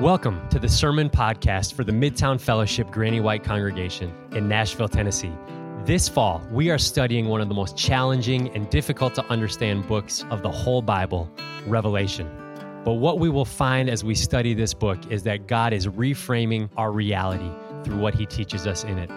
Welcome 0.00 0.48
to 0.48 0.58
the 0.58 0.66
Sermon 0.66 1.10
Podcast 1.10 1.74
for 1.74 1.84
the 1.84 1.92
Midtown 1.92 2.40
Fellowship 2.40 2.90
Granny 2.90 3.20
White 3.20 3.44
Congregation 3.44 4.10
in 4.32 4.48
Nashville, 4.48 4.88
Tennessee. 4.88 5.30
This 5.84 6.08
fall, 6.08 6.42
we 6.50 6.70
are 6.70 6.78
studying 6.78 7.28
one 7.28 7.42
of 7.42 7.50
the 7.50 7.54
most 7.54 7.76
challenging 7.76 8.48
and 8.56 8.70
difficult 8.70 9.14
to 9.16 9.24
understand 9.26 9.86
books 9.86 10.24
of 10.30 10.42
the 10.42 10.50
whole 10.50 10.80
Bible, 10.80 11.30
Revelation. 11.66 12.26
But 12.82 12.94
what 12.94 13.18
we 13.18 13.28
will 13.28 13.44
find 13.44 13.90
as 13.90 14.02
we 14.02 14.14
study 14.14 14.54
this 14.54 14.72
book 14.72 14.98
is 15.10 15.22
that 15.24 15.46
God 15.46 15.74
is 15.74 15.86
reframing 15.86 16.70
our 16.78 16.92
reality 16.92 17.50
through 17.84 17.98
what 17.98 18.14
he 18.14 18.24
teaches 18.24 18.66
us 18.66 18.84
in 18.84 18.96
it. 18.96 19.10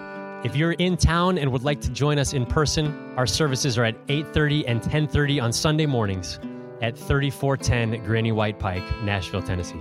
If 0.46 0.54
you're 0.58 0.74
in 0.74 0.98
town 0.98 1.38
and 1.38 1.50
would 1.54 1.64
like 1.64 1.80
to 1.80 1.92
join 1.92 2.20
us 2.20 2.34
in 2.34 2.46
person, 2.46 2.94
our 3.16 3.26
services 3.26 3.78
are 3.78 3.86
at 3.86 3.96
8:30 4.10 4.68
and 4.68 4.82
10:30 4.82 5.40
on 5.40 5.54
Sunday 5.54 5.86
mornings 5.86 6.42
at 6.82 6.98
3410 6.98 8.04
Granny 8.04 8.34
White 8.34 8.60
Pike, 8.60 8.84
Nashville, 9.02 9.42
Tennessee. 9.42 9.80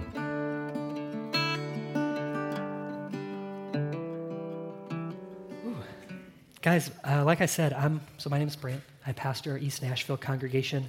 Guys, 6.62 6.92
uh, 7.02 7.24
like 7.24 7.40
I 7.40 7.46
said, 7.46 7.72
I'm 7.72 8.00
so 8.18 8.30
my 8.30 8.38
name 8.38 8.46
is 8.46 8.54
Brant. 8.54 8.80
I 9.04 9.10
pastor 9.10 9.58
East 9.58 9.82
Nashville 9.82 10.16
congregation, 10.16 10.88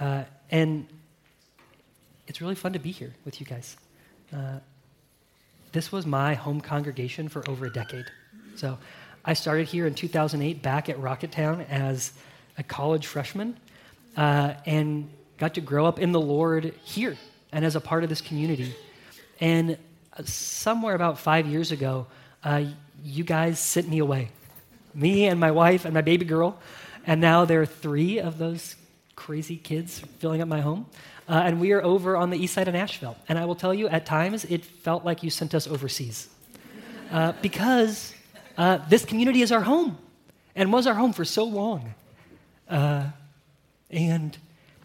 uh, 0.00 0.24
and 0.50 0.86
it's 2.26 2.40
really 2.40 2.54
fun 2.54 2.72
to 2.72 2.78
be 2.78 2.92
here 2.92 3.12
with 3.26 3.38
you 3.38 3.44
guys. 3.44 3.76
Uh, 4.34 4.60
this 5.72 5.92
was 5.92 6.06
my 6.06 6.32
home 6.32 6.62
congregation 6.62 7.28
for 7.28 7.46
over 7.46 7.66
a 7.66 7.70
decade. 7.70 8.06
So, 8.56 8.78
I 9.22 9.34
started 9.34 9.68
here 9.68 9.86
in 9.86 9.94
2008 9.94 10.62
back 10.62 10.88
at 10.88 10.96
Rocketown 10.96 11.68
as 11.68 12.12
a 12.56 12.62
college 12.62 13.06
freshman, 13.06 13.58
uh, 14.16 14.54
and 14.64 15.10
got 15.36 15.52
to 15.54 15.60
grow 15.60 15.84
up 15.84 15.98
in 15.98 16.12
the 16.12 16.20
Lord 16.22 16.72
here 16.84 17.18
and 17.52 17.66
as 17.66 17.76
a 17.76 17.82
part 17.82 18.02
of 18.02 18.08
this 18.08 18.22
community. 18.22 18.74
And 19.42 19.76
uh, 20.16 20.22
somewhere 20.24 20.94
about 20.94 21.18
five 21.18 21.46
years 21.46 21.70
ago, 21.70 22.06
uh, 22.42 22.64
you 23.04 23.24
guys 23.24 23.58
sent 23.58 23.90
me 23.90 23.98
away 23.98 24.30
me 24.94 25.26
and 25.26 25.38
my 25.38 25.50
wife 25.50 25.84
and 25.84 25.94
my 25.94 26.00
baby 26.02 26.24
girl. 26.24 26.58
And 27.06 27.20
now 27.20 27.44
there 27.44 27.60
are 27.62 27.66
three 27.66 28.18
of 28.18 28.38
those 28.38 28.76
crazy 29.16 29.56
kids 29.56 30.00
filling 30.18 30.40
up 30.40 30.48
my 30.48 30.60
home. 30.60 30.86
Uh, 31.28 31.42
and 31.44 31.60
we 31.60 31.72
are 31.72 31.82
over 31.82 32.16
on 32.16 32.30
the 32.30 32.36
east 32.36 32.54
side 32.54 32.68
of 32.68 32.74
Nashville. 32.74 33.16
And 33.28 33.38
I 33.38 33.44
will 33.44 33.54
tell 33.54 33.72
you, 33.72 33.88
at 33.88 34.06
times, 34.06 34.44
it 34.44 34.64
felt 34.64 35.04
like 35.04 35.22
you 35.22 35.30
sent 35.30 35.54
us 35.54 35.66
overseas. 35.66 36.28
Uh, 37.10 37.32
because 37.42 38.14
uh, 38.56 38.78
this 38.88 39.04
community 39.04 39.42
is 39.42 39.52
our 39.52 39.60
home 39.60 39.98
and 40.54 40.72
was 40.72 40.86
our 40.86 40.94
home 40.94 41.12
for 41.12 41.24
so 41.24 41.44
long. 41.44 41.94
Uh, 42.68 43.04
and 43.90 44.36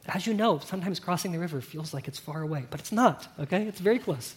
as 0.07 0.27
you 0.27 0.33
know, 0.33 0.59
sometimes 0.59 0.99
crossing 0.99 1.31
the 1.31 1.39
river 1.39 1.61
feels 1.61 1.93
like 1.93 2.07
it's 2.07 2.19
far 2.19 2.41
away, 2.41 2.65
but 2.69 2.79
it's 2.79 2.91
not, 2.91 3.27
okay? 3.39 3.63
It's 3.63 3.79
very 3.79 3.99
close. 3.99 4.35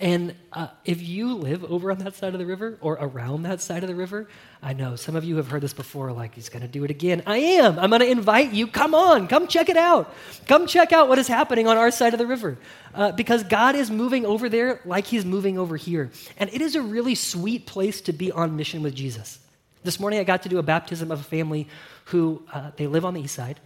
And 0.00 0.34
uh, 0.52 0.68
if 0.84 1.00
you 1.00 1.34
live 1.34 1.64
over 1.64 1.90
on 1.90 1.98
that 1.98 2.14
side 2.16 2.32
of 2.34 2.38
the 2.40 2.46
river 2.46 2.78
or 2.80 2.94
around 3.00 3.42
that 3.42 3.60
side 3.60 3.82
of 3.82 3.88
the 3.88 3.94
river, 3.94 4.28
I 4.62 4.72
know 4.72 4.96
some 4.96 5.16
of 5.16 5.24
you 5.24 5.36
have 5.36 5.48
heard 5.48 5.62
this 5.62 5.72
before, 5.72 6.12
like, 6.12 6.34
he's 6.34 6.48
going 6.48 6.62
to 6.62 6.68
do 6.68 6.84
it 6.84 6.90
again. 6.90 7.22
I 7.26 7.38
am. 7.38 7.78
I'm 7.78 7.90
going 7.90 8.00
to 8.00 8.10
invite 8.10 8.52
you. 8.52 8.66
Come 8.66 8.94
on, 8.94 9.28
come 9.28 9.46
check 9.46 9.68
it 9.68 9.76
out. 9.76 10.14
Come 10.46 10.66
check 10.66 10.92
out 10.92 11.08
what 11.08 11.18
is 11.18 11.28
happening 11.28 11.66
on 11.66 11.76
our 11.76 11.90
side 11.90 12.14
of 12.14 12.18
the 12.18 12.26
river. 12.26 12.58
Uh, 12.94 13.12
because 13.12 13.42
God 13.44 13.74
is 13.74 13.90
moving 13.90 14.26
over 14.26 14.48
there 14.48 14.80
like 14.84 15.06
he's 15.06 15.24
moving 15.24 15.58
over 15.58 15.76
here. 15.76 16.10
And 16.36 16.50
it 16.52 16.60
is 16.60 16.74
a 16.74 16.82
really 16.82 17.14
sweet 17.14 17.66
place 17.66 18.00
to 18.02 18.12
be 18.12 18.32
on 18.32 18.56
mission 18.56 18.82
with 18.82 18.94
Jesus. 18.94 19.38
This 19.84 19.98
morning, 19.98 20.20
I 20.20 20.24
got 20.24 20.42
to 20.42 20.48
do 20.48 20.58
a 20.58 20.62
baptism 20.62 21.10
of 21.10 21.20
a 21.20 21.24
family 21.24 21.68
who 22.06 22.42
uh, 22.52 22.70
they 22.76 22.86
live 22.86 23.04
on 23.04 23.14
the 23.14 23.22
east 23.22 23.34
side 23.34 23.60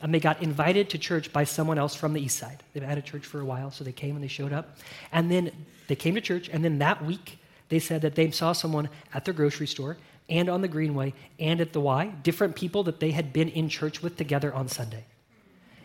and 0.00 0.14
they 0.14 0.20
got 0.20 0.42
invited 0.42 0.90
to 0.90 0.98
church 0.98 1.32
by 1.32 1.44
someone 1.44 1.78
else 1.78 1.94
from 1.94 2.12
the 2.12 2.20
east 2.20 2.38
side. 2.38 2.62
They've 2.72 2.82
had 2.82 2.98
a 2.98 3.02
church 3.02 3.26
for 3.26 3.40
a 3.40 3.44
while, 3.44 3.70
so 3.70 3.84
they 3.84 3.92
came 3.92 4.14
and 4.14 4.22
they 4.22 4.28
showed 4.28 4.52
up. 4.52 4.78
And 5.12 5.30
then 5.30 5.50
they 5.88 5.96
came 5.96 6.14
to 6.14 6.20
church, 6.20 6.48
and 6.48 6.64
then 6.64 6.78
that 6.78 7.04
week, 7.04 7.38
they 7.68 7.78
said 7.78 8.02
that 8.02 8.14
they 8.14 8.30
saw 8.30 8.52
someone 8.52 8.88
at 9.12 9.24
their 9.24 9.34
grocery 9.34 9.66
store 9.66 9.96
and 10.28 10.48
on 10.48 10.60
the 10.60 10.68
Greenway 10.68 11.14
and 11.38 11.60
at 11.60 11.72
the 11.72 11.80
Y, 11.80 12.12
different 12.22 12.54
people 12.54 12.84
that 12.84 13.00
they 13.00 13.10
had 13.10 13.32
been 13.32 13.48
in 13.48 13.68
church 13.68 14.02
with 14.02 14.16
together 14.16 14.54
on 14.54 14.68
Sunday. 14.68 15.04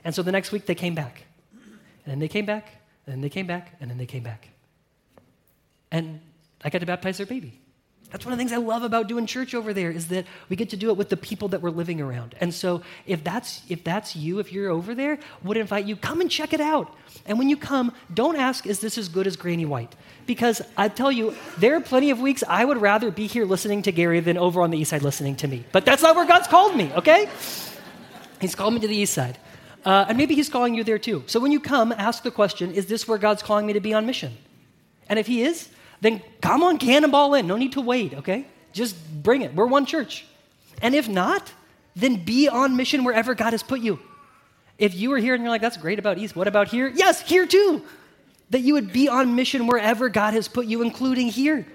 And 0.04 0.14
so 0.14 0.22
the 0.22 0.32
next 0.32 0.52
week, 0.52 0.66
they 0.66 0.76
came 0.76 0.96
back. 0.96 1.24
And 2.06 2.12
then 2.12 2.20
they 2.20 2.28
came 2.28 2.46
back, 2.46 2.82
and 3.06 3.14
then 3.14 3.22
they 3.22 3.30
came 3.30 3.48
back, 3.48 3.76
and 3.80 3.90
then 3.90 3.98
they 3.98 4.06
came 4.06 4.24
back. 4.24 4.50
And 5.92 6.20
I 6.64 6.70
got 6.70 6.80
to 6.80 6.86
baptize 6.86 7.18
their 7.18 7.26
baby. 7.26 7.60
That's 8.14 8.26
one 8.26 8.32
of 8.32 8.38
the 8.38 8.42
things 8.42 8.54
I 8.54 8.58
love 8.58 8.84
about 8.84 9.08
doing 9.08 9.26
church 9.26 9.56
over 9.56 9.74
there 9.74 9.90
is 9.90 10.10
that 10.10 10.28
we 10.48 10.56
get 10.56 10.70
to 10.70 10.78
do 10.78 10.92
it 10.92 10.98
with 10.98 11.10
the 11.10 11.18
people 11.18 11.48
that 11.48 11.64
we're 11.64 11.72
living 11.72 12.00
around. 12.00 12.36
And 12.40 12.54
so 12.54 12.84
if 13.08 13.24
that's 13.24 13.64
if 13.70 13.84
that's 13.84 14.16
you, 14.16 14.38
if 14.38 14.54
you're 14.54 14.70
over 14.70 14.94
there, 14.94 15.18
would 15.44 15.58
invite 15.58 15.86
you 15.86 15.96
come 15.96 16.22
and 16.22 16.30
check 16.30 16.54
it 16.54 16.62
out. 16.62 16.96
And 17.26 17.40
when 17.40 17.50
you 17.50 17.58
come, 17.58 17.92
don't 18.14 18.36
ask 18.36 18.68
is 18.68 18.80
this 18.82 19.00
as 19.00 19.10
good 19.10 19.26
as 19.26 19.36
Granny 19.36 19.66
White? 19.66 19.96
Because 20.28 20.62
I 20.78 20.90
tell 20.90 21.12
you, 21.12 21.34
there 21.58 21.76
are 21.76 21.82
plenty 21.82 22.12
of 22.12 22.20
weeks 22.22 22.44
I 22.48 22.64
would 22.64 22.78
rather 22.78 23.10
be 23.10 23.26
here 23.26 23.46
listening 23.46 23.82
to 23.82 23.92
Gary 23.92 24.20
than 24.20 24.38
over 24.38 24.62
on 24.62 24.70
the 24.70 24.78
east 24.78 24.92
side 24.92 25.02
listening 25.02 25.36
to 25.38 25.48
me. 25.48 25.66
But 25.72 25.84
that's 25.84 26.04
not 26.04 26.16
where 26.16 26.28
God's 26.28 26.48
called 26.48 26.76
me, 26.78 26.94
okay? 26.94 27.28
He's 28.40 28.54
called 28.54 28.76
me 28.76 28.80
to 28.82 28.88
the 28.88 28.96
east 28.96 29.16
side. 29.16 29.40
Uh, 29.84 30.06
and 30.08 30.20
maybe 30.20 30.36
he's 30.36 30.50
calling 30.50 30.76
you 30.76 30.84
there 30.84 31.00
too. 31.00 31.24
So 31.26 31.40
when 31.40 31.52
you 31.52 31.60
come, 31.60 31.92
ask 31.92 32.22
the 32.22 32.32
question, 32.32 32.74
is 32.74 32.86
this 32.86 33.08
where 33.08 33.18
God's 33.18 33.42
calling 33.42 33.66
me 33.66 33.74
to 33.74 33.80
be 33.80 33.92
on 33.96 34.06
mission? 34.06 34.38
And 35.10 35.18
if 35.18 35.26
he 35.26 35.42
is, 35.42 35.70
then 36.04 36.22
come 36.42 36.64
on, 36.64 36.78
cannonball 36.78 37.34
in. 37.34 37.48
No 37.48 37.56
need 37.56 37.74
to 37.74 37.82
wait, 37.82 38.14
okay? 38.14 38.46
Just 38.74 38.96
bring 39.24 39.42
it. 39.42 39.56
We're 39.56 39.66
one 39.66 39.86
church. 39.86 40.26
And 40.82 40.94
if 40.94 41.08
not, 41.08 41.52
then 41.96 42.24
be 42.24 42.50
on 42.50 42.76
mission 42.76 43.04
wherever 43.04 43.36
God 43.36 43.52
has 43.52 43.64
put 43.64 43.80
you. 43.80 44.00
If 44.78 44.96
you 44.96 45.14
are 45.14 45.18
here 45.18 45.34
and 45.34 45.44
you're 45.44 45.52
like, 45.52 45.62
that's 45.62 45.78
great 45.78 46.00
about 46.00 46.18
East, 46.18 46.36
what 46.36 46.48
about 46.48 46.68
here? 46.68 46.92
Yes, 46.94 47.22
here 47.22 47.46
too. 47.46 47.84
That 48.50 48.62
you 48.62 48.74
would 48.74 48.92
be 48.92 49.08
on 49.08 49.36
mission 49.36 49.68
wherever 49.68 50.10
God 50.10 50.34
has 50.34 50.48
put 50.48 50.66
you, 50.66 50.82
including 50.82 51.28
here. 51.28 51.66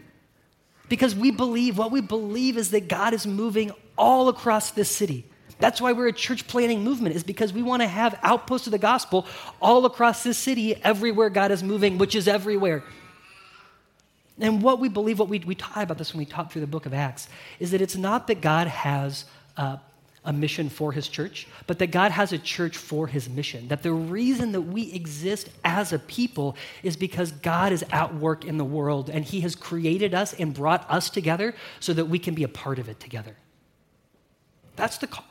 Because 0.88 1.14
we 1.14 1.30
believe, 1.30 1.78
what 1.78 1.90
we 1.90 2.00
believe 2.00 2.56
is 2.56 2.70
that 2.72 2.88
God 2.88 3.14
is 3.14 3.26
moving 3.26 3.72
all 3.96 4.28
across 4.28 4.72
this 4.72 4.90
city. 4.90 5.24
That's 5.60 5.80
why 5.80 5.92
we're 5.92 6.08
a 6.08 6.12
church 6.12 6.46
planting 6.46 6.84
movement, 6.84 7.16
is 7.16 7.24
because 7.24 7.52
we 7.52 7.62
want 7.62 7.82
to 7.82 7.88
have 7.88 8.18
outposts 8.22 8.66
of 8.66 8.70
the 8.72 8.78
gospel 8.78 9.26
all 9.60 9.86
across 9.86 10.22
this 10.22 10.38
city, 10.38 10.76
everywhere 10.82 11.30
God 11.30 11.50
is 11.50 11.62
moving, 11.62 11.98
which 11.98 12.14
is 12.14 12.28
everywhere. 12.28 12.84
And 14.41 14.62
what 14.62 14.78
we 14.78 14.88
believe, 14.88 15.19
what 15.19 15.28
we, 15.28 15.41
we 15.41 15.54
taught 15.54 15.82
about 15.82 15.99
this 15.99 16.12
when 16.12 16.19
we 16.19 16.26
talked 16.26 16.53
through 16.53 16.60
the 16.60 16.66
book 16.66 16.87
of 16.87 16.94
Acts, 16.94 17.28
is 17.59 17.72
that 17.72 17.81
it's 17.81 17.97
not 17.97 18.26
that 18.28 18.41
God 18.41 18.69
has 18.69 19.25
a 20.25 20.32
mission 20.32 20.69
for 20.69 20.93
his 20.93 21.09
church, 21.09 21.49
but 21.66 21.78
that 21.78 21.88
God 21.88 22.12
has 22.12 22.32
a 22.32 22.38
church 22.38 22.76
for 22.76 23.06
his 23.06 23.28
mission. 23.28 23.69
That 23.69 23.82
the 23.82 23.93
reason 23.93 24.53
that 24.53 24.60
we 24.60 24.93
exist 24.93 25.49
as 25.65 25.93
a 25.93 25.99
people 25.99 26.56
is 26.82 26.97
because 26.97 27.32
God 27.32 27.72
is 27.72 27.84
at 27.91 28.15
work 28.15 28.44
in 28.44 28.59
the 28.59 28.65
world 28.65 29.09
and 29.09 29.25
he 29.25 29.41
has 29.41 29.54
created 29.56 30.15
us 30.15 30.34
and 30.34 30.53
brought 30.53 30.88
us 30.91 31.09
together 31.09 31.55
so 31.81 31.93
that 31.94 32.05
we 32.05 32.19
can 32.19 32.34
be 32.34 32.44
a 32.44 32.49
part 32.49 32.78
of 32.78 32.88
it 32.88 33.00
together. 33.00 33.37
That's 34.76 34.99
the 34.99 35.06
call. 35.06 35.25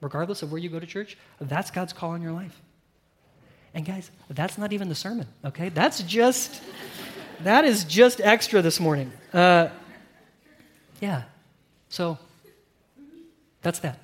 Regardless 0.00 0.42
of 0.42 0.52
where 0.52 0.60
you 0.60 0.68
go 0.68 0.80
to 0.80 0.86
church, 0.86 1.16
that's 1.40 1.70
God's 1.70 1.92
call 1.92 2.14
in 2.14 2.20
your 2.20 2.32
life. 2.32 2.60
And 3.72 3.86
guys, 3.86 4.10
that's 4.28 4.58
not 4.58 4.72
even 4.72 4.88
the 4.88 4.94
sermon, 4.94 5.26
okay? 5.44 5.68
That's 5.68 6.02
just 6.02 6.62
that 7.42 7.64
is 7.64 7.84
just 7.84 8.20
extra 8.20 8.62
this 8.62 8.80
morning. 8.80 9.12
Uh, 9.32 9.68
yeah. 11.00 11.22
So 11.88 12.18
that's 13.62 13.78
that. 13.80 13.98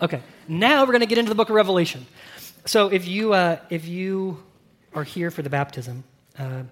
Okay. 0.00 0.22
Now 0.48 0.82
we're 0.82 0.92
going 0.92 1.00
to 1.00 1.06
get 1.06 1.18
into 1.18 1.28
the 1.28 1.34
book 1.34 1.48
of 1.48 1.54
Revelation. 1.54 2.06
So 2.64 2.88
if 2.88 3.06
you 3.06 3.32
uh, 3.32 3.58
if 3.70 3.86
you 3.86 4.42
are 4.94 5.04
here 5.04 5.30
for 5.30 5.42
the 5.42 5.50
baptism, 5.50 6.04
uh, 6.38 6.62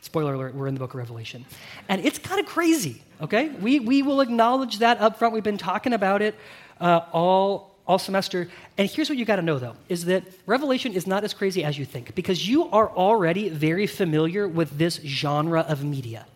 spoiler 0.00 0.34
alert, 0.34 0.54
we're 0.54 0.68
in 0.68 0.74
the 0.74 0.80
book 0.80 0.94
of 0.94 0.98
Revelation, 0.98 1.44
and 1.88 2.04
it's 2.04 2.18
kind 2.18 2.40
of 2.40 2.46
crazy. 2.46 3.02
Okay, 3.20 3.48
we 3.48 3.80
we 3.80 4.02
will 4.02 4.20
acknowledge 4.20 4.78
that 4.78 5.00
up 5.00 5.18
front. 5.18 5.34
We've 5.34 5.42
been 5.42 5.58
talking 5.58 5.92
about 5.92 6.22
it 6.22 6.34
uh, 6.80 7.00
all 7.12 7.73
all 7.86 7.98
semester. 7.98 8.48
And 8.78 8.88
here's 8.88 9.08
what 9.08 9.18
you 9.18 9.24
got 9.24 9.36
to 9.36 9.42
know, 9.42 9.58
though, 9.58 9.76
is 9.88 10.06
that 10.06 10.24
Revelation 10.46 10.92
is 10.94 11.06
not 11.06 11.24
as 11.24 11.34
crazy 11.34 11.64
as 11.64 11.78
you 11.78 11.84
think 11.84 12.14
because 12.14 12.48
you 12.48 12.70
are 12.70 12.88
already 12.88 13.48
very 13.48 13.86
familiar 13.86 14.48
with 14.48 14.78
this 14.78 15.00
genre 15.04 15.60
of 15.60 15.84
media. 15.84 16.26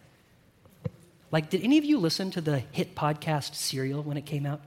Like, 1.31 1.51
did 1.51 1.63
any 1.63 1.79
of 1.79 1.85
you 1.85 1.99
listen 1.99 2.31
to 2.33 2.41
the 2.41 2.61
hit 2.73 2.95
podcast 2.95 3.55
Serial 3.55 4.03
when 4.03 4.17
it 4.17 4.25
came 4.27 4.47
out? 4.47 4.61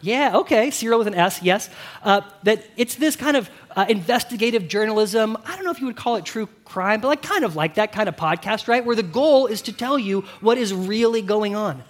Yeah, 0.00 0.36
okay, 0.36 0.70
Serial 0.70 0.98
with 0.98 1.08
an 1.08 1.14
S, 1.14 1.42
yes. 1.42 1.70
Uh, 2.02 2.20
that 2.42 2.62
it's 2.76 2.96
this 2.96 3.16
kind 3.16 3.38
of 3.38 3.48
uh, 3.74 3.86
investigative 3.88 4.68
journalism. 4.68 5.38
I 5.46 5.56
don't 5.56 5.64
know 5.64 5.70
if 5.70 5.80
you 5.80 5.86
would 5.86 5.96
call 5.96 6.16
it 6.16 6.26
true 6.26 6.46
crime, 6.66 7.00
but 7.00 7.08
like 7.08 7.22
kind 7.22 7.44
of 7.44 7.56
like 7.56 7.76
that 7.76 7.92
kind 7.92 8.08
of 8.08 8.16
podcast, 8.16 8.68
right? 8.68 8.84
Where 8.84 8.96
the 8.96 9.02
goal 9.02 9.46
is 9.46 9.62
to 9.62 9.72
tell 9.72 9.98
you 9.98 10.22
what 10.40 10.58
is 10.58 10.74
really 10.74 11.22
going 11.22 11.56
on. 11.56 11.82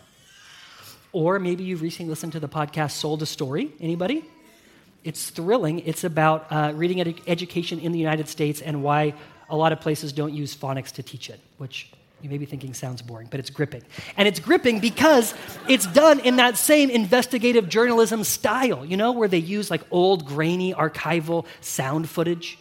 Or 1.14 1.38
maybe 1.38 1.62
you've 1.62 1.80
recently 1.80 2.10
listened 2.10 2.32
to 2.32 2.40
the 2.40 2.48
podcast 2.48 2.90
Sold 2.90 3.22
a 3.22 3.26
Story. 3.26 3.72
Anybody? 3.80 4.24
It's 5.04 5.30
thrilling. 5.30 5.78
It's 5.86 6.02
about 6.02 6.48
uh, 6.50 6.72
reading 6.74 7.00
ed- 7.00 7.20
education 7.28 7.78
in 7.78 7.92
the 7.92 8.00
United 8.00 8.28
States 8.28 8.60
and 8.60 8.82
why 8.82 9.14
a 9.48 9.56
lot 9.56 9.70
of 9.70 9.80
places 9.80 10.12
don't 10.12 10.34
use 10.34 10.56
phonics 10.56 10.90
to 10.92 11.04
teach 11.04 11.30
it, 11.30 11.38
which 11.58 11.88
you 12.20 12.28
may 12.28 12.36
be 12.36 12.46
thinking 12.46 12.74
sounds 12.74 13.00
boring, 13.00 13.28
but 13.30 13.38
it's 13.38 13.50
gripping. 13.50 13.82
And 14.16 14.26
it's 14.26 14.40
gripping 14.40 14.80
because 14.80 15.34
it's 15.68 15.86
done 15.86 16.18
in 16.18 16.36
that 16.36 16.56
same 16.56 16.90
investigative 16.90 17.68
journalism 17.68 18.24
style, 18.24 18.84
you 18.84 18.96
know, 18.96 19.12
where 19.12 19.28
they 19.28 19.38
use 19.38 19.70
like 19.70 19.82
old, 19.92 20.26
grainy, 20.26 20.74
archival 20.74 21.46
sound 21.60 22.08
footage. 22.08 22.58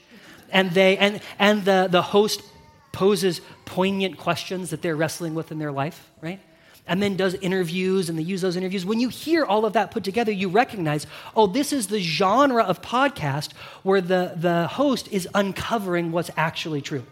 And, 0.52 0.70
they, 0.72 0.98
and, 0.98 1.22
and 1.40 1.66
the, 1.66 1.88
the 1.90 2.04
host 2.04 2.44
poses 2.92 3.42
poignant 3.66 4.18
questions 4.18 4.70
that 4.70 4.84
they're 4.84 4.96
wrestling 4.96 5.34
with 5.34 5.52
in 5.52 5.58
their 5.58 5.72
life, 5.72 6.12
right? 6.22 6.40
And 6.86 7.02
then 7.02 7.16
does 7.16 7.34
interviews 7.36 8.10
and 8.10 8.18
they 8.18 8.24
use 8.24 8.42
those 8.42 8.58
interviews. 8.58 8.86
When 8.86 9.00
you 9.00 9.08
hear 9.08 9.46
all 9.46 9.66
of 9.66 9.74
that 9.74 9.92
put 9.92 10.04
together, 10.04 10.32
you 10.32 10.50
recognize, 10.50 11.08
oh, 11.36 11.48
this 11.48 11.72
is 11.72 11.88
the 11.88 12.02
genre 12.02 12.64
of 12.64 12.82
podcast 12.82 13.54
where 13.84 14.02
the, 14.02 14.34
the 14.36 14.68
host 14.68 15.08
is 15.12 15.28
uncovering 15.34 16.12
what's 16.12 16.30
actually 16.36 16.82
true. 16.82 17.06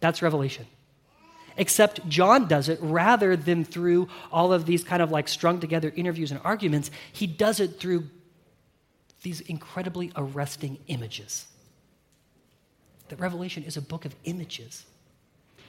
That's 0.00 0.20
revelation. 0.20 0.66
Except 1.56 2.06
John 2.08 2.48
does 2.48 2.68
it 2.68 2.78
rather 2.82 3.36
than 3.36 3.64
through 3.64 4.08
all 4.30 4.52
of 4.52 4.66
these 4.66 4.84
kind 4.84 5.02
of 5.02 5.10
like 5.10 5.28
strung 5.28 5.60
together 5.60 5.92
interviews 5.94 6.30
and 6.32 6.40
arguments, 6.44 6.90
he 7.12 7.26
does 7.26 7.60
it 7.60 7.78
through 7.78 8.08
these 9.22 9.40
incredibly 9.40 10.12
arresting 10.16 10.78
images. 10.88 11.46
That 13.08 13.20
Revelation 13.20 13.62
is 13.62 13.76
a 13.76 13.82
book 13.82 14.04
of 14.04 14.14
images. 14.24 14.84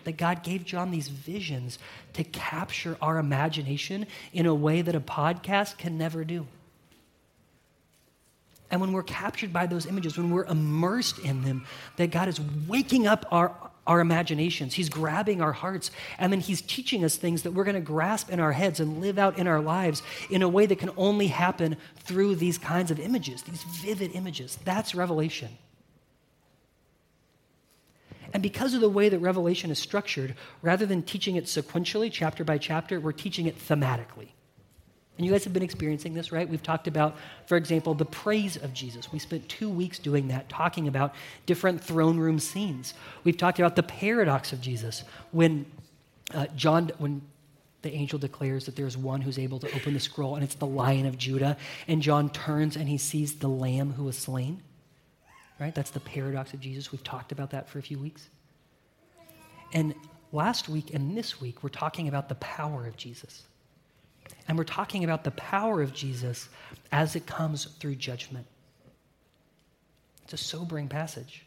That 0.04 0.18
God 0.18 0.44
gave 0.44 0.66
John 0.66 0.92
these 0.92 1.08
visions 1.08 1.80
to 2.14 2.24
capture 2.24 2.98
our 3.02 3.18
imagination 3.18 4.08
in 4.34 4.46
a 4.46 4.56
way 4.56 4.82
that 4.82 4.96
a 4.96 5.00
podcast 5.00 5.78
can 5.78 5.98
never 5.98 6.24
do. 6.24 6.48
And 8.74 8.82
when 8.82 8.92
we're 8.92 9.04
captured 9.04 9.54
by 9.54 9.68
those 9.68 9.86
images, 9.86 10.18
when 10.18 10.32
we're 10.32 10.46
immersed 10.46 11.20
in 11.20 11.44
them, 11.44 11.66
that 11.98 12.10
God 12.10 12.28
is 12.28 12.42
waking 12.68 13.06
up 13.06 13.24
our, 13.30 13.56
our 13.86 14.00
imaginations. 14.00 14.74
He's 14.74 14.90
grabbing 14.90 15.44
our 15.44 15.52
hearts, 15.52 15.92
and 16.18 16.34
then 16.34 16.40
He's 16.40 16.60
teaching 16.60 17.06
us 17.06 17.16
things 17.16 17.44
that 17.44 17.52
we're 17.52 17.66
going 17.66 17.76
to 17.76 17.82
grasp 17.82 18.32
in 18.32 18.40
our 18.40 18.52
heads 18.52 18.80
and 18.80 19.00
live 19.00 19.20
out 19.20 19.38
in 19.38 19.48
our 19.48 19.62
lives 19.62 20.02
in 20.32 20.42
a 20.42 20.50
way 20.50 20.66
that 20.66 20.80
can 20.80 20.90
only 20.98 21.28
happen 21.28 21.78
through 21.98 22.34
these 22.34 22.58
kinds 22.58 22.90
of 22.90 23.00
images, 23.00 23.44
these 23.44 23.62
vivid 23.62 24.10
images. 24.16 24.58
That's 24.66 24.96
revelation. 24.96 25.50
And 28.34 28.42
because 28.42 28.74
of 28.74 28.82
the 28.82 28.90
way 28.90 29.10
that 29.10 29.20
Revelation 29.20 29.70
is 29.70 29.80
structured, 29.80 30.36
rather 30.62 30.86
than 30.86 31.04
teaching 31.04 31.36
it 31.36 31.46
sequentially, 31.46 32.12
chapter 32.12 32.44
by 32.44 32.58
chapter, 32.58 33.00
we're 33.00 33.12
teaching 33.12 33.46
it 33.46 33.58
thematically. 33.58 34.30
And 35.18 35.26
you 35.26 35.32
guys 35.32 35.44
have 35.44 35.54
been 35.54 35.64
experiencing 35.64 36.16
this, 36.16 36.32
right? 36.32 36.50
We've 36.50 36.64
talked 36.64 36.88
about, 36.88 37.16
for 37.46 37.56
example, 37.56 37.94
the 37.94 38.06
praise 38.06 38.58
of 38.58 38.74
Jesus. 38.74 39.12
We 39.12 39.20
spent 39.20 39.48
two 39.48 39.70
weeks 39.70 40.00
doing 40.00 40.30
that, 40.30 40.50
talking 40.50 40.88
about 40.88 41.14
different 41.46 41.84
throne 41.84 42.18
room 42.18 42.40
scenes. 42.40 42.96
We've 43.24 43.38
talked 43.38 43.60
about 43.60 43.76
the 43.76 43.84
paradox 43.84 44.52
of 44.52 44.60
Jesus 44.60 45.04
when 45.32 45.68
uh, 46.34 46.48
John, 46.56 46.90
when 46.98 47.22
the 47.84 47.94
angel 47.94 48.18
declares 48.18 48.66
that 48.66 48.76
there's 48.76 48.98
one 48.98 49.22
who's 49.22 49.38
able 49.38 49.60
to 49.60 49.68
open 49.76 49.94
the 49.94 50.00
scroll, 50.00 50.34
and 50.34 50.44
it's 50.44 50.56
the 50.56 50.66
Lion 50.66 51.06
of 51.06 51.18
Judah, 51.18 51.58
and 51.88 52.02
John 52.02 52.30
turns 52.30 52.76
and 52.76 52.90
he 52.90 52.98
sees 52.98 53.36
the 53.36 53.50
Lamb 53.50 53.94
who 53.94 54.06
was 54.06 54.18
slain. 54.18 54.64
Right? 55.64 55.74
That's 55.74 55.92
the 55.92 56.02
paradox 56.02 56.54
of 56.54 56.60
Jesus. 56.60 56.92
We've 56.92 57.06
talked 57.06 57.32
about 57.32 57.52
that 57.52 57.70
for 57.70 57.80
a 57.80 57.82
few 57.82 57.98
weeks. 57.98 58.28
And 59.72 59.96
last 60.34 60.68
week 60.68 60.94
and 60.94 61.18
this 61.18 61.40
week, 61.40 61.64
we're 61.64 61.70
talking 61.70 62.10
about 62.10 62.28
the 62.28 62.36
power 62.36 62.86
of 62.86 62.98
Jesus. 62.98 63.44
And 64.50 64.58
we're 64.58 64.66
talking 64.66 65.06
about 65.06 65.24
the 65.24 65.32
power 65.32 65.82
of 65.82 65.94
Jesus 65.94 66.50
as 66.92 67.16
it 67.16 67.26
comes 67.26 67.64
through 67.64 67.96
judgment. 67.96 68.46
It's 70.26 70.34
a 70.34 70.38
sobering 70.38 70.90
passage. 70.90 71.46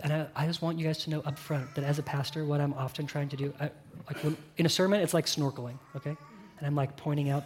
And 0.00 0.12
I, 0.12 0.26
I, 0.36 0.46
just 0.46 0.60
want 0.60 0.78
you 0.78 0.84
guys 0.84 0.98
to 1.04 1.10
know 1.10 1.20
up 1.20 1.38
front 1.38 1.74
that 1.76 1.84
as 1.84 1.98
a 1.98 2.02
pastor, 2.02 2.44
what 2.44 2.60
I'm 2.60 2.74
often 2.74 3.06
trying 3.06 3.30
to 3.30 3.38
do, 3.38 3.54
I, 3.58 3.70
like 4.06 4.22
when, 4.22 4.36
in 4.58 4.66
a 4.66 4.68
sermon, 4.68 5.00
it's 5.00 5.14
like 5.14 5.24
snorkeling, 5.24 5.78
okay? 5.96 6.14
And 6.58 6.66
I'm 6.66 6.74
like 6.74 6.94
pointing 6.98 7.30
out 7.30 7.44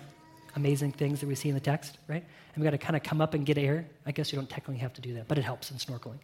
amazing 0.57 0.93
things 0.93 1.21
that 1.21 1.27
we 1.27 1.35
see 1.35 1.49
in 1.49 1.55
the 1.55 1.61
text, 1.61 1.99
right? 2.09 2.25
And 2.55 2.63
we 2.63 2.65
got 2.65 2.71
to 2.71 2.79
kind 2.79 2.97
of 2.97 3.03
come 3.03 3.21
up 3.21 3.35
and 3.35 3.45
get 3.47 3.59
air. 3.59 3.87
I 4.05 4.13
guess 4.13 4.33
you 4.33 4.37
don't 4.37 4.49
technically 4.49 4.81
have 4.81 4.95
to 4.95 5.01
do 5.01 5.15
that, 5.15 5.29
but 5.29 5.39
it 5.39 5.43
helps 5.43 5.71
in 5.71 5.77
snorkeling. 5.77 6.19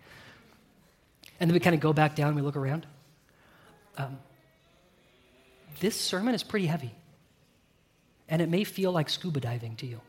And 1.38 1.50
then 1.50 1.54
we 1.54 1.60
kind 1.60 1.74
of 1.74 1.80
go 1.80 1.92
back 1.92 2.16
down 2.16 2.34
we 2.34 2.42
look 2.42 2.56
around. 2.56 2.86
Um, 3.98 4.18
this 5.80 6.00
sermon 6.00 6.34
is 6.34 6.42
pretty 6.42 6.66
heavy. 6.66 6.92
And 8.28 8.40
it 8.40 8.48
may 8.48 8.64
feel 8.64 8.92
like 8.92 9.10
scuba 9.10 9.40
diving 9.40 9.76
to 9.76 9.86
you. 9.86 10.00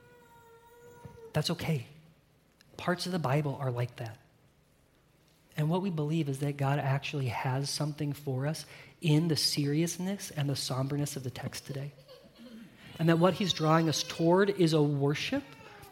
That's 1.33 1.49
okay. 1.51 1.87
Parts 2.77 3.05
of 3.05 3.11
the 3.11 3.19
Bible 3.19 3.57
are 3.59 3.71
like 3.71 3.97
that. 3.97 4.17
And 5.57 5.69
what 5.69 5.81
we 5.81 5.89
believe 5.89 6.29
is 6.29 6.39
that 6.39 6.57
God 6.57 6.79
actually 6.79 7.27
has 7.27 7.69
something 7.69 8.13
for 8.13 8.47
us 8.47 8.65
in 9.01 9.27
the 9.27 9.35
seriousness 9.35 10.31
and 10.35 10.49
the 10.49 10.55
somberness 10.55 11.15
of 11.15 11.23
the 11.23 11.29
text 11.29 11.67
today. 11.67 11.91
And 12.99 13.09
that 13.09 13.19
what 13.19 13.33
he's 13.33 13.53
drawing 13.53 13.89
us 13.89 14.03
toward 14.03 14.49
is 14.49 14.73
a 14.73 14.81
worship 14.81 15.43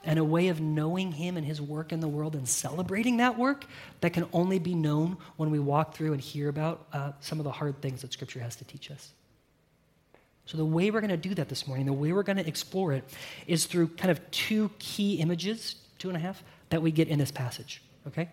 and 0.03 0.17
a 0.17 0.23
way 0.23 0.47
of 0.47 0.59
knowing 0.59 1.11
him 1.11 1.37
and 1.37 1.45
his 1.45 1.61
work 1.61 1.91
in 1.91 1.99
the 1.99 2.07
world 2.07 2.35
and 2.35 2.47
celebrating 2.47 3.17
that 3.17 3.37
work 3.37 3.65
that 4.01 4.11
can 4.11 4.25
only 4.33 4.59
be 4.59 4.73
known 4.73 5.17
when 5.37 5.51
we 5.51 5.59
walk 5.59 5.95
through 5.95 6.13
and 6.13 6.21
hear 6.21 6.49
about 6.49 6.87
uh, 6.93 7.11
some 7.19 7.39
of 7.39 7.43
the 7.43 7.51
hard 7.51 7.81
things 7.81 8.01
that 8.01 8.11
Scripture 8.11 8.39
has 8.39 8.55
to 8.55 8.63
teach 8.63 8.89
us. 8.89 9.11
So, 10.45 10.57
the 10.57 10.65
way 10.65 10.89
we're 10.89 11.01
going 11.01 11.11
to 11.11 11.17
do 11.17 11.35
that 11.35 11.49
this 11.49 11.67
morning, 11.67 11.85
the 11.85 11.93
way 11.93 12.11
we're 12.11 12.23
going 12.23 12.37
to 12.37 12.47
explore 12.47 12.93
it, 12.93 13.03
is 13.45 13.67
through 13.67 13.89
kind 13.89 14.09
of 14.09 14.31
two 14.31 14.71
key 14.79 15.15
images, 15.15 15.75
two 15.99 16.09
and 16.09 16.17
a 16.17 16.19
half, 16.19 16.43
that 16.71 16.81
we 16.81 16.91
get 16.91 17.07
in 17.07 17.19
this 17.19 17.31
passage, 17.31 17.81
okay? 18.07 18.29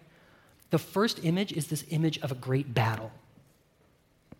The 0.70 0.78
first 0.78 1.24
image 1.24 1.52
is 1.52 1.66
this 1.66 1.84
image 1.90 2.18
of 2.18 2.32
a 2.32 2.34
great 2.34 2.72
battle. 2.72 3.12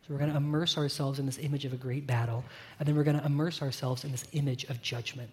So, 0.08 0.14
we're 0.14 0.20
going 0.20 0.30
to 0.30 0.36
immerse 0.36 0.78
ourselves 0.78 1.18
in 1.18 1.26
this 1.26 1.38
image 1.38 1.66
of 1.66 1.74
a 1.74 1.76
great 1.76 2.06
battle, 2.06 2.42
and 2.78 2.88
then 2.88 2.96
we're 2.96 3.04
going 3.04 3.18
to 3.18 3.26
immerse 3.26 3.60
ourselves 3.60 4.04
in 4.04 4.10
this 4.10 4.24
image 4.32 4.64
of 4.64 4.80
judgment. 4.80 5.28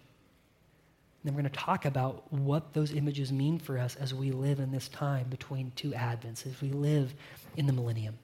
And 1.22 1.24
then 1.24 1.34
we're 1.34 1.42
going 1.42 1.52
to 1.52 1.58
talk 1.58 1.86
about 1.86 2.30
what 2.30 2.74
those 2.74 2.92
images 2.92 3.32
mean 3.32 3.58
for 3.58 3.78
us 3.78 3.96
as 3.96 4.12
we 4.12 4.32
live 4.32 4.60
in 4.60 4.72
this 4.72 4.88
time 4.88 5.28
between 5.30 5.72
two 5.76 5.92
Advents, 5.92 6.46
as 6.46 6.60
we 6.60 6.70
live 6.70 7.14
in 7.56 7.66
the 7.66 7.72
millennium. 7.72 8.18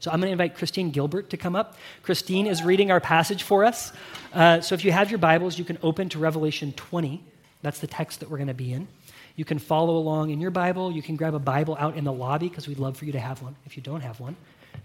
So 0.00 0.12
I'm 0.12 0.20
going 0.20 0.28
to 0.28 0.32
invite 0.32 0.54
Christine 0.54 0.90
Gilbert 0.92 1.30
to 1.30 1.36
come 1.36 1.56
up. 1.56 1.76
Christine 2.02 2.46
is 2.46 2.62
reading 2.62 2.92
our 2.92 3.00
passage 3.00 3.42
for 3.42 3.64
us. 3.64 3.92
Uh, 4.32 4.60
so 4.60 4.76
if 4.76 4.84
you 4.84 4.92
have 4.92 5.10
your 5.10 5.18
Bibles, 5.18 5.58
you 5.58 5.64
can 5.64 5.78
open 5.82 6.08
to 6.10 6.20
Revelation 6.20 6.72
20. 6.72 7.24
That's 7.62 7.80
the 7.80 7.88
text 7.88 8.20
that 8.20 8.30
we're 8.30 8.38
going 8.38 8.46
to 8.46 8.54
be 8.54 8.72
in. 8.72 8.86
You 9.34 9.44
can 9.44 9.58
follow 9.58 9.96
along 9.96 10.30
in 10.30 10.40
your 10.40 10.52
Bible. 10.52 10.92
You 10.92 11.02
can 11.02 11.16
grab 11.16 11.34
a 11.34 11.40
Bible 11.40 11.76
out 11.78 11.96
in 11.96 12.04
the 12.04 12.12
lobby 12.12 12.48
because 12.48 12.68
we'd 12.68 12.78
love 12.78 12.96
for 12.96 13.04
you 13.04 13.12
to 13.12 13.20
have 13.20 13.42
one 13.42 13.56
if 13.66 13.76
you 13.76 13.82
don't 13.82 14.02
have 14.02 14.20
one. 14.20 14.36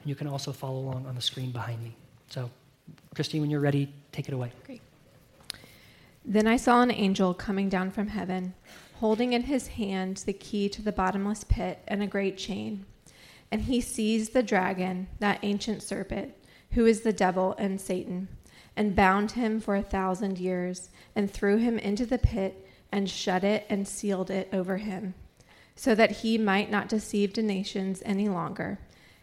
And 0.04 0.10
you 0.10 0.16
can 0.16 0.28
also 0.28 0.52
follow 0.52 0.80
along 0.80 1.08
on 1.08 1.16
the 1.16 1.22
screen 1.22 1.52
behind 1.52 1.82
me. 1.82 1.96
So, 2.30 2.50
Christine, 3.16 3.42
when 3.42 3.50
you're 3.50 3.60
ready, 3.60 3.92
take 4.12 4.28
it 4.28 4.34
away. 4.34 4.52
Great. 4.66 4.82
Then 6.24 6.48
I 6.48 6.58
saw 6.58 6.82
an 6.82 6.92
angel 6.92 7.34
coming 7.34 7.68
down 7.68 7.90
from 7.90 8.08
heaven, 8.08 8.54
holding 8.96 9.34
in 9.34 9.44
his 9.44 9.68
hand 9.68 10.18
the 10.26 10.34
key 10.34 10.70
to 10.70 10.82
the 10.82 10.92
bottomless 10.92 11.44
pit 11.44 11.80
and 11.88 12.04
a 12.04 12.08
great 12.08 12.38
chain 12.38 12.86
and 13.54 13.62
he 13.62 13.80
seized 13.82 14.34
the 14.34 14.42
dragon, 14.42 15.06
that 15.20 15.38
ancient 15.44 15.84
serpent, 15.84 16.34
who 16.72 16.88
is 16.88 17.02
the 17.02 17.14
devil 17.14 17.54
and 17.60 17.80
Satan, 17.80 18.28
and 18.76 18.96
bound 18.96 19.34
him 19.34 19.60
for 19.60 19.76
a 19.76 19.84
thousand 19.84 20.40
years, 20.40 20.90
and 21.16 21.30
threw 21.30 21.58
him 21.58 21.78
into 21.78 22.04
the 22.04 22.18
pit, 22.18 22.68
and 22.92 23.08
shut 23.08 23.44
it 23.44 23.68
and 23.70 23.88
sealed 23.88 24.32
it 24.32 24.50
over 24.52 24.78
him, 24.78 25.14
so 25.76 25.94
that 25.94 26.10
he 26.10 26.36
might 26.36 26.72
not 26.72 26.90
deceive 26.90 27.36
the 27.36 27.44
nations 27.44 28.02
any 28.08 28.28
longer, 28.28 28.80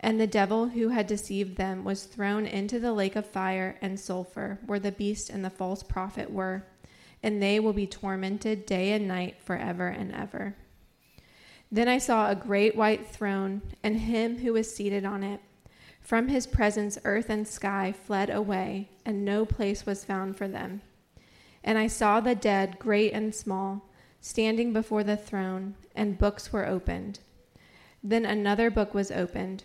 And 0.00 0.20
the 0.20 0.26
devil 0.28 0.68
who 0.68 0.90
had 0.90 1.06
deceived 1.08 1.56
them 1.56 1.82
was 1.84 2.04
thrown 2.04 2.46
into 2.46 2.78
the 2.78 2.92
lake 2.92 3.16
of 3.16 3.26
fire 3.26 3.76
and 3.82 3.98
sulfur, 3.98 4.60
where 4.64 4.78
the 4.78 4.92
beast 4.92 5.28
and 5.28 5.44
the 5.44 5.50
false 5.50 5.82
prophet 5.82 6.30
were, 6.30 6.64
and 7.22 7.42
they 7.42 7.58
will 7.58 7.72
be 7.72 7.86
tormented 7.86 8.64
day 8.64 8.92
and 8.92 9.08
night 9.08 9.40
forever 9.42 9.88
and 9.88 10.14
ever. 10.14 10.54
Then 11.70 11.88
I 11.88 11.98
saw 11.98 12.30
a 12.30 12.36
great 12.36 12.76
white 12.76 13.08
throne, 13.08 13.60
and 13.82 13.98
him 13.98 14.38
who 14.38 14.52
was 14.52 14.74
seated 14.74 15.04
on 15.04 15.24
it. 15.24 15.40
From 16.00 16.28
his 16.28 16.46
presence, 16.46 16.96
earth 17.04 17.28
and 17.28 17.46
sky 17.46 17.92
fled 17.92 18.30
away, 18.30 18.90
and 19.04 19.24
no 19.24 19.44
place 19.44 19.84
was 19.84 20.04
found 20.04 20.36
for 20.36 20.46
them. 20.46 20.80
And 21.64 21.76
I 21.76 21.88
saw 21.88 22.20
the 22.20 22.36
dead, 22.36 22.78
great 22.78 23.12
and 23.12 23.34
small, 23.34 23.90
standing 24.20 24.72
before 24.72 25.02
the 25.02 25.16
throne, 25.16 25.74
and 25.94 26.16
books 26.16 26.52
were 26.52 26.66
opened. 26.66 27.18
Then 28.02 28.24
another 28.24 28.70
book 28.70 28.94
was 28.94 29.10
opened 29.10 29.64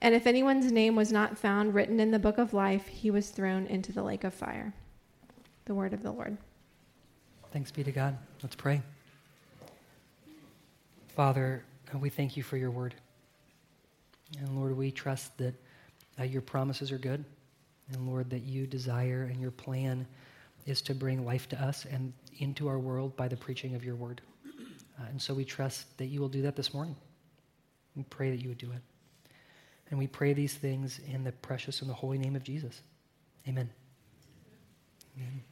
And 0.00 0.14
if 0.14 0.26
anyone's 0.26 0.70
name 0.70 0.94
was 0.94 1.10
not 1.10 1.38
found 1.38 1.74
written 1.74 2.00
in 2.00 2.10
the 2.10 2.18
book 2.18 2.38
of 2.38 2.52
life, 2.52 2.86
he 2.86 3.10
was 3.10 3.30
thrown 3.30 3.66
into 3.66 3.92
the 3.92 4.02
lake 4.02 4.24
of 4.24 4.34
fire. 4.34 4.74
The 5.64 5.74
word 5.74 5.92
of 5.92 6.02
the 6.02 6.12
Lord. 6.12 6.36
Thanks 7.52 7.70
be 7.70 7.82
to 7.82 7.92
God. 7.92 8.16
Let's 8.42 8.54
pray. 8.54 8.82
Father, 11.08 11.64
we 11.98 12.10
thank 12.10 12.36
you 12.36 12.42
for 12.42 12.56
your 12.56 12.70
word. 12.70 12.94
And 14.38 14.56
Lord, 14.58 14.76
we 14.76 14.90
trust 14.90 15.36
that 15.38 15.54
uh, 16.20 16.24
your 16.24 16.42
promises 16.42 16.92
are 16.92 16.98
good. 16.98 17.24
And 17.92 18.06
Lord, 18.06 18.28
that 18.30 18.42
you 18.42 18.66
desire 18.66 19.28
and 19.30 19.40
your 19.40 19.52
plan 19.52 20.06
is 20.66 20.82
to 20.82 20.94
bring 20.94 21.24
life 21.24 21.48
to 21.50 21.62
us 21.62 21.86
and 21.86 22.12
into 22.38 22.68
our 22.68 22.78
world 22.78 23.16
by 23.16 23.28
the 23.28 23.36
preaching 23.36 23.74
of 23.74 23.84
your 23.84 23.94
word. 23.94 24.20
Uh, 24.98 25.04
and 25.08 25.22
so 25.22 25.32
we 25.32 25.44
trust 25.44 25.96
that 25.98 26.06
you 26.06 26.20
will 26.20 26.28
do 26.28 26.42
that 26.42 26.56
this 26.56 26.74
morning. 26.74 26.96
We 27.94 28.02
pray 28.04 28.30
that 28.30 28.42
you 28.42 28.48
would 28.48 28.58
do 28.58 28.72
it. 28.72 28.82
And 29.90 29.98
we 29.98 30.06
pray 30.06 30.32
these 30.32 30.54
things 30.54 31.00
in 31.12 31.24
the 31.24 31.32
precious 31.32 31.80
and 31.80 31.88
the 31.88 31.94
holy 31.94 32.18
name 32.18 32.34
of 32.36 32.42
Jesus. 32.42 32.80
Amen. 33.48 33.70
Amen. 35.16 35.42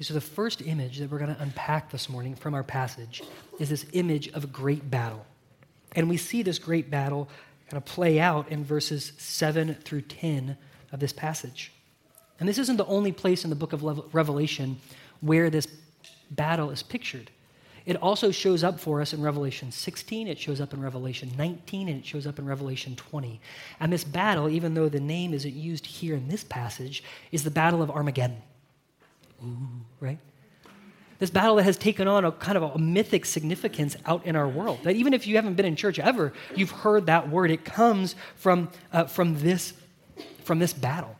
So, 0.00 0.14
the 0.14 0.20
first 0.20 0.62
image 0.62 0.98
that 0.98 1.10
we're 1.10 1.18
going 1.18 1.34
to 1.34 1.40
unpack 1.40 1.92
this 1.92 2.08
morning 2.08 2.34
from 2.34 2.54
our 2.54 2.64
passage 2.64 3.22
is 3.60 3.68
this 3.68 3.86
image 3.92 4.28
of 4.32 4.42
a 4.42 4.46
great 4.48 4.90
battle. 4.90 5.24
And 5.94 6.08
we 6.08 6.16
see 6.16 6.42
this 6.42 6.58
great 6.58 6.90
battle 6.90 7.28
kind 7.70 7.76
of 7.76 7.84
play 7.84 8.18
out 8.18 8.50
in 8.50 8.64
verses 8.64 9.12
7 9.18 9.74
through 9.74 10.02
10 10.02 10.56
of 10.90 10.98
this 10.98 11.12
passage. 11.12 11.72
And 12.40 12.48
this 12.48 12.58
isn't 12.58 12.78
the 12.78 12.86
only 12.86 13.12
place 13.12 13.44
in 13.44 13.50
the 13.50 13.56
book 13.56 13.72
of 13.72 14.12
Revelation 14.12 14.80
where 15.20 15.50
this 15.50 15.68
battle 16.30 16.70
is 16.70 16.82
pictured. 16.82 17.30
It 17.84 17.96
also 17.96 18.30
shows 18.30 18.62
up 18.62 18.78
for 18.78 19.00
us 19.00 19.12
in 19.12 19.20
Revelation 19.20 19.72
16, 19.72 20.28
it 20.28 20.38
shows 20.38 20.60
up 20.60 20.72
in 20.72 20.80
Revelation 20.80 21.32
19, 21.36 21.88
and 21.88 21.98
it 21.98 22.06
shows 22.06 22.26
up 22.26 22.38
in 22.38 22.46
Revelation 22.46 22.94
20. 22.96 23.40
And 23.80 23.92
this 23.92 24.04
battle, 24.04 24.48
even 24.48 24.74
though 24.74 24.88
the 24.88 25.00
name 25.00 25.34
isn't 25.34 25.54
used 25.54 25.86
here 25.86 26.14
in 26.14 26.28
this 26.28 26.44
passage, 26.44 27.02
is 27.32 27.42
the 27.42 27.50
Battle 27.50 27.82
of 27.82 27.90
Armageddon. 27.90 28.40
Ooh, 29.44 29.68
right? 30.00 30.18
This 31.18 31.30
battle 31.30 31.56
that 31.56 31.62
has 31.64 31.76
taken 31.76 32.08
on 32.08 32.24
a 32.24 32.32
kind 32.32 32.56
of 32.56 32.74
a 32.74 32.78
mythic 32.78 33.24
significance 33.24 33.96
out 34.06 34.26
in 34.26 34.34
our 34.34 34.48
world. 34.48 34.80
That 34.82 34.96
even 34.96 35.14
if 35.14 35.26
you 35.26 35.36
haven't 35.36 35.54
been 35.54 35.66
in 35.66 35.76
church 35.76 36.00
ever, 36.00 36.32
you've 36.56 36.72
heard 36.72 37.06
that 37.06 37.28
word. 37.28 37.52
It 37.52 37.64
comes 37.64 38.16
from, 38.34 38.70
uh, 38.92 39.04
from, 39.04 39.38
this, 39.38 39.72
from 40.42 40.58
this 40.58 40.72
battle. 40.72 41.16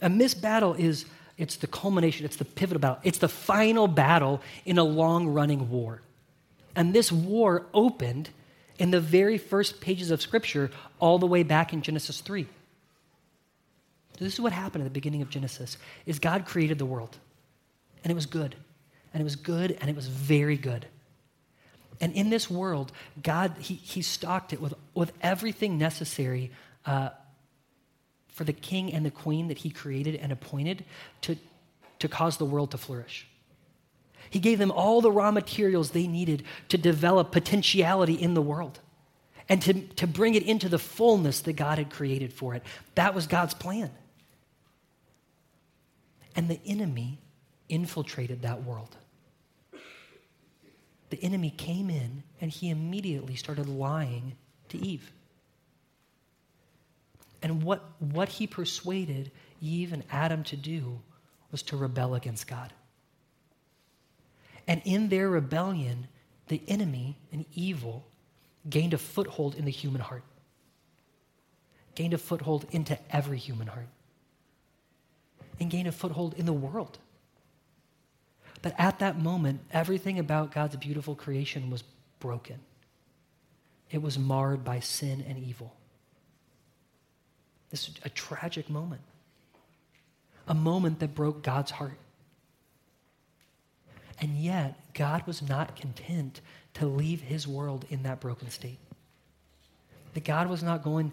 And 0.00 0.20
this 0.20 0.32
battle 0.32 0.72
is 0.74 1.04
it's 1.38 1.56
the 1.56 1.66
culmination, 1.66 2.24
it's 2.24 2.36
the 2.36 2.44
pivotal 2.44 2.80
battle, 2.80 2.98
it's 3.02 3.18
the 3.18 3.28
final 3.28 3.88
battle 3.88 4.40
in 4.64 4.78
a 4.78 4.84
long 4.84 5.28
running 5.28 5.70
war. 5.70 6.02
And 6.74 6.94
this 6.94 7.10
war 7.12 7.66
opened 7.74 8.30
in 8.78 8.90
the 8.90 9.00
very 9.00 9.38
first 9.38 9.80
pages 9.80 10.10
of 10.10 10.20
Scripture, 10.22 10.70
all 10.98 11.18
the 11.18 11.26
way 11.26 11.42
back 11.42 11.72
in 11.72 11.82
Genesis 11.82 12.20
3. 12.20 12.46
So 14.18 14.24
this 14.24 14.34
is 14.34 14.40
what 14.40 14.52
happened 14.52 14.82
at 14.82 14.86
the 14.86 14.90
beginning 14.90 15.22
of 15.22 15.30
Genesis 15.30 15.76
is 16.06 16.18
God 16.18 16.46
created 16.46 16.78
the 16.78 16.86
world. 16.86 17.16
And 18.04 18.10
it 18.10 18.14
was 18.14 18.26
good. 18.26 18.56
And 19.12 19.20
it 19.20 19.24
was 19.24 19.36
good 19.36 19.76
and 19.80 19.90
it 19.90 19.96
was 19.96 20.08
very 20.08 20.56
good. 20.56 20.86
And 22.00 22.12
in 22.14 22.30
this 22.30 22.50
world, 22.50 22.90
God, 23.22 23.54
He, 23.58 23.74
he 23.74 24.02
stocked 24.02 24.52
it 24.52 24.60
with, 24.60 24.74
with 24.94 25.12
everything 25.22 25.78
necessary 25.78 26.50
uh, 26.84 27.10
for 28.32 28.44
the 28.44 28.52
king 28.52 28.92
and 28.92 29.04
the 29.04 29.10
queen 29.10 29.48
that 29.48 29.58
he 29.58 29.70
created 29.70 30.16
and 30.16 30.32
appointed 30.32 30.84
to, 31.22 31.36
to 31.98 32.08
cause 32.08 32.38
the 32.38 32.44
world 32.44 32.70
to 32.72 32.78
flourish. 32.78 33.28
He 34.30 34.38
gave 34.38 34.58
them 34.58 34.70
all 34.70 35.00
the 35.00 35.12
raw 35.12 35.30
materials 35.30 35.90
they 35.90 36.06
needed 36.06 36.42
to 36.70 36.78
develop 36.78 37.30
potentiality 37.30 38.14
in 38.14 38.34
the 38.34 38.42
world 38.42 38.80
and 39.48 39.60
to, 39.62 39.74
to 39.74 40.06
bring 40.06 40.34
it 40.34 40.42
into 40.44 40.68
the 40.68 40.78
fullness 40.78 41.40
that 41.40 41.52
God 41.52 41.76
had 41.76 41.90
created 41.90 42.32
for 42.32 42.54
it. 42.54 42.62
That 42.94 43.14
was 43.14 43.26
God's 43.26 43.52
plan. 43.52 43.90
And 46.34 46.48
the 46.48 46.60
enemy 46.64 47.18
infiltrated 47.68 48.42
that 48.42 48.64
world. 48.64 48.96
The 51.10 51.22
enemy 51.22 51.50
came 51.50 51.90
in 51.90 52.22
and 52.40 52.50
he 52.50 52.70
immediately 52.70 53.36
started 53.36 53.68
lying 53.68 54.36
to 54.70 54.78
Eve. 54.78 55.12
And 57.42 57.62
what, 57.62 57.84
what 57.98 58.28
he 58.28 58.46
persuaded 58.46 59.30
Eve 59.60 59.92
and 59.92 60.04
Adam 60.10 60.44
to 60.44 60.56
do 60.56 61.00
was 61.50 61.62
to 61.64 61.76
rebel 61.76 62.14
against 62.14 62.46
God. 62.46 62.72
And 64.66 64.80
in 64.84 65.08
their 65.08 65.28
rebellion, 65.28 66.06
the 66.48 66.62
enemy 66.68 67.18
and 67.32 67.44
evil 67.54 68.04
gained 68.68 68.94
a 68.94 68.98
foothold 68.98 69.56
in 69.56 69.64
the 69.64 69.70
human 69.70 70.00
heart, 70.00 70.22
gained 71.94 72.14
a 72.14 72.18
foothold 72.18 72.66
into 72.70 72.98
every 73.14 73.38
human 73.38 73.66
heart, 73.66 73.88
and 75.58 75.68
gained 75.68 75.88
a 75.88 75.92
foothold 75.92 76.34
in 76.34 76.46
the 76.46 76.52
world. 76.52 76.98
But 78.62 78.74
at 78.78 79.00
that 79.00 79.18
moment, 79.18 79.60
everything 79.72 80.20
about 80.20 80.52
God's 80.52 80.76
beautiful 80.76 81.16
creation 81.16 81.70
was 81.70 81.82
broken. 82.20 82.60
It 83.90 84.00
was 84.00 84.18
marred 84.18 84.64
by 84.64 84.78
sin 84.78 85.24
and 85.28 85.38
evil. 85.38 85.74
This 87.72 87.88
is 87.88 87.94
a 88.04 88.10
tragic 88.10 88.70
moment, 88.70 89.00
a 90.46 90.54
moment 90.54 91.00
that 91.00 91.14
broke 91.14 91.42
God's 91.42 91.72
heart. 91.72 91.98
And 94.20 94.36
yet, 94.36 94.78
God 94.94 95.26
was 95.26 95.42
not 95.42 95.74
content 95.74 96.42
to 96.74 96.86
leave 96.86 97.22
his 97.22 97.48
world 97.48 97.86
in 97.88 98.04
that 98.04 98.20
broken 98.20 98.50
state. 98.50 98.78
That 100.14 100.24
God 100.24 100.48
was 100.48 100.62
not 100.62 100.84
going 100.84 101.12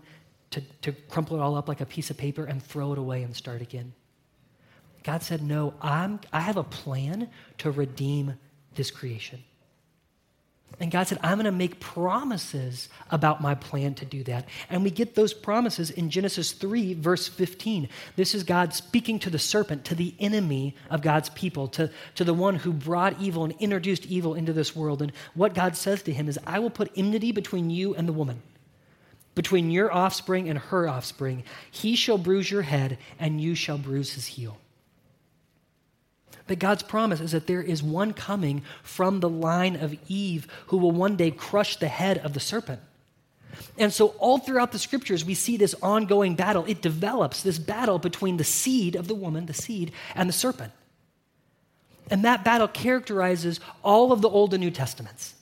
to, 0.52 0.62
to 0.82 0.92
crumple 0.92 1.38
it 1.38 1.40
all 1.40 1.56
up 1.56 1.68
like 1.68 1.82
a 1.82 1.86
piece 1.86 2.10
of 2.10 2.18
paper 2.18 2.44
and 2.44 2.62
throw 2.62 2.92
it 2.92 3.00
away 3.00 3.24
and 3.24 3.36
start 3.36 3.62
again. 3.62 3.94
God 5.04 5.24
said, 5.24 5.42
No, 5.42 5.74
I'm, 5.82 6.20
I 6.34 6.42
have 6.42 6.58
a 6.58 6.64
plan 6.64 7.30
to 7.60 7.72
redeem 7.72 8.36
this 8.76 8.92
creation. 8.92 9.42
And 10.80 10.92
God 10.92 11.08
said, 11.08 11.20
I'm 11.22 11.38
going 11.38 11.46
to 11.46 11.52
make 11.52 11.80
promises 11.82 12.88
about 13.12 13.42
my 13.42 13.54
plan 13.54 13.96
to 13.96 14.06
do 14.06 14.24
that. 14.24 14.48
And 14.70 14.84
we 14.84 14.92
get 14.92 15.14
those 15.14 15.34
promises 15.34 15.92
in 15.92 16.10
Genesis 16.10 16.54
3, 16.54 16.94
verse 16.94 17.28
15. 17.28 17.90
This 18.16 18.34
is 18.34 18.44
God 18.44 18.74
speaking 18.74 19.20
to 19.20 19.30
the 19.30 19.40
serpent, 19.40 19.84
to 19.86 19.96
the 19.96 20.14
enemy 20.20 20.76
of 20.90 21.02
God's 21.02 21.30
people, 21.30 21.68
to, 21.70 21.92
to 22.16 22.24
the 22.24 22.34
one 22.34 22.56
who 22.56 22.72
brought 22.72 23.20
evil 23.20 23.44
and 23.44 23.54
introduced 23.60 24.06
evil 24.06 24.36
into 24.36 24.54
this 24.54 24.74
world. 24.74 25.02
And 25.02 25.12
what 25.34 25.54
God 25.54 25.76
says 25.76 26.02
to 26.04 26.14
him 26.14 26.30
is, 26.30 26.40
I 26.48 26.60
will 26.60 26.70
put 26.70 26.92
enmity 26.96 27.34
between 27.34 27.70
you 27.70 27.94
and 27.96 28.08
the 28.08 28.14
woman, 28.14 28.42
between 29.36 29.72
your 29.72 29.94
offspring 29.94 30.48
and 30.48 30.60
her 30.60 30.88
offspring. 30.88 31.44
He 31.70 31.98
shall 31.98 32.18
bruise 32.18 32.50
your 32.50 32.62
head, 32.62 32.98
and 33.20 33.42
you 33.42 33.54
shall 33.54 33.78
bruise 33.78 34.14
his 34.14 34.28
heel. 34.28 34.58
But 36.50 36.58
God's 36.58 36.82
promise 36.82 37.20
is 37.20 37.34
that 37.34 37.46
there 37.46 37.62
is 37.62 37.84
one 37.84 38.12
coming 38.12 38.64
from 38.82 39.20
the 39.20 39.30
line 39.30 39.76
of 39.76 39.96
Eve 40.08 40.48
who 40.68 40.78
will 40.78 40.90
one 40.90 41.16
day 41.16 41.30
crush 41.30 41.76
the 41.76 41.88
head 41.88 42.18
of 42.18 42.34
the 42.34 42.40
serpent. 42.40 42.82
And 43.78 43.94
so, 43.94 44.16
all 44.18 44.40
throughout 44.40 44.72
the 44.72 44.80
scriptures, 44.80 45.24
we 45.24 45.36
see 45.36 45.58
this 45.58 45.76
ongoing 45.84 46.34
battle. 46.34 46.66
It 46.66 46.82
develops 46.82 47.44
this 47.44 47.60
battle 47.60 48.00
between 48.00 48.38
the 48.38 48.44
seed 48.44 48.96
of 48.96 49.08
the 49.08 49.14
woman, 49.14 49.46
the 49.46 49.54
seed, 49.54 49.92
and 50.16 50.28
the 50.28 50.34
serpent. 50.34 50.74
And 52.10 52.26
that 52.26 52.44
battle 52.44 52.68
characterizes 52.68 53.60
all 53.84 54.12
of 54.12 54.24
the 54.24 54.30
Old 54.30 54.56
and 54.56 54.64
New 54.64 54.72
Testaments. 54.72 55.36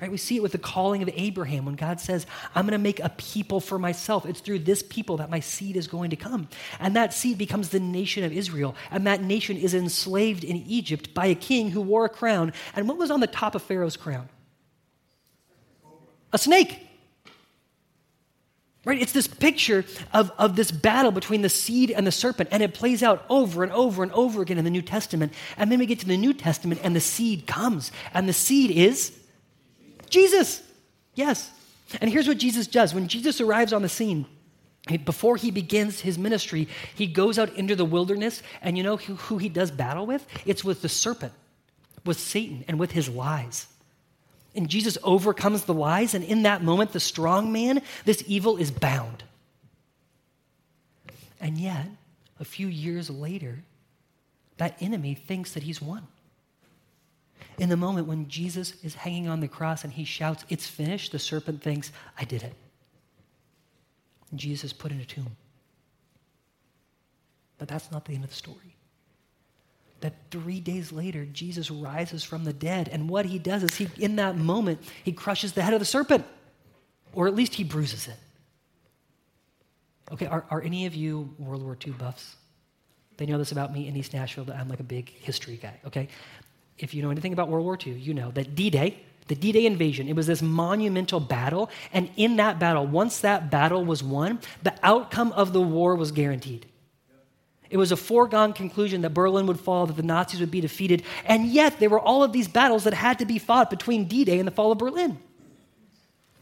Right? 0.00 0.10
We 0.10 0.18
see 0.18 0.36
it 0.36 0.42
with 0.42 0.52
the 0.52 0.58
calling 0.58 1.02
of 1.02 1.08
Abraham 1.14 1.64
when 1.64 1.74
God 1.74 2.00
says, 2.00 2.26
I'm 2.54 2.66
going 2.66 2.72
to 2.72 2.78
make 2.78 3.00
a 3.00 3.08
people 3.08 3.60
for 3.60 3.78
myself. 3.78 4.26
It's 4.26 4.40
through 4.40 4.58
this 4.58 4.82
people 4.82 5.16
that 5.18 5.30
my 5.30 5.40
seed 5.40 5.74
is 5.74 5.86
going 5.86 6.10
to 6.10 6.16
come. 6.16 6.48
And 6.78 6.94
that 6.96 7.14
seed 7.14 7.38
becomes 7.38 7.70
the 7.70 7.80
nation 7.80 8.22
of 8.22 8.30
Israel. 8.30 8.74
And 8.90 9.06
that 9.06 9.22
nation 9.22 9.56
is 9.56 9.72
enslaved 9.72 10.44
in 10.44 10.56
Egypt 10.56 11.14
by 11.14 11.26
a 11.26 11.34
king 11.34 11.70
who 11.70 11.80
wore 11.80 12.04
a 12.04 12.10
crown. 12.10 12.52
And 12.74 12.86
what 12.86 12.98
was 12.98 13.10
on 13.10 13.20
the 13.20 13.26
top 13.26 13.54
of 13.54 13.62
Pharaoh's 13.62 13.96
crown? 13.96 14.28
A 16.34 16.38
snake. 16.38 16.86
Right? 18.84 19.00
It's 19.00 19.12
this 19.12 19.26
picture 19.26 19.86
of, 20.12 20.30
of 20.36 20.56
this 20.56 20.70
battle 20.70 21.10
between 21.10 21.40
the 21.40 21.48
seed 21.48 21.90
and 21.90 22.06
the 22.06 22.12
serpent, 22.12 22.50
and 22.52 22.62
it 22.62 22.74
plays 22.74 23.02
out 23.02 23.24
over 23.30 23.64
and 23.64 23.72
over 23.72 24.02
and 24.02 24.12
over 24.12 24.42
again 24.42 24.58
in 24.58 24.64
the 24.64 24.70
New 24.70 24.82
Testament. 24.82 25.32
And 25.56 25.72
then 25.72 25.78
we 25.78 25.86
get 25.86 26.00
to 26.00 26.06
the 26.06 26.18
New 26.18 26.34
Testament, 26.34 26.82
and 26.84 26.94
the 26.94 27.00
seed 27.00 27.46
comes, 27.46 27.90
and 28.12 28.28
the 28.28 28.34
seed 28.34 28.70
is 28.70 29.18
Jesus. 30.10 30.62
Yes. 31.14 31.50
And 32.00 32.10
here's 32.10 32.28
what 32.28 32.38
Jesus 32.38 32.66
does 32.66 32.94
when 32.94 33.08
Jesus 33.08 33.40
arrives 33.40 33.72
on 33.72 33.82
the 33.82 33.88
scene, 33.88 34.26
before 35.04 35.36
he 35.36 35.50
begins 35.50 36.00
his 36.00 36.18
ministry, 36.18 36.68
he 36.94 37.06
goes 37.06 37.38
out 37.38 37.52
into 37.54 37.74
the 37.74 37.84
wilderness, 37.84 38.42
and 38.62 38.76
you 38.78 38.84
know 38.84 38.96
who, 38.96 39.38
he 39.38 39.48
does 39.48 39.70
battle 39.70 40.06
with? 40.06 40.24
It's 40.44 40.62
with 40.62 40.80
the 40.80 40.88
serpent, 40.88 41.32
with 42.04 42.20
Satan, 42.20 42.64
and 42.68 42.78
with 42.78 42.92
his 42.92 43.08
lies. 43.08 43.66
And 44.54 44.68
Jesus 44.68 44.96
overcomes 45.02 45.64
the 45.64 45.74
lies, 45.74 46.14
and 46.14 46.24
in 46.24 46.44
that 46.44 46.62
moment, 46.62 46.92
the 46.92 47.00
strong 47.00 47.52
man, 47.52 47.82
this 48.04 48.22
evil 48.26 48.56
is 48.56 48.70
bound. 48.70 49.24
And 51.40 51.58
yet, 51.58 51.86
a 52.38 52.44
few 52.44 52.68
years 52.68 53.10
later, 53.10 53.58
that 54.58 54.76
enemy 54.80 55.14
thinks 55.14 55.52
that 55.54 55.64
he's 55.64 55.82
won. 55.82 56.06
In 57.58 57.68
the 57.68 57.76
moment 57.76 58.06
when 58.06 58.28
Jesus 58.28 58.74
is 58.84 58.94
hanging 58.94 59.28
on 59.28 59.40
the 59.40 59.48
cross 59.48 59.84
and 59.84 59.92
he 59.92 60.04
shouts, 60.04 60.44
It's 60.48 60.66
finished, 60.66 61.12
the 61.12 61.18
serpent 61.18 61.62
thinks, 61.62 61.92
I 62.18 62.24
did 62.24 62.42
it. 62.42 62.54
And 64.30 64.38
Jesus 64.38 64.64
is 64.64 64.72
put 64.72 64.92
in 64.92 65.00
a 65.00 65.04
tomb. 65.04 65.36
But 67.58 67.68
that's 67.68 67.90
not 67.90 68.04
the 68.04 68.14
end 68.14 68.24
of 68.24 68.30
the 68.30 68.36
story 68.36 68.76
that 70.00 70.14
three 70.30 70.60
days 70.60 70.92
later, 70.92 71.24
Jesus 71.24 71.70
rises 71.70 72.22
from 72.22 72.44
the 72.44 72.52
dead. 72.52 72.88
And 72.88 73.08
what 73.08 73.26
he 73.26 73.38
does 73.38 73.62
is, 73.62 73.74
he, 73.74 73.88
in 73.98 74.16
that 74.16 74.36
moment, 74.36 74.80
he 75.04 75.12
crushes 75.12 75.52
the 75.52 75.62
head 75.62 75.72
of 75.72 75.80
the 75.80 75.86
serpent, 75.86 76.24
or 77.12 77.26
at 77.26 77.34
least 77.34 77.54
he 77.54 77.64
bruises 77.64 78.08
it. 78.08 78.16
Okay, 80.12 80.26
are, 80.26 80.44
are 80.50 80.62
any 80.62 80.86
of 80.86 80.94
you 80.94 81.34
World 81.38 81.62
War 81.62 81.76
II 81.84 81.92
buffs? 81.94 82.36
They 83.16 83.26
know 83.26 83.38
this 83.38 83.50
about 83.50 83.72
me 83.72 83.88
in 83.88 83.96
East 83.96 84.12
Nashville, 84.12 84.44
that 84.44 84.56
I'm 84.56 84.68
like 84.68 84.80
a 84.80 84.84
big 84.84 85.08
history 85.08 85.56
guy, 85.56 85.80
okay? 85.86 86.08
If 86.78 86.94
you 86.94 87.02
know 87.02 87.10
anything 87.10 87.32
about 87.32 87.48
World 87.48 87.64
War 87.64 87.78
II, 87.84 87.94
you 87.94 88.14
know 88.14 88.30
that 88.32 88.54
D 88.54 88.70
Day, 88.70 88.98
the 89.28 89.34
D 89.34 89.52
Day 89.52 89.66
invasion, 89.66 90.08
it 90.08 90.16
was 90.16 90.26
this 90.26 90.42
monumental 90.42 91.20
battle. 91.20 91.70
And 91.92 92.10
in 92.16 92.36
that 92.36 92.58
battle, 92.58 92.86
once 92.86 93.20
that 93.20 93.50
battle 93.50 93.84
was 93.84 94.02
won, 94.02 94.40
the 94.62 94.74
outcome 94.82 95.32
of 95.32 95.52
the 95.52 95.62
war 95.62 95.94
was 95.94 96.12
guaranteed. 96.12 96.66
It 97.68 97.78
was 97.78 97.90
a 97.90 97.96
foregone 97.96 98.52
conclusion 98.52 99.00
that 99.00 99.10
Berlin 99.10 99.46
would 99.46 99.58
fall, 99.58 99.86
that 99.86 99.96
the 99.96 100.02
Nazis 100.02 100.38
would 100.38 100.52
be 100.52 100.60
defeated, 100.60 101.02
and 101.24 101.46
yet 101.46 101.80
there 101.80 101.90
were 101.90 101.98
all 101.98 102.22
of 102.22 102.32
these 102.32 102.46
battles 102.46 102.84
that 102.84 102.94
had 102.94 103.18
to 103.18 103.24
be 103.24 103.38
fought 103.38 103.70
between 103.70 104.04
D 104.04 104.24
Day 104.24 104.38
and 104.38 104.46
the 104.46 104.52
fall 104.52 104.70
of 104.70 104.78
Berlin. 104.78 105.18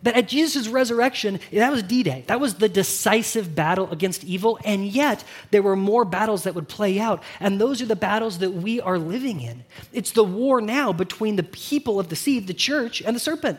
But 0.05 0.17
at 0.17 0.29
Jesus' 0.29 0.69
resurrection, 0.69 1.41
that 1.51 1.73
was 1.73 1.83
D 1.83 2.03
Day. 2.03 2.25
That 2.27 2.39
was 2.39 2.57
the 2.57 2.69
decisive 2.69 3.55
battle 3.55 3.91
against 3.91 4.23
evil, 4.23 4.59
and 4.63 4.87
yet 4.87 5.25
there 5.51 5.63
were 5.63 5.77
more 5.77 6.05
battles 6.05 6.45
that 6.45 6.55
would 6.55 6.69
play 6.69 7.01
out, 7.01 7.23
and 7.41 7.59
those 7.59 7.81
are 7.81 7.87
the 7.87 7.97
battles 7.97 8.39
that 8.39 8.51
we 8.51 8.83
are 8.83 8.99
living 8.99 9.41
in. 9.41 9.65
It's 9.95 10.13
the 10.13 10.23
war 10.23 10.61
now 10.61 10.93
between 10.93 11.37
the 11.37 11.43
people 11.43 11.99
of 11.99 12.11
the 12.11 12.17
seed, 12.17 12.47
the 12.47 12.55
church, 12.55 13.01
and 13.01 13.17
the 13.17 13.21
serpent. 13.21 13.59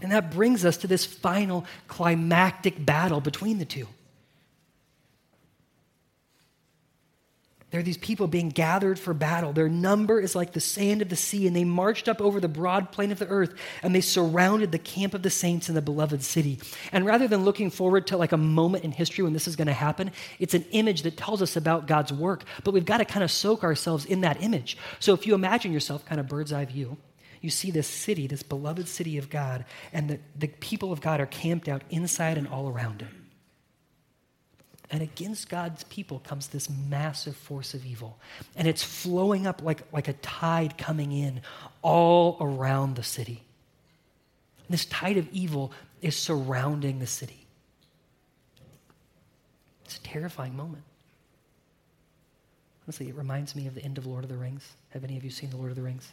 And 0.00 0.10
that 0.12 0.30
brings 0.30 0.64
us 0.64 0.78
to 0.78 0.86
this 0.86 1.04
final 1.04 1.66
climactic 1.86 2.82
battle 2.86 3.20
between 3.20 3.58
the 3.58 3.66
two. 3.66 3.88
There 7.70 7.78
are 7.78 7.84
these 7.84 7.98
people 7.98 8.26
being 8.26 8.48
gathered 8.48 8.98
for 8.98 9.14
battle. 9.14 9.52
Their 9.52 9.68
number 9.68 10.20
is 10.20 10.34
like 10.34 10.52
the 10.52 10.60
sand 10.60 11.02
of 11.02 11.08
the 11.08 11.16
sea, 11.16 11.46
and 11.46 11.54
they 11.54 11.62
marched 11.62 12.08
up 12.08 12.20
over 12.20 12.40
the 12.40 12.48
broad 12.48 12.90
plain 12.90 13.12
of 13.12 13.20
the 13.20 13.28
earth, 13.28 13.54
and 13.82 13.94
they 13.94 14.00
surrounded 14.00 14.72
the 14.72 14.78
camp 14.78 15.14
of 15.14 15.22
the 15.22 15.30
saints 15.30 15.68
in 15.68 15.76
the 15.76 15.82
beloved 15.82 16.24
city. 16.24 16.58
And 16.90 17.06
rather 17.06 17.28
than 17.28 17.44
looking 17.44 17.70
forward 17.70 18.08
to 18.08 18.16
like 18.16 18.32
a 18.32 18.36
moment 18.36 18.82
in 18.82 18.90
history 18.90 19.22
when 19.22 19.34
this 19.34 19.46
is 19.46 19.54
going 19.54 19.68
to 19.68 19.72
happen, 19.72 20.10
it's 20.40 20.54
an 20.54 20.64
image 20.72 21.02
that 21.02 21.16
tells 21.16 21.42
us 21.42 21.54
about 21.54 21.86
God's 21.86 22.12
work. 22.12 22.42
But 22.64 22.74
we've 22.74 22.84
got 22.84 22.98
to 22.98 23.04
kind 23.04 23.22
of 23.22 23.30
soak 23.30 23.62
ourselves 23.62 24.04
in 24.04 24.22
that 24.22 24.42
image. 24.42 24.76
So 24.98 25.14
if 25.14 25.24
you 25.24 25.34
imagine 25.34 25.72
yourself 25.72 26.04
kind 26.04 26.20
of 26.20 26.26
bird's 26.26 26.52
eye 26.52 26.64
view, 26.64 26.96
you 27.40 27.50
see 27.50 27.70
this 27.70 27.86
city, 27.86 28.26
this 28.26 28.42
beloved 28.42 28.88
city 28.88 29.16
of 29.16 29.30
God, 29.30 29.64
and 29.92 30.10
the, 30.10 30.18
the 30.36 30.48
people 30.48 30.92
of 30.92 31.00
God 31.00 31.20
are 31.20 31.26
camped 31.26 31.68
out 31.68 31.82
inside 31.88 32.36
and 32.36 32.48
all 32.48 32.68
around 32.68 33.02
it. 33.02 33.19
And 34.90 35.02
against 35.02 35.48
God's 35.48 35.84
people 35.84 36.18
comes 36.18 36.48
this 36.48 36.68
massive 36.68 37.36
force 37.36 37.74
of 37.74 37.86
evil. 37.86 38.18
And 38.56 38.66
it's 38.66 38.82
flowing 38.82 39.46
up 39.46 39.62
like, 39.62 39.82
like 39.92 40.08
a 40.08 40.14
tide 40.14 40.76
coming 40.76 41.12
in 41.12 41.42
all 41.80 42.36
around 42.40 42.96
the 42.96 43.02
city. 43.04 43.42
This 44.68 44.84
tide 44.86 45.16
of 45.16 45.28
evil 45.32 45.72
is 46.00 46.16
surrounding 46.16 46.98
the 46.98 47.06
city. 47.06 47.46
It's 49.84 49.96
a 49.96 50.02
terrifying 50.02 50.56
moment. 50.56 50.84
Honestly, 52.86 53.08
it 53.08 53.16
reminds 53.16 53.54
me 53.54 53.66
of 53.66 53.74
the 53.74 53.82
end 53.82 53.98
of 53.98 54.06
Lord 54.06 54.24
of 54.24 54.30
the 54.30 54.36
Rings. 54.36 54.72
Have 54.90 55.04
any 55.04 55.16
of 55.16 55.24
you 55.24 55.30
seen 55.30 55.50
The 55.50 55.56
Lord 55.56 55.70
of 55.70 55.76
the 55.76 55.82
Rings? 55.82 56.10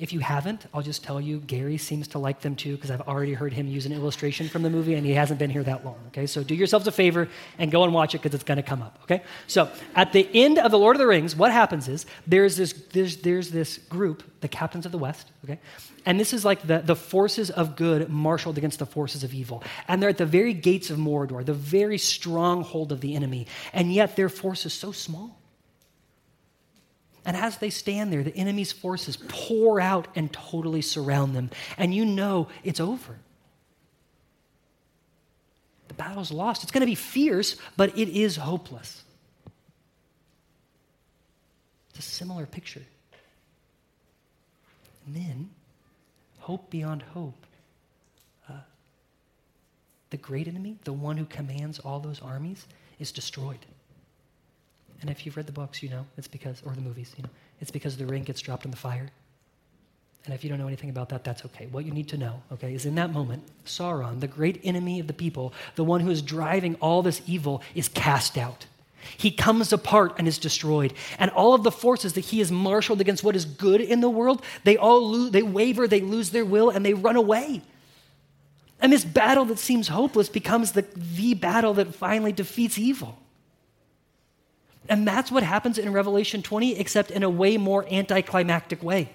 If 0.00 0.14
you 0.14 0.20
haven't, 0.20 0.64
I'll 0.72 0.82
just 0.82 1.04
tell 1.04 1.20
you, 1.20 1.40
Gary 1.40 1.76
seems 1.76 2.08
to 2.08 2.18
like 2.18 2.40
them 2.40 2.56
too, 2.56 2.74
because 2.74 2.90
I've 2.90 3.02
already 3.02 3.34
heard 3.34 3.52
him 3.52 3.68
use 3.68 3.84
an 3.84 3.92
illustration 3.92 4.48
from 4.48 4.62
the 4.62 4.70
movie, 4.70 4.94
and 4.94 5.04
he 5.04 5.12
hasn't 5.12 5.38
been 5.38 5.50
here 5.50 5.62
that 5.64 5.84
long, 5.84 5.98
okay? 6.06 6.26
So 6.26 6.42
do 6.42 6.54
yourselves 6.54 6.86
a 6.86 6.92
favor 6.92 7.28
and 7.58 7.70
go 7.70 7.84
and 7.84 7.92
watch 7.92 8.14
it, 8.14 8.22
because 8.22 8.34
it's 8.34 8.44
going 8.44 8.56
to 8.56 8.62
come 8.62 8.80
up, 8.80 8.98
okay? 9.02 9.22
So 9.46 9.70
at 9.94 10.14
the 10.14 10.26
end 10.32 10.58
of 10.58 10.70
The 10.70 10.78
Lord 10.78 10.96
of 10.96 11.00
the 11.00 11.06
Rings, 11.06 11.36
what 11.36 11.52
happens 11.52 11.86
is 11.86 12.06
there's 12.26 12.56
this, 12.56 12.72
there's, 12.92 13.18
there's 13.18 13.50
this 13.50 13.76
group, 13.76 14.22
the 14.40 14.48
Captains 14.48 14.86
of 14.86 14.92
the 14.92 14.98
West, 14.98 15.30
okay? 15.44 15.60
And 16.06 16.18
this 16.18 16.32
is 16.32 16.46
like 16.46 16.66
the, 16.66 16.78
the 16.78 16.96
forces 16.96 17.50
of 17.50 17.76
good 17.76 18.08
marshaled 18.08 18.56
against 18.56 18.78
the 18.78 18.86
forces 18.86 19.22
of 19.22 19.34
evil. 19.34 19.62
And 19.86 20.02
they're 20.02 20.08
at 20.08 20.16
the 20.16 20.24
very 20.24 20.54
gates 20.54 20.88
of 20.88 20.96
Mordor, 20.96 21.44
the 21.44 21.52
very 21.52 21.98
stronghold 21.98 22.90
of 22.90 23.02
the 23.02 23.14
enemy. 23.14 23.46
And 23.74 23.92
yet 23.92 24.16
their 24.16 24.30
force 24.30 24.64
is 24.64 24.72
so 24.72 24.92
small. 24.92 25.39
And 27.24 27.36
as 27.36 27.58
they 27.58 27.70
stand 27.70 28.12
there, 28.12 28.22
the 28.22 28.34
enemy's 28.36 28.72
forces 28.72 29.16
pour 29.28 29.80
out 29.80 30.08
and 30.14 30.32
totally 30.32 30.82
surround 30.82 31.34
them. 31.34 31.50
And 31.76 31.94
you 31.94 32.04
know 32.04 32.48
it's 32.64 32.80
over. 32.80 33.18
The 35.88 35.94
battle's 35.94 36.32
lost. 36.32 36.62
It's 36.62 36.72
going 36.72 36.80
to 36.80 36.86
be 36.86 36.94
fierce, 36.94 37.56
but 37.76 37.98
it 37.98 38.08
is 38.08 38.36
hopeless. 38.36 39.02
It's 41.90 41.98
a 41.98 42.02
similar 42.02 42.46
picture. 42.46 42.82
And 45.06 45.14
then, 45.14 45.50
hope 46.38 46.70
beyond 46.70 47.02
hope. 47.02 47.46
Uh, 48.48 48.52
the 50.10 50.16
great 50.16 50.48
enemy, 50.48 50.78
the 50.84 50.92
one 50.92 51.16
who 51.16 51.26
commands 51.26 51.80
all 51.80 52.00
those 52.00 52.20
armies, 52.22 52.66
is 52.98 53.12
destroyed. 53.12 53.66
And 55.00 55.10
if 55.10 55.24
you've 55.24 55.36
read 55.36 55.46
the 55.46 55.52
books, 55.52 55.82
you 55.82 55.88
know 55.88 56.06
it's 56.16 56.28
because, 56.28 56.62
or 56.64 56.72
the 56.72 56.80
movies, 56.80 57.12
you 57.16 57.22
know, 57.22 57.30
it's 57.60 57.70
because 57.70 57.96
the 57.96 58.06
ring 58.06 58.22
gets 58.22 58.40
dropped 58.40 58.64
in 58.64 58.70
the 58.70 58.76
fire. 58.76 59.10
And 60.26 60.34
if 60.34 60.44
you 60.44 60.50
don't 60.50 60.58
know 60.58 60.66
anything 60.66 60.90
about 60.90 61.08
that, 61.10 61.24
that's 61.24 61.44
okay. 61.46 61.66
What 61.70 61.86
you 61.86 61.92
need 61.92 62.08
to 62.08 62.18
know, 62.18 62.42
okay, 62.52 62.74
is 62.74 62.84
in 62.84 62.94
that 62.96 63.10
moment, 63.10 63.42
Sauron, 63.64 64.20
the 64.20 64.26
great 64.26 64.60
enemy 64.62 65.00
of 65.00 65.06
the 65.06 65.14
people, 65.14 65.54
the 65.76 65.84
one 65.84 66.00
who 66.00 66.10
is 66.10 66.20
driving 66.20 66.74
all 66.76 67.02
this 67.02 67.22
evil, 67.26 67.62
is 67.74 67.88
cast 67.88 68.36
out. 68.36 68.66
He 69.16 69.30
comes 69.30 69.72
apart 69.72 70.16
and 70.18 70.28
is 70.28 70.36
destroyed. 70.36 70.92
And 71.18 71.30
all 71.30 71.54
of 71.54 71.62
the 71.62 71.72
forces 71.72 72.12
that 72.12 72.20
he 72.20 72.40
has 72.40 72.52
marshaled 72.52 73.00
against 73.00 73.24
what 73.24 73.34
is 73.34 73.46
good 73.46 73.80
in 73.80 74.02
the 74.02 74.10
world, 74.10 74.42
they 74.64 74.76
all 74.76 75.08
lose, 75.08 75.30
they 75.30 75.42
waver, 75.42 75.88
they 75.88 76.02
lose 76.02 76.30
their 76.30 76.44
will, 76.44 76.68
and 76.68 76.84
they 76.84 76.92
run 76.92 77.16
away. 77.16 77.62
And 78.78 78.92
this 78.92 79.04
battle 79.04 79.46
that 79.46 79.58
seems 79.58 79.88
hopeless 79.88 80.28
becomes 80.28 80.72
the, 80.72 80.82
the 80.94 81.32
battle 81.32 81.74
that 81.74 81.94
finally 81.94 82.32
defeats 82.32 82.78
evil. 82.78 83.18
And 84.88 85.06
that's 85.06 85.30
what 85.30 85.42
happens 85.42 85.78
in 85.78 85.92
Revelation 85.92 86.42
20, 86.42 86.76
except 86.78 87.10
in 87.10 87.22
a 87.22 87.30
way 87.30 87.56
more 87.56 87.86
anticlimactic 87.90 88.82
way. 88.82 89.10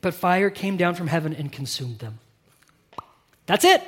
But 0.00 0.14
fire 0.14 0.50
came 0.50 0.76
down 0.76 0.94
from 0.94 1.06
heaven 1.06 1.32
and 1.32 1.50
consumed 1.50 2.00
them. 2.00 2.18
That's 3.46 3.64
it. 3.64 3.82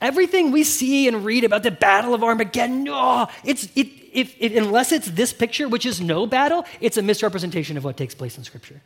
Everything 0.00 0.50
we 0.50 0.64
see 0.64 1.08
and 1.08 1.24
read 1.24 1.44
about 1.44 1.62
the 1.62 1.70
Battle 1.70 2.14
of 2.14 2.24
Armageddon, 2.24 2.88
oh, 2.88 3.26
it's, 3.44 3.64
it, 3.76 3.88
if, 4.12 4.34
if, 4.38 4.56
unless 4.56 4.92
it's 4.92 5.10
this 5.10 5.32
picture, 5.32 5.68
which 5.68 5.84
is 5.84 6.00
no 6.00 6.26
battle, 6.26 6.64
it's 6.80 6.96
a 6.96 7.02
misrepresentation 7.02 7.76
of 7.76 7.84
what 7.84 7.96
takes 7.96 8.14
place 8.14 8.38
in 8.38 8.44
Scripture. 8.44 8.80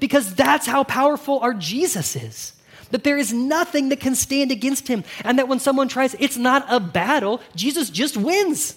Because 0.00 0.34
that's 0.34 0.66
how 0.66 0.82
powerful 0.82 1.38
our 1.40 1.54
Jesus 1.54 2.16
is. 2.16 2.52
That 2.90 3.04
there 3.04 3.18
is 3.18 3.32
nothing 3.32 3.88
that 3.90 4.00
can 4.00 4.14
stand 4.14 4.50
against 4.50 4.88
him, 4.88 5.04
and 5.24 5.38
that 5.38 5.48
when 5.48 5.60
someone 5.60 5.88
tries, 5.88 6.14
it's 6.14 6.36
not 6.36 6.64
a 6.68 6.80
battle, 6.80 7.40
Jesus 7.54 7.90
just 7.90 8.16
wins. 8.16 8.74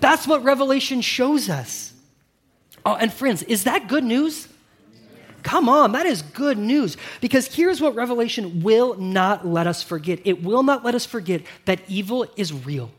That's 0.00 0.26
what 0.26 0.42
Revelation 0.44 1.00
shows 1.00 1.50
us. 1.50 1.92
Oh, 2.84 2.94
and 2.94 3.12
friends, 3.12 3.42
is 3.42 3.64
that 3.64 3.88
good 3.88 4.04
news? 4.04 4.48
Come 5.42 5.68
on, 5.68 5.92
that 5.92 6.06
is 6.06 6.22
good 6.22 6.58
news. 6.58 6.96
Because 7.20 7.54
here's 7.54 7.80
what 7.80 7.94
Revelation 7.94 8.62
will 8.62 8.94
not 8.96 9.46
let 9.46 9.66
us 9.66 9.82
forget 9.82 10.20
it 10.24 10.42
will 10.42 10.62
not 10.62 10.84
let 10.84 10.94
us 10.94 11.06
forget 11.06 11.42
that 11.64 11.80
evil 11.88 12.26
is 12.36 12.52
real. 12.52 12.90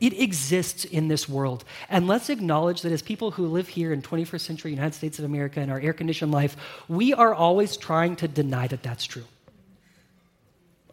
It 0.00 0.18
exists 0.18 0.84
in 0.86 1.08
this 1.08 1.28
world. 1.28 1.64
And 1.90 2.06
let's 2.08 2.30
acknowledge 2.30 2.82
that 2.82 2.92
as 2.92 3.02
people 3.02 3.32
who 3.32 3.46
live 3.46 3.68
here 3.68 3.92
in 3.92 4.00
21st 4.00 4.40
century 4.40 4.70
United 4.70 4.94
States 4.94 5.18
of 5.18 5.26
America 5.26 5.60
in 5.60 5.68
our 5.68 5.78
air 5.78 5.92
conditioned 5.92 6.32
life, 6.32 6.56
we 6.88 7.12
are 7.12 7.34
always 7.34 7.76
trying 7.76 8.16
to 8.16 8.28
deny 8.28 8.66
that 8.66 8.82
that's 8.82 9.04
true. 9.04 9.24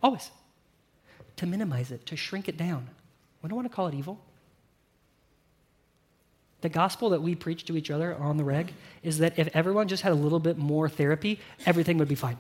Always. 0.03 0.29
To 1.37 1.45
minimize 1.45 1.91
it, 1.91 2.05
to 2.07 2.17
shrink 2.17 2.49
it 2.49 2.57
down. 2.57 2.87
We 3.41 3.49
don't 3.49 3.55
want 3.55 3.69
to 3.69 3.73
call 3.73 3.87
it 3.87 3.93
evil. 3.93 4.19
The 6.61 6.69
gospel 6.69 7.11
that 7.11 7.21
we 7.21 7.35
preach 7.35 7.65
to 7.65 7.77
each 7.77 7.91
other 7.91 8.15
on 8.15 8.37
the 8.37 8.43
reg 8.43 8.73
is 9.03 9.19
that 9.19 9.37
if 9.37 9.47
everyone 9.55 9.87
just 9.87 10.03
had 10.03 10.11
a 10.11 10.15
little 10.15 10.39
bit 10.39 10.57
more 10.57 10.89
therapy, 10.89 11.39
everything 11.65 11.97
would 11.99 12.07
be 12.07 12.15
fine. 12.15 12.37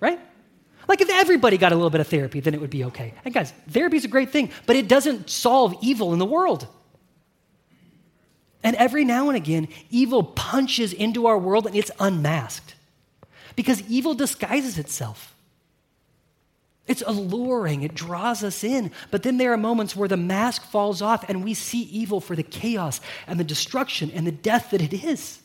Right? 0.00 0.18
Like 0.88 1.00
if 1.00 1.10
everybody 1.10 1.58
got 1.58 1.72
a 1.72 1.74
little 1.74 1.90
bit 1.90 2.00
of 2.00 2.08
therapy, 2.08 2.40
then 2.40 2.54
it 2.54 2.60
would 2.60 2.70
be 2.70 2.84
okay. 2.84 3.14
And 3.24 3.32
guys, 3.32 3.52
therapy 3.68 3.96
is 3.96 4.04
a 4.04 4.08
great 4.08 4.30
thing, 4.30 4.50
but 4.66 4.76
it 4.76 4.88
doesn't 4.88 5.30
solve 5.30 5.74
evil 5.80 6.12
in 6.12 6.18
the 6.18 6.26
world. 6.26 6.66
And 8.64 8.76
every 8.76 9.04
now 9.04 9.28
and 9.28 9.36
again, 9.36 9.68
evil 9.90 10.22
punches 10.22 10.92
into 10.92 11.26
our 11.26 11.38
world 11.38 11.66
and 11.66 11.74
it's 11.74 11.90
unmasked 11.98 12.74
because 13.56 13.82
evil 13.88 14.14
disguises 14.14 14.78
itself. 14.78 15.34
It's 16.86 17.02
alluring, 17.02 17.82
it 17.82 17.94
draws 17.94 18.42
us 18.42 18.64
in. 18.64 18.90
But 19.10 19.22
then 19.22 19.36
there 19.36 19.52
are 19.52 19.56
moments 19.56 19.94
where 19.94 20.08
the 20.08 20.16
mask 20.16 20.64
falls 20.64 21.00
off 21.00 21.28
and 21.28 21.44
we 21.44 21.54
see 21.54 21.82
evil 21.82 22.20
for 22.20 22.34
the 22.34 22.42
chaos 22.42 23.00
and 23.26 23.38
the 23.38 23.44
destruction 23.44 24.10
and 24.12 24.26
the 24.26 24.32
death 24.32 24.70
that 24.70 24.82
it 24.82 24.92
is. 24.92 25.41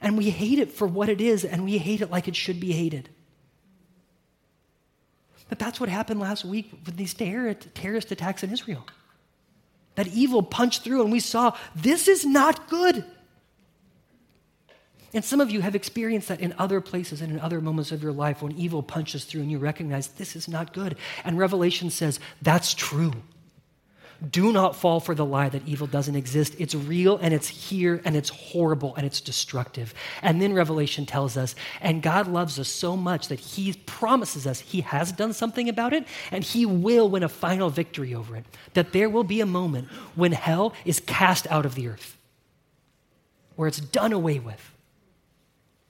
And 0.00 0.16
we 0.16 0.30
hate 0.30 0.58
it 0.58 0.72
for 0.72 0.86
what 0.86 1.08
it 1.08 1.20
is, 1.20 1.44
and 1.44 1.64
we 1.64 1.78
hate 1.78 2.00
it 2.00 2.10
like 2.10 2.26
it 2.28 2.36
should 2.36 2.58
be 2.58 2.72
hated. 2.72 3.08
But 5.48 5.58
that's 5.58 5.80
what 5.80 5.88
happened 5.88 6.20
last 6.20 6.44
week 6.44 6.70
with 6.86 6.96
these 6.96 7.12
terrorist 7.12 8.12
attacks 8.12 8.42
in 8.42 8.52
Israel. 8.52 8.86
That 9.96 10.06
evil 10.08 10.42
punched 10.42 10.84
through, 10.84 11.02
and 11.02 11.12
we 11.12 11.20
saw 11.20 11.56
this 11.74 12.08
is 12.08 12.24
not 12.24 12.68
good. 12.68 13.04
And 15.12 15.24
some 15.24 15.40
of 15.40 15.50
you 15.50 15.60
have 15.60 15.74
experienced 15.74 16.28
that 16.28 16.40
in 16.40 16.54
other 16.56 16.80
places 16.80 17.20
and 17.20 17.32
in 17.32 17.40
other 17.40 17.60
moments 17.60 17.90
of 17.90 18.02
your 18.02 18.12
life 18.12 18.42
when 18.42 18.52
evil 18.52 18.82
punches 18.82 19.24
through 19.24 19.40
and 19.40 19.50
you 19.50 19.58
recognize 19.58 20.06
this 20.06 20.36
is 20.36 20.46
not 20.46 20.72
good. 20.72 20.96
And 21.24 21.36
Revelation 21.36 21.90
says 21.90 22.20
that's 22.40 22.74
true. 22.74 23.12
Do 24.28 24.52
not 24.52 24.76
fall 24.76 25.00
for 25.00 25.14
the 25.14 25.24
lie 25.24 25.48
that 25.48 25.66
evil 25.66 25.86
doesn't 25.86 26.14
exist. 26.14 26.54
It's 26.58 26.74
real 26.74 27.16
and 27.16 27.32
it's 27.32 27.48
here 27.48 28.02
and 28.04 28.14
it's 28.14 28.28
horrible 28.28 28.94
and 28.96 29.06
it's 29.06 29.20
destructive. 29.20 29.94
And 30.20 30.42
then 30.42 30.52
Revelation 30.52 31.06
tells 31.06 31.38
us, 31.38 31.54
and 31.80 32.02
God 32.02 32.28
loves 32.28 32.58
us 32.58 32.68
so 32.68 32.98
much 32.98 33.28
that 33.28 33.40
He 33.40 33.72
promises 33.86 34.46
us 34.46 34.60
He 34.60 34.82
has 34.82 35.10
done 35.10 35.32
something 35.32 35.70
about 35.70 35.94
it 35.94 36.06
and 36.30 36.44
He 36.44 36.66
will 36.66 37.08
win 37.08 37.22
a 37.22 37.30
final 37.30 37.70
victory 37.70 38.14
over 38.14 38.36
it. 38.36 38.44
That 38.74 38.92
there 38.92 39.08
will 39.08 39.24
be 39.24 39.40
a 39.40 39.46
moment 39.46 39.88
when 40.14 40.32
hell 40.32 40.74
is 40.84 41.00
cast 41.00 41.46
out 41.50 41.64
of 41.64 41.74
the 41.74 41.88
earth, 41.88 42.18
where 43.56 43.68
it's 43.68 43.80
done 43.80 44.12
away 44.12 44.38
with. 44.38 44.70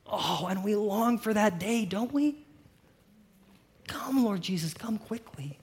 Oh, 0.07 0.47
and 0.51 0.63
we 0.65 0.75
long 0.77 1.19
for 1.19 1.35
that 1.35 1.59
day, 1.59 1.85
don't 1.85 2.13
we? 2.13 2.37
Come, 3.87 4.25
Lord 4.25 4.41
Jesus, 4.41 4.75
come 4.75 4.99
quickly. 4.99 5.60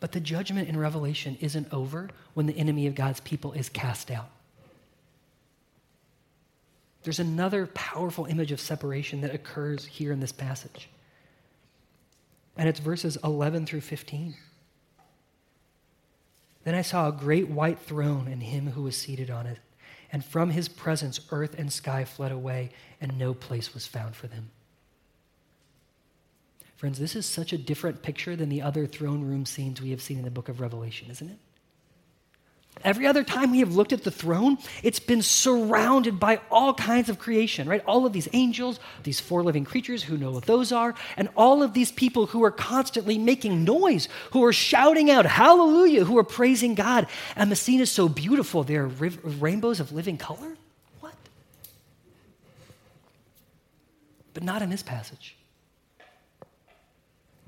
But 0.00 0.12
the 0.12 0.20
judgment 0.20 0.68
in 0.68 0.78
Revelation 0.78 1.36
isn't 1.40 1.72
over 1.72 2.10
when 2.34 2.46
the 2.46 2.56
enemy 2.56 2.86
of 2.86 2.94
God's 2.94 3.20
people 3.20 3.52
is 3.52 3.68
cast 3.68 4.10
out. 4.10 4.30
There's 7.02 7.18
another 7.18 7.66
powerful 7.68 8.26
image 8.26 8.52
of 8.52 8.60
separation 8.60 9.20
that 9.22 9.34
occurs 9.34 9.86
here 9.86 10.12
in 10.12 10.20
this 10.20 10.32
passage. 10.32 10.88
And 12.56 12.68
it's 12.68 12.80
verses 12.80 13.16
11 13.22 13.66
through 13.66 13.80
15. 13.82 14.34
Then 16.64 16.74
I 16.74 16.82
saw 16.82 17.08
a 17.08 17.12
great 17.12 17.48
white 17.48 17.78
throne 17.78 18.28
and 18.28 18.42
him 18.42 18.72
who 18.72 18.82
was 18.82 18.96
seated 18.96 19.30
on 19.30 19.46
it. 19.46 19.58
And 20.12 20.24
from 20.24 20.50
his 20.50 20.68
presence, 20.68 21.20
earth 21.30 21.54
and 21.58 21.72
sky 21.72 22.04
fled 22.04 22.32
away, 22.32 22.70
and 23.00 23.18
no 23.18 23.34
place 23.34 23.74
was 23.74 23.86
found 23.86 24.16
for 24.16 24.26
them. 24.26 24.50
Friends, 26.78 27.00
this 27.00 27.16
is 27.16 27.26
such 27.26 27.52
a 27.52 27.58
different 27.58 28.02
picture 28.02 28.36
than 28.36 28.48
the 28.48 28.62
other 28.62 28.86
throne 28.86 29.22
room 29.22 29.44
scenes 29.44 29.82
we 29.82 29.90
have 29.90 30.00
seen 30.00 30.16
in 30.16 30.24
the 30.24 30.30
book 30.30 30.48
of 30.48 30.60
Revelation, 30.60 31.10
isn't 31.10 31.28
it? 31.28 31.38
Every 32.84 33.04
other 33.04 33.24
time 33.24 33.50
we 33.50 33.58
have 33.58 33.74
looked 33.74 33.92
at 33.92 34.04
the 34.04 34.12
throne, 34.12 34.58
it's 34.84 35.00
been 35.00 35.20
surrounded 35.20 36.20
by 36.20 36.40
all 36.52 36.72
kinds 36.72 37.08
of 37.08 37.18
creation, 37.18 37.68
right? 37.68 37.82
All 37.84 38.06
of 38.06 38.12
these 38.12 38.28
angels, 38.32 38.78
these 39.02 39.18
four 39.18 39.42
living 39.42 39.64
creatures 39.64 40.04
who 40.04 40.16
know 40.16 40.30
what 40.30 40.44
those 40.44 40.70
are, 40.70 40.94
and 41.16 41.28
all 41.36 41.64
of 41.64 41.74
these 41.74 41.90
people 41.90 42.26
who 42.26 42.44
are 42.44 42.52
constantly 42.52 43.18
making 43.18 43.64
noise, 43.64 44.08
who 44.30 44.44
are 44.44 44.52
shouting 44.52 45.10
out, 45.10 45.26
Hallelujah, 45.26 46.04
who 46.04 46.16
are 46.16 46.22
praising 46.22 46.76
God. 46.76 47.08
And 47.34 47.50
the 47.50 47.56
scene 47.56 47.80
is 47.80 47.90
so 47.90 48.08
beautiful. 48.08 48.62
There 48.62 48.84
are 48.84 48.86
rainbows 48.86 49.80
of 49.80 49.90
living 49.90 50.16
color. 50.16 50.56
What? 51.00 51.14
But 54.32 54.44
not 54.44 54.62
in 54.62 54.70
this 54.70 54.84
passage. 54.84 55.34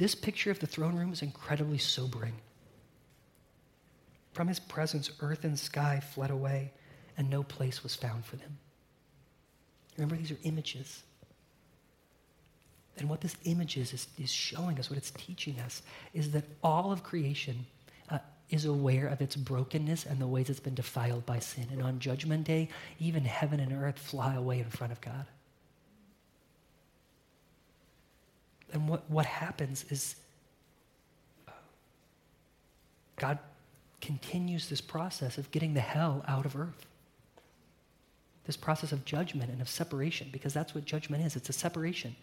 This 0.00 0.14
picture 0.14 0.50
of 0.50 0.58
the 0.58 0.66
throne 0.66 0.96
room 0.96 1.12
is 1.12 1.20
incredibly 1.20 1.76
sobering. 1.76 2.32
From 4.32 4.48
his 4.48 4.58
presence, 4.58 5.10
earth 5.20 5.44
and 5.44 5.58
sky 5.58 6.00
fled 6.00 6.30
away, 6.30 6.72
and 7.18 7.28
no 7.28 7.42
place 7.42 7.82
was 7.82 7.94
found 7.94 8.24
for 8.24 8.36
them. 8.36 8.56
Remember, 9.98 10.16
these 10.16 10.30
are 10.30 10.38
images. 10.44 11.02
And 12.96 13.10
what 13.10 13.20
this 13.20 13.36
image 13.44 13.76
is, 13.76 13.92
is, 13.92 14.08
is 14.16 14.32
showing 14.32 14.78
us, 14.78 14.88
what 14.88 14.96
it's 14.96 15.10
teaching 15.10 15.60
us, 15.60 15.82
is 16.14 16.30
that 16.30 16.44
all 16.64 16.92
of 16.92 17.02
creation 17.02 17.66
uh, 18.08 18.20
is 18.48 18.64
aware 18.64 19.06
of 19.06 19.20
its 19.20 19.36
brokenness 19.36 20.06
and 20.06 20.18
the 20.18 20.26
ways 20.26 20.48
it's 20.48 20.60
been 20.60 20.74
defiled 20.74 21.26
by 21.26 21.40
sin. 21.40 21.66
And 21.70 21.82
on 21.82 21.98
Judgment 21.98 22.44
Day, 22.44 22.70
even 23.00 23.26
heaven 23.26 23.60
and 23.60 23.70
earth 23.70 23.98
fly 23.98 24.34
away 24.34 24.60
in 24.60 24.70
front 24.70 24.94
of 24.94 25.00
God. 25.02 25.26
And 28.72 28.88
what, 28.88 29.08
what 29.10 29.26
happens 29.26 29.84
is 29.90 30.16
uh, 31.48 31.52
God 33.16 33.38
continues 34.00 34.68
this 34.68 34.80
process 34.80 35.38
of 35.38 35.50
getting 35.50 35.74
the 35.74 35.80
hell 35.80 36.24
out 36.26 36.46
of 36.46 36.56
earth. 36.56 36.86
This 38.46 38.56
process 38.56 38.92
of 38.92 39.04
judgment 39.04 39.50
and 39.50 39.60
of 39.60 39.68
separation, 39.68 40.28
because 40.32 40.54
that's 40.54 40.74
what 40.74 40.84
judgment 40.84 41.24
is 41.24 41.36
it's 41.36 41.48
a 41.48 41.52
separation. 41.52 42.16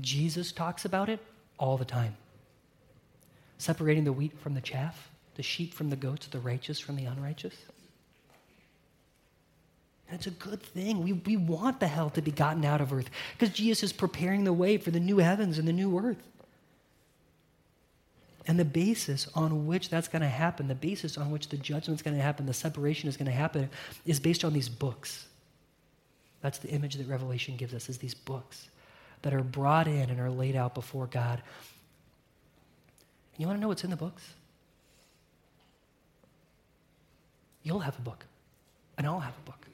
Jesus 0.00 0.52
talks 0.52 0.84
about 0.84 1.08
it 1.08 1.20
all 1.58 1.76
the 1.76 1.84
time 1.84 2.16
separating 3.62 4.02
the 4.02 4.12
wheat 4.12 4.36
from 4.40 4.54
the 4.54 4.60
chaff, 4.60 5.08
the 5.36 5.42
sheep 5.42 5.72
from 5.72 5.88
the 5.88 5.94
goats, 5.94 6.26
the 6.26 6.40
righteous 6.40 6.80
from 6.80 6.96
the 6.96 7.04
unrighteous. 7.04 7.54
It's 10.12 10.26
a 10.26 10.30
good 10.30 10.62
thing. 10.62 11.02
We, 11.02 11.14
we 11.14 11.36
want 11.36 11.80
the 11.80 11.86
hell 11.86 12.10
to 12.10 12.22
be 12.22 12.30
gotten 12.30 12.64
out 12.64 12.80
of 12.80 12.92
earth 12.92 13.08
because 13.38 13.54
Jesus 13.54 13.82
is 13.82 13.92
preparing 13.92 14.44
the 14.44 14.52
way 14.52 14.76
for 14.76 14.90
the 14.90 15.00
new 15.00 15.18
heavens 15.18 15.58
and 15.58 15.66
the 15.66 15.72
new 15.72 15.98
earth. 15.98 16.22
And 18.46 18.58
the 18.58 18.64
basis 18.64 19.28
on 19.34 19.66
which 19.66 19.88
that's 19.88 20.08
going 20.08 20.22
to 20.22 20.28
happen, 20.28 20.68
the 20.68 20.74
basis 20.74 21.16
on 21.16 21.30
which 21.30 21.48
the 21.48 21.56
judgment's 21.56 22.02
going 22.02 22.16
to 22.16 22.22
happen, 22.22 22.44
the 22.44 22.52
separation 22.52 23.08
is 23.08 23.16
going 23.16 23.26
to 23.26 23.32
happen, 23.32 23.70
is 24.04 24.18
based 24.18 24.44
on 24.44 24.52
these 24.52 24.68
books. 24.68 25.26
That's 26.40 26.58
the 26.58 26.68
image 26.68 26.96
that 26.96 27.06
Revelation 27.06 27.56
gives 27.56 27.72
us, 27.72 27.88
is 27.88 27.98
these 27.98 28.14
books 28.14 28.68
that 29.22 29.32
are 29.32 29.44
brought 29.44 29.86
in 29.86 30.10
and 30.10 30.20
are 30.20 30.30
laid 30.30 30.56
out 30.56 30.74
before 30.74 31.06
God. 31.06 31.40
And 33.34 33.40
you 33.40 33.46
want 33.46 33.58
to 33.58 33.60
know 33.60 33.68
what's 33.68 33.84
in 33.84 33.90
the 33.90 33.96
books? 33.96 34.34
You'll 37.62 37.78
have 37.78 37.96
a 37.96 38.02
book, 38.02 38.26
and 38.98 39.06
I'll 39.06 39.20
have 39.20 39.34
a 39.38 39.46
book. 39.46 39.66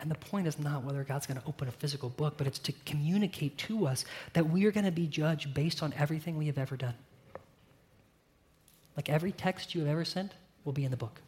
And 0.00 0.10
the 0.10 0.14
point 0.14 0.46
is 0.46 0.58
not 0.58 0.82
whether 0.82 1.04
God's 1.04 1.26
going 1.26 1.38
to 1.38 1.46
open 1.46 1.68
a 1.68 1.72
physical 1.72 2.08
book, 2.08 2.34
but 2.38 2.46
it's 2.46 2.58
to 2.60 2.72
communicate 2.86 3.58
to 3.58 3.86
us 3.86 4.06
that 4.32 4.48
we 4.48 4.64
are 4.64 4.70
going 4.70 4.86
to 4.86 4.90
be 4.90 5.06
judged 5.06 5.52
based 5.52 5.82
on 5.82 5.92
everything 5.92 6.38
we 6.38 6.46
have 6.46 6.56
ever 6.56 6.76
done. 6.76 6.94
Like 8.96 9.10
every 9.10 9.32
text 9.32 9.74
you 9.74 9.82
have 9.82 9.90
ever 9.90 10.04
sent 10.04 10.32
will 10.64 10.72
be 10.72 10.84
in 10.84 10.90
the 10.90 10.96
book. 10.96 11.20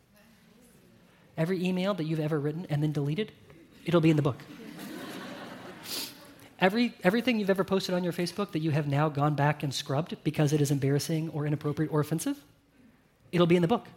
Every 1.36 1.64
email 1.64 1.94
that 1.94 2.04
you've 2.04 2.20
ever 2.20 2.40
written 2.40 2.66
and 2.70 2.82
then 2.82 2.92
deleted, 2.92 3.32
it'll 3.84 4.00
be 4.00 4.10
in 4.10 4.16
the 4.16 4.22
book. 4.22 4.38
Every, 6.60 6.94
everything 7.02 7.40
you've 7.40 7.50
ever 7.50 7.64
posted 7.64 7.92
on 7.92 8.04
your 8.04 8.12
Facebook 8.12 8.52
that 8.52 8.60
you 8.60 8.70
have 8.70 8.86
now 8.86 9.08
gone 9.08 9.34
back 9.34 9.64
and 9.64 9.74
scrubbed 9.74 10.16
because 10.22 10.52
it 10.52 10.60
is 10.60 10.70
embarrassing 10.70 11.28
or 11.30 11.44
inappropriate 11.44 11.92
or 11.92 11.98
offensive, 11.98 12.36
it'll 13.32 13.48
be 13.48 13.56
in 13.56 13.62
the 13.62 13.68
book. 13.68 13.88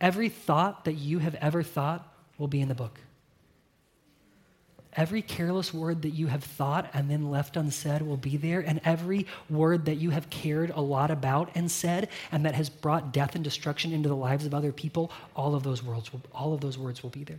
Every 0.00 0.28
thought 0.28 0.84
that 0.86 0.94
you 0.94 1.20
have 1.20 1.36
ever 1.36 1.62
thought 1.62 2.11
will 2.42 2.48
be 2.48 2.60
in 2.60 2.66
the 2.66 2.74
book. 2.74 2.98
Every 4.94 5.22
careless 5.22 5.72
word 5.72 6.02
that 6.02 6.10
you 6.10 6.26
have 6.26 6.42
thought 6.42 6.90
and 6.92 7.08
then 7.08 7.30
left 7.30 7.56
unsaid 7.56 8.02
will 8.02 8.16
be 8.16 8.36
there, 8.36 8.58
and 8.58 8.80
every 8.84 9.28
word 9.48 9.84
that 9.84 9.94
you 9.94 10.10
have 10.10 10.28
cared 10.28 10.70
a 10.70 10.80
lot 10.80 11.12
about 11.12 11.52
and 11.54 11.70
said 11.70 12.08
and 12.32 12.44
that 12.44 12.56
has 12.56 12.68
brought 12.68 13.12
death 13.12 13.36
and 13.36 13.44
destruction 13.44 13.92
into 13.92 14.08
the 14.08 14.16
lives 14.16 14.44
of 14.44 14.52
other 14.52 14.72
people, 14.72 15.12
all 15.36 15.54
of 15.54 15.62
those 15.62 15.84
words 15.84 16.12
will, 16.12 16.20
all 16.34 16.52
of 16.52 16.60
those 16.60 16.76
words 16.76 17.02
will 17.04 17.10
be 17.10 17.22
there. 17.22 17.38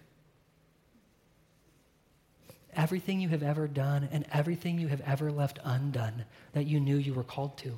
Everything 2.74 3.20
you 3.20 3.28
have 3.28 3.44
ever 3.44 3.68
done 3.68 4.08
and 4.10 4.26
everything 4.32 4.80
you 4.80 4.88
have 4.88 5.02
ever 5.02 5.34
left 5.34 5.60
undone 5.66 6.24
that 6.54 6.66
you 6.66 6.80
knew 6.80 6.96
you 6.96 7.14
were 7.14 7.24
called 7.24 7.58
to, 7.58 7.78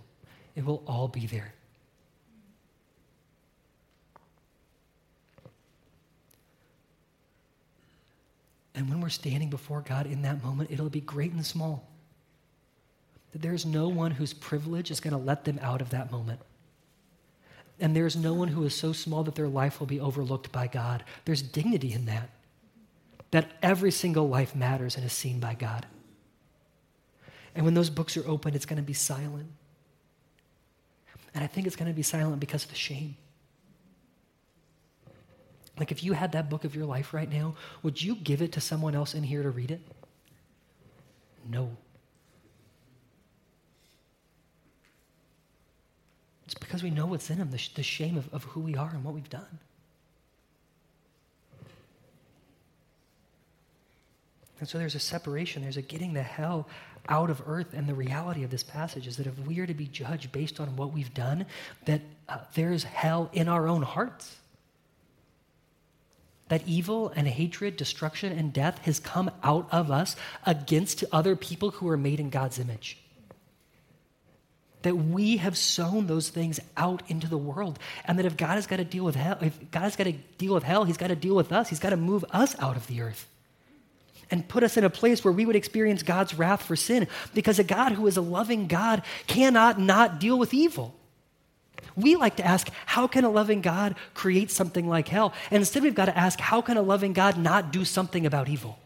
it 0.56 0.64
will 0.64 0.84
all 0.86 1.08
be 1.08 1.26
there. 1.26 1.56
And 8.76 8.90
when 8.90 9.00
we're 9.00 9.10
standing 9.10 9.50
before 9.50 9.82
God 9.82 10.06
in 10.06 10.22
that 10.24 10.44
moment, 10.44 10.70
it'll 10.70 10.90
be 10.90 11.02
great 11.02 11.32
and 11.32 11.46
small. 11.46 11.88
That 13.32 13.42
there's 13.42 13.66
no 13.66 13.88
one 13.88 14.12
whose 14.12 14.34
privilege 14.34 14.92
is 14.92 15.00
going 15.00 15.14
to 15.14 15.18
let 15.18 15.46
them 15.46 15.60
out 15.62 15.82
of 15.82 15.90
that 15.92 16.12
moment. 16.12 16.42
And 17.80 17.96
there's 17.96 18.16
no 18.16 18.34
one 18.34 18.50
who 18.50 18.64
is 18.64 18.76
so 18.76 18.94
small 18.94 19.24
that 19.24 19.36
their 19.36 19.48
life 19.48 19.80
will 19.80 19.88
be 19.88 20.00
overlooked 20.00 20.52
by 20.52 20.68
God. 20.68 21.04
There's 21.26 21.42
dignity 21.42 21.94
in 21.94 22.06
that. 22.06 22.30
That 23.32 23.52
every 23.62 23.92
single 23.92 24.30
life 24.30 24.56
matters 24.56 24.96
and 24.96 25.06
is 25.06 25.14
seen 25.14 25.40
by 25.40 25.56
God. 25.56 25.86
And 27.54 27.66
when 27.66 27.74
those 27.74 27.90
books 27.90 28.18
are 28.18 28.28
open, 28.28 28.54
it's 28.54 28.66
going 28.66 28.78
to 28.78 28.84
be 28.84 28.94
silent. 28.94 29.48
And 31.34 31.44
I 31.44 31.48
think 31.48 31.68
it's 31.68 31.76
going 31.76 31.90
to 31.90 31.96
be 31.96 32.04
silent 32.04 32.40
because 32.40 32.64
of 32.64 32.70
the 32.70 32.76
shame. 32.76 33.16
Like, 35.78 35.92
if 35.92 36.04
you 36.04 36.14
had 36.14 36.32
that 36.32 36.50
book 36.50 36.64
of 36.64 36.76
your 36.76 36.86
life 36.86 37.14
right 37.14 37.32
now, 37.32 37.56
would 37.84 38.02
you 38.02 38.16
give 38.16 38.42
it 38.42 38.54
to 38.54 38.62
someone 38.62 38.96
else 38.96 39.14
in 39.14 39.24
here 39.24 39.44
to 39.44 39.50
read 39.50 39.72
it? 39.72 39.82
No. 41.50 41.76
It's 46.46 46.54
because 46.54 46.82
we 46.82 46.92
know 46.92 47.08
what's 47.08 47.30
in 47.30 47.40
them, 47.40 47.52
the, 47.52 47.58
sh- 47.58 47.74
the 47.74 47.84
shame 47.84 48.18
of, 48.18 48.34
of 48.34 48.44
who 48.46 48.62
we 48.62 48.76
are 48.76 48.90
and 48.90 49.04
what 49.04 49.14
we've 49.14 49.30
done. 49.30 49.60
And 54.60 54.70
so 54.70 54.78
there's 54.78 54.96
a 54.96 55.00
separation, 55.00 55.64
there's 55.64 55.78
a 55.78 55.82
getting 55.82 56.14
the 56.14 56.24
hell 56.24 56.70
out 57.10 57.30
of 57.30 57.42
earth. 57.46 57.74
And 57.74 57.88
the 57.88 57.94
reality 57.94 58.44
of 58.44 58.50
this 58.52 58.64
passage 58.64 59.08
is 59.08 59.18
that 59.18 59.28
if 59.28 59.38
we 59.40 59.60
are 59.60 59.68
to 59.68 59.74
be 59.74 59.88
judged 59.88 60.32
based 60.32 60.62
on 60.62 60.76
what 60.78 60.94
we've 60.94 61.14
done, 61.14 61.46
that 61.86 62.02
uh, 62.30 62.38
there's 62.54 62.84
hell 62.84 63.30
in 63.34 63.50
our 63.50 63.68
own 63.68 63.82
hearts 63.82 64.38
that 66.48 66.68
evil 66.68 67.12
and 67.16 67.28
hatred, 67.28 67.76
destruction 67.76 68.32
and 68.38 68.54
death 68.54 68.78
has 68.80 69.00
come 69.00 69.32
out 69.44 69.68
of 69.72 69.90
us 69.90 70.16
against 70.46 71.04
other 71.12 71.36
people 71.36 71.72
who 71.72 71.90
are 71.90 71.98
made 71.98 72.20
in 72.20 72.30
God's 72.30 72.60
image. 72.60 72.98
That 74.84 74.96
we 74.96 75.38
have 75.38 75.58
sown 75.58 76.06
those 76.06 76.30
things 76.30 76.60
out 76.78 77.02
into 77.08 77.28
the 77.28 77.38
world. 77.38 77.80
And 78.06 78.20
that 78.20 78.26
if 78.28 78.38
God 78.38 78.56
has 78.56 78.68
got 78.68 78.78
to 78.78 78.84
deal 78.84 79.04
with 79.04 79.16
hell, 79.16 79.40
if 79.42 79.72
God 79.72 79.82
has 79.82 79.96
got 79.96 80.04
to 80.04 80.12
deal 80.12 80.54
with 80.54 80.64
hell, 80.64 80.84
he's 80.84 80.98
got 80.98 81.08
to 81.08 81.16
deal 81.16 81.36
with 81.36 81.52
us. 81.52 81.70
He's 81.70 81.80
got 81.80 81.90
to 81.90 81.98
move 81.98 82.24
us 82.30 82.56
out 82.60 82.78
of 82.78 82.86
the 82.86 83.02
earth 83.02 83.28
and 84.30 84.48
put 84.48 84.64
us 84.64 84.78
in 84.78 84.84
a 84.84 84.90
place 84.90 85.24
where 85.24 85.32
we 85.32 85.46
would 85.46 85.56
experience 85.56 86.04
God's 86.04 86.36
wrath 86.36 86.64
for 86.64 86.76
sin. 86.76 87.08
Because 87.34 87.58
a 87.58 87.64
God 87.64 87.94
who 87.94 88.06
is 88.06 88.18
a 88.18 88.22
loving 88.22 88.68
God 88.68 89.02
cannot 89.28 89.80
not 89.80 90.20
deal 90.20 90.38
with 90.38 90.54
evil. 90.54 90.94
We 91.96 92.16
like 92.16 92.38
to 92.38 92.46
ask, 92.46 92.70
how 92.86 93.08
can 93.08 93.24
a 93.24 93.30
loving 93.30 93.62
God 93.62 93.96
create 94.14 94.52
something 94.52 94.88
like 94.88 95.08
hell? 95.08 95.34
And 95.52 95.62
instead, 95.62 95.84
we've 95.84 95.96
got 95.96 96.06
to 96.06 96.18
ask, 96.18 96.40
how 96.40 96.62
can 96.62 96.78
a 96.78 96.82
loving 96.82 97.14
God 97.14 97.38
not 97.38 97.72
do 97.72 97.86
something 97.86 98.26
about 98.26 98.50
evil? 98.50 98.80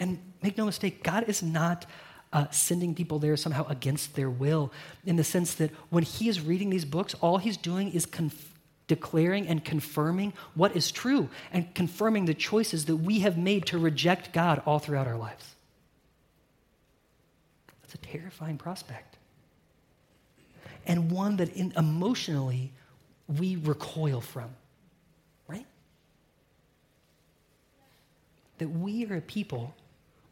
And 0.00 0.18
make 0.42 0.56
no 0.56 0.64
mistake, 0.64 1.02
God 1.02 1.24
is 1.28 1.42
not 1.42 1.86
uh, 2.32 2.46
sending 2.50 2.94
people 2.94 3.18
there 3.18 3.36
somehow 3.36 3.66
against 3.68 4.14
their 4.14 4.30
will, 4.30 4.72
in 5.04 5.16
the 5.16 5.24
sense 5.24 5.54
that 5.54 5.70
when 5.90 6.04
He 6.04 6.28
is 6.28 6.40
reading 6.40 6.70
these 6.70 6.84
books, 6.84 7.14
all 7.14 7.38
He's 7.38 7.56
doing 7.56 7.92
is 7.92 8.06
conf- 8.06 8.54
declaring 8.86 9.46
and 9.46 9.64
confirming 9.64 10.32
what 10.54 10.76
is 10.76 10.90
true 10.90 11.28
and 11.52 11.74
confirming 11.74 12.24
the 12.24 12.34
choices 12.34 12.86
that 12.86 12.96
we 12.96 13.20
have 13.20 13.36
made 13.36 13.66
to 13.66 13.78
reject 13.78 14.32
God 14.32 14.62
all 14.66 14.78
throughout 14.78 15.06
our 15.06 15.16
lives. 15.16 15.54
That's 17.82 17.94
a 17.94 17.98
terrifying 17.98 18.58
prospect 18.58 19.17
and 20.88 21.10
one 21.10 21.36
that 21.36 21.54
in, 21.54 21.72
emotionally 21.76 22.72
we 23.28 23.56
recoil 23.56 24.20
from, 24.20 24.48
right? 25.46 25.66
That 28.56 28.68
we 28.68 29.06
are 29.06 29.16
a 29.16 29.20
people 29.20 29.74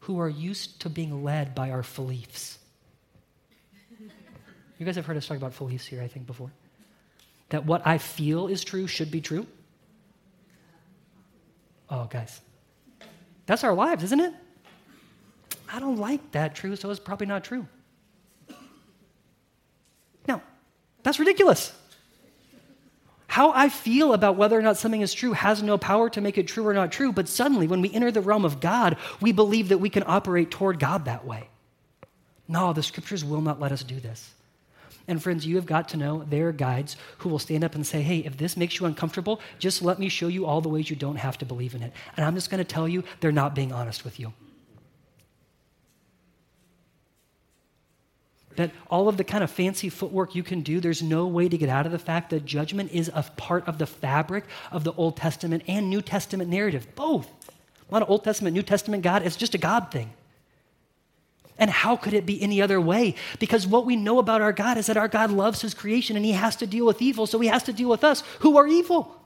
who 0.01 0.19
are 0.19 0.29
used 0.29 0.81
to 0.81 0.89
being 0.89 1.23
led 1.23 1.55
by 1.55 1.71
our 1.71 1.85
beliefs. 1.95 2.59
You 4.79 4.85
guys 4.85 4.97
have 4.97 5.07
heard 5.07 5.17
us 5.17 5.27
talk 5.27 5.37
about 5.37 5.57
beliefs 5.57 5.87
here, 5.87 6.03
I 6.03 6.09
think, 6.09 6.27
before. 6.27 6.51
That 7.51 7.65
what 7.65 7.87
I 7.87 7.99
feel 7.99 8.49
is 8.49 8.65
true 8.65 8.87
should 8.87 9.11
be 9.11 9.21
true. 9.21 9.47
Oh, 11.89 12.07
guys. 12.07 12.41
That's 13.47 13.63
our 13.63 13.75
lives, 13.75 14.03
isn't 14.05 14.21
it? 14.21 14.35
I 15.73 15.81
don't 15.81 15.97
like 15.97 16.33
that 16.33 16.55
true, 16.55 16.77
so 16.77 16.91
it's 16.91 17.01
probably 17.01 17.27
not 17.27 17.45
true. 17.45 17.67
That's 21.07 21.21
ridiculous. 21.21 21.73
How 23.29 23.53
I 23.53 23.69
feel 23.69 24.13
about 24.13 24.35
whether 24.35 24.59
or 24.59 24.63
not 24.63 24.77
something 24.77 25.03
is 25.03 25.15
true 25.15 25.35
has 25.35 25.63
no 25.63 25.79
power 25.79 26.11
to 26.11 26.21
make 26.21 26.37
it 26.37 26.49
true 26.49 26.67
or 26.67 26.75
not 26.75 26.91
true, 26.91 27.13
but 27.13 27.29
suddenly 27.29 27.69
when 27.69 27.81
we 27.81 27.95
enter 27.95 28.11
the 28.11 28.21
realm 28.21 28.45
of 28.45 28.59
God, 28.59 28.97
we 29.21 29.31
believe 29.31 29.69
that 29.69 29.79
we 29.79 29.89
can 29.89 30.03
operate 30.05 30.51
toward 30.51 30.81
God 30.81 31.05
that 31.05 31.25
way. 31.25 31.49
No, 32.49 32.73
the 32.73 32.83
scriptures 32.83 33.25
will 33.25 33.41
not 33.41 33.61
let 33.61 33.71
us 33.71 33.85
do 33.85 34.01
this. 34.01 34.33
And 35.07 35.23
friends, 35.23 35.47
you 35.47 35.55
have 35.55 35.67
got 35.67 35.91
to 35.91 35.97
know 35.97 36.25
there 36.29 36.49
are 36.49 36.53
guides 36.53 36.97
who 37.19 37.29
will 37.29 37.39
stand 37.39 37.63
up 37.63 37.77
and 37.77 37.87
say, 37.87 38.03
hey, 38.03 38.19
if 38.19 38.37
this 38.37 38.57
makes 38.57 38.81
you 38.81 38.87
uncomfortable, 38.87 39.41
just 39.61 39.83
let 39.83 40.01
me 40.01 40.09
show 40.09 40.27
you 40.27 40.45
all 40.45 40.61
the 40.61 40.69
ways 40.69 40.91
you 40.91 40.97
don't 40.97 41.19
have 41.19 41.39
to 41.39 41.45
believe 41.45 41.77
in 41.77 41.85
it. 41.85 41.93
And 42.17 42.27
I'm 42.27 42.35
just 42.35 42.51
going 42.51 42.59
to 42.59 42.65
tell 42.65 42.89
you, 42.89 43.05
they're 43.21 43.31
not 43.31 43.55
being 43.55 43.73
honest 43.73 44.05
with 44.05 44.19
you. 44.19 44.33
That 48.57 48.71
all 48.89 49.09
of 49.09 49.17
the 49.17 49.25
kind 49.25 49.43
of 49.45 49.51
fancy 49.51 49.89
footwork 49.89 50.35
you 50.35 50.43
can 50.43 50.61
do, 50.61 50.81
there's 50.81 51.03
no 51.03 51.27
way 51.27 51.49
to 51.49 51.59
get 51.59 51.69
out 51.69 51.87
of 51.87 51.93
the 51.93 51.99
fact 51.99 52.31
that 52.31 52.45
judgment 52.45 52.93
is 52.93 53.11
a 53.15 53.23
part 53.37 53.67
of 53.69 53.79
the 53.79 53.87
fabric 53.87 54.45
of 54.71 54.85
the 54.85 54.93
Old 54.93 55.17
Testament 55.17 55.63
and 55.67 55.89
New 55.89 56.03
Testament 56.03 56.51
narrative. 56.51 56.87
Both. 56.95 57.29
A 57.89 57.93
lot 57.93 58.03
of 58.03 58.11
Old 58.11 58.25
Testament, 58.25 58.55
New 58.55 58.63
Testament 58.63 59.03
God, 59.03 59.23
it's 59.23 59.37
just 59.37 59.55
a 59.55 59.59
God 59.59 59.91
thing. 59.91 60.11
And 61.59 61.71
how 61.71 61.97
could 61.97 62.13
it 62.13 62.27
be 62.27 62.43
any 62.43 62.61
other 62.61 62.81
way? 62.81 63.15
Because 63.39 63.67
what 63.67 63.87
we 63.87 63.97
know 63.97 64.19
about 64.19 64.41
our 64.41 64.53
God 64.53 64.77
is 64.77 64.87
that 64.87 64.97
our 64.97 65.09
God 65.09 65.31
loves 65.31 65.63
his 65.63 65.73
creation 65.73 66.17
and 66.17 66.25
he 66.25 66.33
has 66.33 66.57
to 66.57 66.67
deal 66.67 66.85
with 66.85 67.01
evil, 67.01 67.27
so 67.27 67.39
he 67.39 67.49
has 67.49 67.63
to 67.65 67.73
deal 67.73 67.89
with 67.89 68.05
us 68.05 68.23
who 68.41 68.59
are 68.59 68.67
evil. 68.67 69.17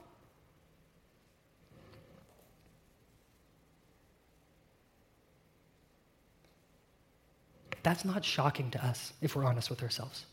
That's 7.83 8.05
not 8.05 8.23
shocking 8.23 8.71
to 8.71 8.85
us 8.85 9.13
if 9.21 9.35
we're 9.35 9.45
honest 9.45 9.69
with 9.69 9.81
ourselves. 9.81 10.25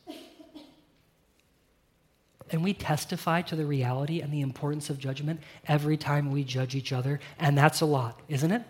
And 2.50 2.62
we 2.64 2.72
testify 2.72 3.42
to 3.42 3.56
the 3.56 3.66
reality 3.66 4.20
and 4.20 4.32
the 4.32 4.40
importance 4.40 4.88
of 4.88 4.98
judgment 4.98 5.40
every 5.66 5.96
time 5.96 6.32
we 6.32 6.44
judge 6.44 6.74
each 6.74 6.92
other, 6.92 7.20
and 7.38 7.56
that's 7.58 7.82
a 7.82 7.86
lot, 7.86 8.20
isn't 8.28 8.50
it? 8.50 8.62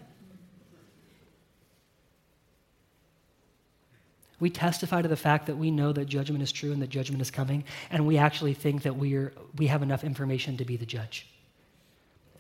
We 4.41 4.51
testify 4.51 5.03
to 5.03 5.09
the 5.09 5.17
fact 5.17 5.47
that 5.47 5.57
we 5.57 5.71
know 5.71 5.93
that 5.93 6.07
judgment 6.07 6.43
is 6.43 6.53
true 6.53 6.73
and 6.73 6.81
that 6.83 6.91
judgment 6.91 7.21
is 7.23 7.31
coming, 7.31 7.64
and 7.91 8.07
we 8.07 8.19
actually 8.19 8.55
think 8.55 8.83
that 8.83 8.97
we, 8.97 9.14
are, 9.14 9.33
we 9.57 9.67
have 9.67 9.83
enough 9.83 10.05
information 10.05 10.57
to 10.59 10.64
be 10.64 10.77
the 10.77 10.87
judge. 10.87 11.27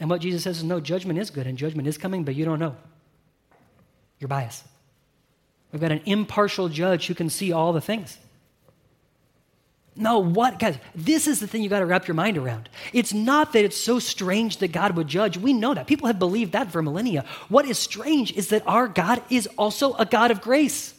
And 0.00 0.08
what 0.08 0.20
Jesus 0.20 0.44
says 0.44 0.58
is 0.58 0.64
no, 0.64 0.78
judgment 0.78 1.18
is 1.18 1.30
good 1.30 1.46
and 1.46 1.58
judgment 1.58 1.88
is 1.88 1.98
coming, 1.98 2.22
but 2.22 2.36
you 2.36 2.44
don't 2.44 2.60
know. 2.60 2.76
You're 4.20 4.28
biased. 4.28 4.64
We've 5.72 5.80
got 5.80 5.92
an 5.92 6.02
impartial 6.06 6.68
judge 6.68 7.06
who 7.06 7.14
can 7.14 7.28
see 7.28 7.52
all 7.52 7.72
the 7.72 7.80
things. 7.80 8.18
No, 9.94 10.20
what, 10.20 10.60
guys, 10.60 10.78
this 10.94 11.26
is 11.26 11.40
the 11.40 11.48
thing 11.48 11.60
you 11.60 11.68
got 11.68 11.80
to 11.80 11.86
wrap 11.86 12.06
your 12.06 12.14
mind 12.14 12.38
around. 12.38 12.68
It's 12.92 13.12
not 13.12 13.52
that 13.52 13.64
it's 13.64 13.76
so 13.76 13.98
strange 13.98 14.58
that 14.58 14.70
God 14.70 14.94
would 14.94 15.08
judge. 15.08 15.36
We 15.36 15.52
know 15.52 15.74
that. 15.74 15.88
People 15.88 16.06
have 16.06 16.20
believed 16.20 16.52
that 16.52 16.70
for 16.70 16.80
millennia. 16.82 17.24
What 17.48 17.66
is 17.66 17.80
strange 17.80 18.32
is 18.32 18.48
that 18.50 18.62
our 18.64 18.86
God 18.86 19.22
is 19.28 19.48
also 19.58 19.94
a 19.94 20.06
God 20.06 20.30
of 20.30 20.40
grace. 20.40 20.94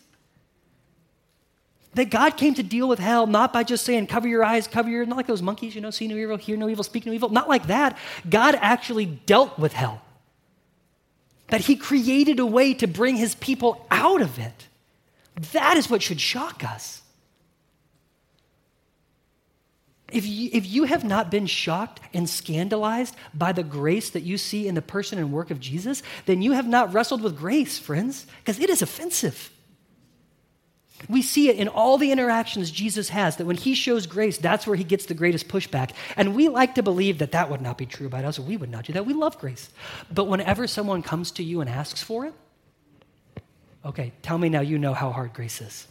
That 1.94 2.10
God 2.10 2.32
came 2.36 2.54
to 2.56 2.64
deal 2.64 2.90
with 2.90 3.00
hell 3.00 3.26
not 3.26 3.54
by 3.54 3.64
just 3.64 3.86
saying, 3.86 4.08
cover 4.08 4.28
your 4.28 4.44
eyes, 4.44 4.68
cover 4.68 4.90
your, 4.90 5.06
not 5.06 5.16
like 5.16 5.28
those 5.28 5.42
monkeys, 5.42 5.74
you 5.74 5.82
know, 5.82 5.92
see 5.92 6.08
no 6.08 6.18
evil, 6.18 6.36
hear 6.36 6.58
no 6.58 6.68
evil, 6.68 6.84
speak 6.84 7.06
no 7.06 7.14
evil. 7.14 7.30
Not 7.30 7.48
like 7.48 7.68
that. 7.68 7.98
God 8.30 8.56
actually 8.60 9.06
dealt 9.06 9.58
with 9.58 9.72
hell 9.72 10.02
that 11.50 11.62
he 11.62 11.76
created 11.76 12.40
a 12.40 12.46
way 12.46 12.74
to 12.76 12.88
bring 12.88 13.16
his 13.16 13.36
people 13.36 13.86
out 13.92 14.22
of 14.22 14.40
it. 14.40 14.68
That 15.54 15.78
is 15.78 15.90
what 15.90 16.02
should 16.02 16.22
shock 16.22 16.64
us. 16.64 17.02
If 20.12 20.26
you, 20.26 20.50
if 20.54 20.66
you 20.66 20.86
have 20.86 21.04
not 21.04 21.30
been 21.30 21.46
shocked 21.46 22.00
and 22.14 22.28
scandalized 22.28 23.16
by 23.34 23.52
the 23.52 23.64
grace 23.64 24.10
that 24.12 24.24
you 24.24 24.38
see 24.38 24.68
in 24.68 24.76
the 24.76 24.82
person 24.82 25.20
and 25.20 25.32
work 25.32 25.52
of 25.52 25.60
Jesus, 25.60 26.02
then 26.26 26.42
you 26.42 26.54
have 26.54 26.68
not 26.68 26.94
wrestled 26.94 27.22
with 27.22 27.38
grace, 27.38 27.78
friends, 27.78 28.26
because 28.40 28.60
it 28.60 28.70
is 28.70 28.82
offensive. 28.82 29.52
We 31.08 31.22
see 31.22 31.50
it 31.50 31.56
in 31.56 31.68
all 31.68 31.98
the 31.98 32.12
interactions 32.12 32.72
Jesus 32.72 33.10
has, 33.10 33.38
that 33.38 33.46
when 33.46 33.56
he 33.56 33.74
shows 33.74 34.06
grace, 34.06 34.38
that's 34.38 34.68
where 34.68 34.76
he 34.76 34.84
gets 34.84 35.06
the 35.06 35.14
greatest 35.14 35.48
pushback. 35.48 35.92
And 36.18 36.36
we 36.36 36.50
like 36.50 36.76
to 36.76 36.84
believe 36.84 37.20
that 37.20 37.32
that 37.32 37.50
would 37.50 37.62
not 37.62 37.78
be 37.78 37.86
true 37.86 38.08
about 38.08 38.26
us, 38.26 38.40
we 38.40 38.58
would 38.58 38.70
not 38.70 38.86
do 38.86 38.94
that. 38.94 39.06
We 39.06 39.14
love 39.14 39.40
grace. 39.40 39.70
But 40.12 40.26
whenever 40.26 40.68
someone 40.68 41.02
comes 41.02 41.32
to 41.32 41.44
you 41.44 41.62
and 41.62 41.70
asks 41.70 42.04
for 42.04 42.26
it, 42.26 42.34
okay, 43.86 44.12
tell 44.22 44.38
me 44.38 44.50
now 44.50 44.62
you 44.62 44.78
know 44.78 44.94
how 44.94 45.12
hard 45.12 45.34
grace 45.34 45.62
is. 45.62 45.88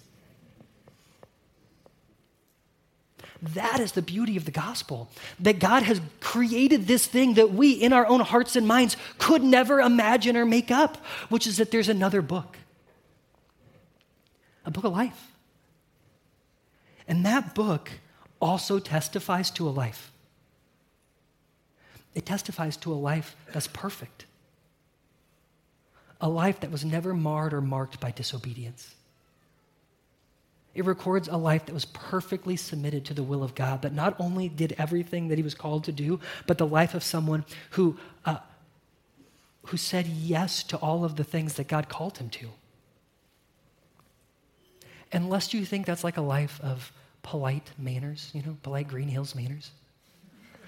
That 3.54 3.78
is 3.78 3.92
the 3.92 4.02
beauty 4.02 4.36
of 4.36 4.44
the 4.44 4.50
gospel. 4.50 5.08
That 5.40 5.60
God 5.60 5.84
has 5.84 6.00
created 6.20 6.88
this 6.88 7.06
thing 7.06 7.34
that 7.34 7.52
we, 7.52 7.70
in 7.70 7.92
our 7.92 8.04
own 8.06 8.20
hearts 8.20 8.56
and 8.56 8.66
minds, 8.66 8.96
could 9.18 9.44
never 9.44 9.80
imagine 9.80 10.36
or 10.36 10.44
make 10.44 10.72
up, 10.72 10.96
which 11.28 11.46
is 11.46 11.58
that 11.58 11.70
there's 11.70 11.88
another 11.88 12.20
book 12.20 12.58
a 14.64 14.70
book 14.70 14.84
of 14.84 14.92
life. 14.92 15.32
And 17.06 17.24
that 17.24 17.54
book 17.54 17.90
also 18.40 18.78
testifies 18.78 19.50
to 19.52 19.68
a 19.68 19.70
life. 19.70 20.12
It 22.14 22.26
testifies 22.26 22.76
to 22.78 22.92
a 22.92 22.94
life 22.94 23.36
that's 23.52 23.68
perfect, 23.68 24.26
a 26.20 26.28
life 26.28 26.60
that 26.60 26.70
was 26.70 26.84
never 26.84 27.14
marred 27.14 27.54
or 27.54 27.60
marked 27.60 28.00
by 28.00 28.10
disobedience. 28.10 28.94
It 30.74 30.84
records 30.84 31.28
a 31.28 31.36
life 31.36 31.66
that 31.66 31.72
was 31.72 31.86
perfectly 31.86 32.56
submitted 32.56 33.04
to 33.06 33.14
the 33.14 33.22
will 33.22 33.42
of 33.42 33.54
God, 33.54 33.82
that 33.82 33.92
not 33.92 34.14
only 34.20 34.48
did 34.48 34.74
everything 34.78 35.28
that 35.28 35.38
he 35.38 35.42
was 35.42 35.54
called 35.54 35.84
to 35.84 35.92
do, 35.92 36.20
but 36.46 36.58
the 36.58 36.66
life 36.66 36.94
of 36.94 37.02
someone 37.02 37.44
who, 37.70 37.96
uh, 38.24 38.38
who 39.66 39.76
said 39.76 40.06
yes 40.06 40.62
to 40.64 40.76
all 40.76 41.04
of 41.04 41.16
the 41.16 41.24
things 41.24 41.54
that 41.54 41.68
God 41.68 41.88
called 41.88 42.18
him 42.18 42.28
to. 42.30 42.50
Unless 45.12 45.54
you 45.54 45.64
think 45.64 45.86
that's 45.86 46.04
like 46.04 46.16
a 46.16 46.22
life 46.22 46.60
of 46.62 46.92
polite 47.22 47.70
manners, 47.78 48.30
you 48.34 48.42
know, 48.42 48.56
polite 48.62 48.88
Green 48.88 49.08
Hills 49.08 49.34
manners. 49.34 49.70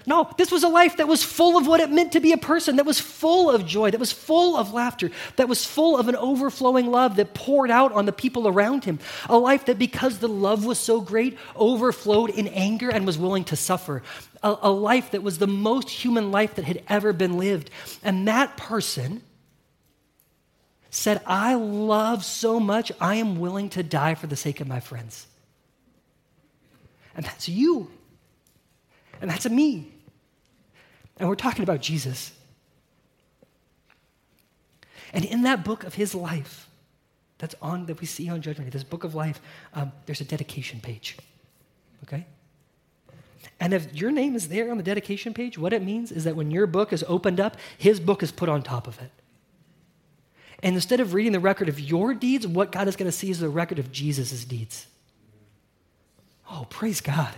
No, 0.07 0.31
this 0.37 0.51
was 0.51 0.63
a 0.63 0.67
life 0.67 0.97
that 0.97 1.07
was 1.07 1.23
full 1.23 1.57
of 1.57 1.67
what 1.67 1.79
it 1.79 1.91
meant 1.91 2.13
to 2.13 2.19
be 2.19 2.31
a 2.31 2.37
person, 2.37 2.77
that 2.77 2.85
was 2.85 2.99
full 2.99 3.51
of 3.51 3.65
joy, 3.65 3.91
that 3.91 3.99
was 3.99 4.11
full 4.11 4.57
of 4.57 4.73
laughter, 4.73 5.11
that 5.35 5.47
was 5.47 5.63
full 5.63 5.97
of 5.97 6.07
an 6.07 6.15
overflowing 6.15 6.87
love 6.87 7.17
that 7.17 7.33
poured 7.33 7.69
out 7.69 7.91
on 7.91 8.05
the 8.05 8.11
people 8.11 8.47
around 8.47 8.83
him. 8.83 8.99
A 9.29 9.37
life 9.37 9.65
that, 9.65 9.77
because 9.77 10.17
the 10.17 10.27
love 10.27 10.65
was 10.65 10.79
so 10.79 11.01
great, 11.01 11.37
overflowed 11.55 12.31
in 12.31 12.47
anger 12.47 12.89
and 12.89 13.05
was 13.05 13.17
willing 13.17 13.43
to 13.45 13.55
suffer. 13.55 14.01
A, 14.41 14.55
a 14.63 14.71
life 14.71 15.11
that 15.11 15.21
was 15.21 15.37
the 15.37 15.47
most 15.47 15.89
human 15.89 16.31
life 16.31 16.55
that 16.55 16.65
had 16.65 16.81
ever 16.89 17.13
been 17.13 17.37
lived. 17.37 17.69
And 18.03 18.27
that 18.27 18.57
person 18.57 19.21
said, 20.91 21.21
I 21.25 21.55
love 21.55 22.23
so 22.23 22.59
much, 22.59 22.91
I 22.99 23.15
am 23.15 23.39
willing 23.39 23.69
to 23.69 23.81
die 23.81 24.13
for 24.13 24.27
the 24.27 24.35
sake 24.35 24.59
of 24.59 24.67
my 24.67 24.81
friends. 24.81 25.25
And 27.15 27.25
that's 27.25 27.49
you. 27.49 27.89
And 29.21 29.31
that's 29.31 29.45
a 29.45 29.49
me. 29.49 29.91
And 31.17 31.29
we're 31.29 31.35
talking 31.35 31.63
about 31.63 31.81
Jesus. 31.81 32.33
And 35.13 35.23
in 35.25 35.43
that 35.43 35.63
book 35.63 35.83
of 35.85 35.95
his 35.95 36.13
life, 36.13 36.69
that's 37.37 37.55
on 37.61 37.85
that 37.85 37.99
we 37.99 38.05
see 38.05 38.29
on 38.29 38.41
Judgment 38.41 38.69
Day, 38.69 38.73
this 38.73 38.83
book 38.83 39.03
of 39.03 39.15
life, 39.15 39.41
um, 39.73 39.91
there's 40.05 40.21
a 40.21 40.25
dedication 40.25 40.79
page. 40.81 41.17
Okay? 42.03 42.25
And 43.59 43.73
if 43.73 43.95
your 43.95 44.11
name 44.11 44.35
is 44.35 44.49
there 44.49 44.71
on 44.71 44.77
the 44.77 44.83
dedication 44.83 45.33
page, 45.33 45.57
what 45.57 45.71
it 45.71 45.81
means 45.83 46.11
is 46.11 46.25
that 46.25 46.35
when 46.35 46.51
your 46.51 46.67
book 46.67 46.91
is 46.91 47.03
opened 47.07 47.39
up, 47.39 47.55
his 47.77 47.99
book 47.99 48.21
is 48.21 48.31
put 48.31 48.49
on 48.49 48.61
top 48.61 48.87
of 48.87 48.99
it. 48.99 49.11
And 50.63 50.75
instead 50.75 50.99
of 50.99 51.13
reading 51.13 51.31
the 51.31 51.39
record 51.39 51.69
of 51.69 51.79
your 51.79 52.13
deeds, 52.13 52.45
what 52.45 52.71
God 52.71 52.87
is 52.87 52.95
going 52.95 53.09
to 53.09 53.17
see 53.17 53.31
is 53.31 53.39
the 53.39 53.49
record 53.49 53.79
of 53.79 53.91
Jesus' 53.91 54.45
deeds. 54.45 54.85
Oh, 56.49 56.67
praise 56.69 57.01
God. 57.01 57.33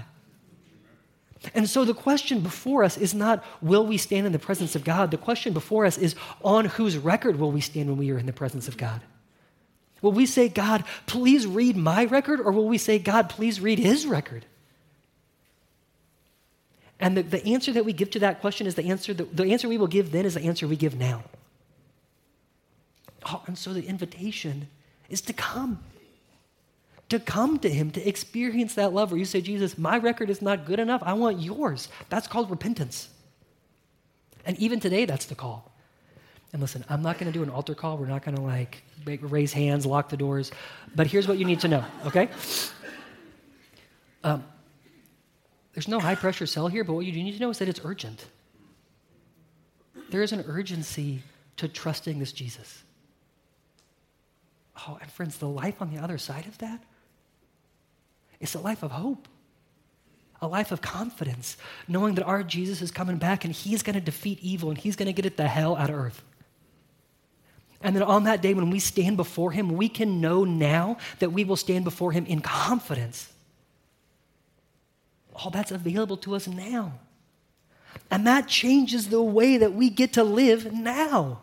And 1.54 1.70
so 1.70 1.86
the 1.86 1.94
question 1.94 2.40
before 2.40 2.84
us 2.84 2.98
is 2.98 3.14
not, 3.14 3.44
will 3.62 3.86
we 3.86 3.98
stand 3.98 4.26
in 4.26 4.32
the 4.32 4.40
presence 4.40 4.76
of 4.76 4.84
God? 4.84 5.12
The 5.12 5.18
question 5.18 5.54
before 5.54 5.86
us 5.86 5.98
is, 5.98 6.16
on 6.42 6.66
whose 6.66 6.98
record 6.98 7.38
will 7.38 7.52
we 7.52 7.62
stand 7.62 7.90
when 7.90 7.98
we 7.98 8.12
are 8.12 8.18
in 8.18 8.26
the 8.26 8.34
presence 8.34 8.68
of 8.68 8.78
God? 8.78 9.02
Will 10.02 10.14
we 10.14 10.26
say, 10.26 10.50
God, 10.50 10.84
please 11.06 11.48
read 11.48 11.78
my 11.78 12.06
record, 12.06 12.40
or 12.42 12.52
will 12.52 12.68
we 12.68 12.78
say, 12.78 13.00
God, 13.00 13.30
please 13.30 13.62
read 13.62 13.80
his 13.80 14.06
record? 14.06 14.46
And 17.00 17.18
the, 17.18 17.24
the 17.24 17.46
answer 17.46 17.72
that 17.74 17.86
we 17.86 17.94
give 17.94 18.12
to 18.12 18.20
that 18.20 18.40
question 18.42 18.68
is 18.68 18.76
the 18.76 18.86
answer, 18.86 19.14
that, 19.14 19.36
the 19.36 19.52
answer 19.52 19.68
we 19.68 19.78
will 19.78 19.88
give 19.88 20.12
then 20.12 20.26
is 20.26 20.34
the 20.36 20.44
answer 20.44 20.68
we 20.68 20.76
give 20.76 20.96
now. 20.96 21.24
Oh, 23.26 23.44
and 23.48 23.58
so 23.58 23.74
the 23.74 23.86
invitation 23.86 24.68
is 25.10 25.22
to 25.22 25.34
come. 25.34 25.80
To 27.10 27.20
come 27.20 27.60
to 27.60 27.70
Him, 27.70 27.92
to 27.92 28.08
experience 28.08 28.76
that 28.76 28.94
love 28.94 29.12
where 29.12 29.20
you 29.20 29.26
say, 29.26 29.42
Jesus, 29.42 29.78
my 29.78 29.98
record 29.98 30.30
is 30.30 30.42
not 30.42 30.66
good 30.66 30.80
enough. 30.80 31.04
I 31.06 31.14
want 31.14 31.40
yours. 31.40 31.90
That's 32.10 32.28
called 32.28 32.50
repentance. 32.50 33.10
And 34.46 34.58
even 34.60 34.80
today, 34.80 35.06
that's 35.06 35.26
the 35.26 35.36
call. 35.36 35.72
And 36.52 36.62
listen, 36.62 36.86
I'm 36.90 37.02
not 37.02 37.18
going 37.18 37.32
to 37.32 37.38
do 37.38 37.44
an 37.44 37.50
altar 37.50 37.76
call. 37.76 37.98
We're 37.98 38.08
not 38.08 38.24
going 38.24 38.36
to 38.36 38.42
like 38.42 38.84
raise 39.06 39.52
hands, 39.54 39.86
lock 39.86 40.10
the 40.10 40.18
doors. 40.18 40.52
But 40.96 41.08
here's 41.08 41.28
what 41.28 41.38
you 41.38 41.46
need 41.46 41.60
to 41.62 41.68
know, 41.68 41.84
okay? 42.06 42.30
Um, 44.24 44.44
there's 45.74 45.88
no 45.88 46.00
high 46.00 46.16
pressure 46.16 46.46
sell 46.46 46.68
here, 46.68 46.84
but 46.84 46.94
what 46.94 47.06
you 47.06 47.12
do 47.12 47.22
need 47.24 47.34
to 47.34 47.40
know 47.40 47.50
is 47.50 47.58
that 47.58 47.68
it's 47.68 47.82
urgent. 47.84 48.26
There 50.10 50.22
is 50.22 50.32
an 50.32 50.46
urgency 50.48 51.24
to 51.58 51.68
trusting 51.68 52.20
this 52.20 52.32
Jesus. 52.32 52.84
Oh, 54.76 54.98
and 55.02 55.12
friends, 55.12 55.38
the 55.38 55.48
life 55.48 55.82
on 55.82 55.94
the 55.94 56.02
other 56.02 56.18
side 56.18 56.46
of 56.48 56.58
that 56.60 56.82
is 58.40 58.56
a 58.56 58.60
life 58.60 58.84
of 58.84 58.92
hope, 58.92 59.28
a 60.42 60.48
life 60.48 60.72
of 60.72 60.82
confidence, 60.82 61.58
knowing 61.88 62.16
that 62.16 62.26
our 62.26 62.44
Jesus 62.44 62.82
is 62.82 62.92
coming 62.92 63.18
back 63.18 63.46
and 63.46 63.54
he's 63.54 63.84
going 63.84 63.94
to 63.94 64.02
defeat 64.02 64.40
evil 64.42 64.70
and 64.70 64.78
he's 64.78 64.96
going 64.96 65.08
to 65.08 65.14
get 65.14 65.26
it 65.26 65.38
the 65.38 65.48
hell 65.48 65.76
out 65.76 65.90
of 65.90 65.96
earth. 65.96 66.24
And 67.82 67.96
then 67.96 68.04
on 68.04 68.24
that 68.24 68.42
day 68.42 68.54
when 68.54 68.70
we 68.70 68.80
stand 68.80 69.18
before 69.18 69.52
him, 69.52 69.76
we 69.76 69.90
can 69.90 70.22
know 70.22 70.44
now 70.44 70.98
that 71.20 71.32
we 71.32 71.44
will 71.44 71.58
stand 71.58 71.84
before 71.84 72.12
him 72.12 72.26
in 72.26 72.40
confidence. 72.40 73.32
All 75.36 75.52
that's 75.52 75.72
available 75.72 76.18
to 76.18 76.36
us 76.36 76.48
now. 76.48 76.94
And 78.10 78.26
that 78.26 78.48
changes 78.48 79.10
the 79.10 79.22
way 79.22 79.58
that 79.58 79.74
we 79.74 79.90
get 79.90 80.14
to 80.14 80.24
live 80.24 80.72
now 80.74 81.42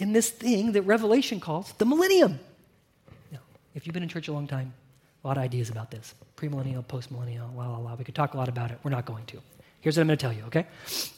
in 0.00 0.12
this 0.12 0.30
thing 0.30 0.72
that 0.72 0.82
Revelation 0.82 1.40
calls 1.40 1.72
the 1.74 1.84
millennium. 1.84 2.40
Now, 3.30 3.38
if 3.74 3.86
you've 3.86 3.94
been 3.94 4.02
in 4.02 4.08
church 4.08 4.28
a 4.28 4.32
long 4.32 4.46
time, 4.46 4.72
a 5.22 5.28
lot 5.28 5.36
of 5.36 5.42
ideas 5.42 5.68
about 5.68 5.90
this 5.90 6.14
premillennial, 6.36 6.84
postmillennial, 6.84 7.54
la 7.54 7.68
la 7.68 7.78
la. 7.78 7.94
We 7.94 8.04
could 8.04 8.14
talk 8.14 8.32
a 8.32 8.36
lot 8.36 8.48
about 8.48 8.70
it. 8.70 8.78
We're 8.82 8.90
not 8.90 9.04
going 9.04 9.26
to. 9.26 9.40
Here's 9.82 9.96
what 9.96 10.02
I'm 10.02 10.06
going 10.08 10.18
to 10.18 10.22
tell 10.22 10.32
you, 10.32 10.42
okay? 10.44 10.66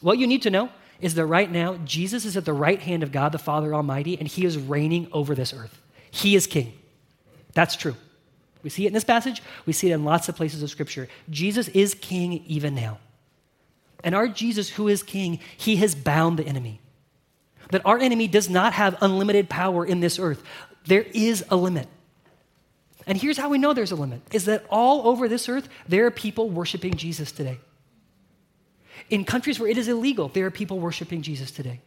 What 0.01 0.19
you 0.19 0.27
need 0.27 0.43
to 0.43 0.51
know 0.51 0.69
is 1.01 1.15
that 1.15 1.27
right 1.27 1.51
now, 1.51 1.77
Jesus 1.85 2.25
is 2.25 2.37
at 2.37 2.45
the 2.45 2.53
right 2.53 2.81
hand 2.81 3.03
of 3.03 3.13
God 3.13 3.33
the 3.33 3.39
Father 3.39 3.75
Almighty, 3.75 4.19
and 4.19 4.27
he 4.27 4.45
is 4.45 4.59
reigning 4.59 5.09
over 5.13 5.35
this 5.35 5.53
earth. 5.53 5.81
He 6.11 6.35
is 6.35 6.47
king. 6.47 6.73
That's 7.55 7.77
true. 7.77 7.97
We 8.63 8.71
see 8.71 8.85
it 8.85 8.89
in 8.89 8.93
this 8.93 9.05
passage, 9.05 9.43
we 9.67 9.73
see 9.73 9.91
it 9.91 9.95
in 9.95 10.05
lots 10.05 10.29
of 10.29 10.37
places 10.37 10.63
of 10.63 10.71
Scripture. 10.71 11.09
Jesus 11.31 11.69
is 11.69 11.95
king 11.95 12.45
even 12.47 12.75
now. 12.75 12.99
And 14.05 14.15
our 14.15 14.29
Jesus, 14.29 14.71
who 14.71 14.89
is 14.89 15.03
king, 15.03 15.41
he 15.57 15.77
has 15.77 15.95
bound 15.95 16.39
the 16.39 16.47
enemy 16.47 16.81
that 17.73 17.85
our 17.85 17.99
enemy 17.99 18.29
does 18.29 18.49
not 18.49 18.75
have 18.75 18.97
unlimited 19.01 19.49
power 19.49 19.85
in 19.85 20.01
this 20.01 20.19
earth. 20.19 20.43
There 20.87 21.03
is 21.15 21.45
a 21.51 21.57
limit. 21.57 21.89
And 23.07 23.19
here's 23.19 23.39
how 23.39 23.49
we 23.49 23.59
know 23.59 23.73
there's 23.73 23.91
a 23.91 23.97
limit 23.97 24.21
is 24.33 24.45
that 24.45 24.65
all 24.69 25.09
over 25.09 25.27
this 25.27 25.49
earth, 25.49 25.69
there 25.89 26.07
are 26.07 26.11
people 26.11 26.51
worshiping 26.51 26.95
Jesus 26.95 27.33
today. 27.33 27.59
In 29.11 29.25
countries 29.25 29.59
where 29.59 29.69
it 29.69 29.79
is 29.79 29.89
illegal, 29.89 30.29
there 30.29 30.47
are 30.47 30.51
people 30.51 30.79
worshiping 30.79 31.23
Jesus 31.23 31.51
today. 31.51 31.81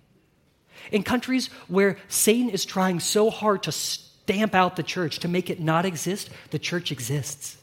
In 0.92 1.04
countries 1.04 1.48
where 1.68 1.98
Satan 2.08 2.50
is 2.50 2.66
trying 2.66 3.00
so 3.00 3.30
hard 3.30 3.64
to 3.64 3.72
stamp 3.72 4.56
out 4.56 4.76
the 4.76 4.84
church, 4.84 5.20
to 5.20 5.28
make 5.28 5.50
it 5.50 5.60
not 5.60 5.86
exist, 5.86 6.30
the 6.50 6.60
church 6.60 6.92
exists. 6.92 7.58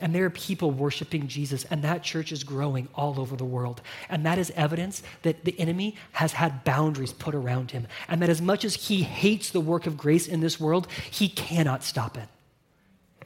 And 0.00 0.14
there 0.14 0.24
are 0.24 0.30
people 0.30 0.70
worshiping 0.70 1.28
Jesus, 1.28 1.64
and 1.64 1.82
that 1.82 2.02
church 2.02 2.32
is 2.32 2.44
growing 2.44 2.88
all 2.94 3.20
over 3.20 3.36
the 3.36 3.44
world. 3.44 3.80
And 4.08 4.26
that 4.26 4.38
is 4.38 4.50
evidence 4.56 5.02
that 5.22 5.44
the 5.44 5.58
enemy 5.60 5.96
has 6.12 6.32
had 6.32 6.64
boundaries 6.64 7.12
put 7.12 7.34
around 7.34 7.70
him. 7.70 7.86
And 8.08 8.20
that 8.22 8.28
as 8.28 8.42
much 8.42 8.64
as 8.64 8.74
he 8.74 9.02
hates 9.02 9.50
the 9.50 9.60
work 9.60 9.86
of 9.86 9.96
grace 9.96 10.26
in 10.26 10.40
this 10.40 10.58
world, 10.58 10.88
he 11.10 11.28
cannot 11.28 11.84
stop 11.84 12.16
it. 12.16 12.28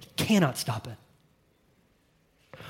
He 0.01 0.09
cannot 0.17 0.59
stop 0.59 0.87
it. 0.87 0.97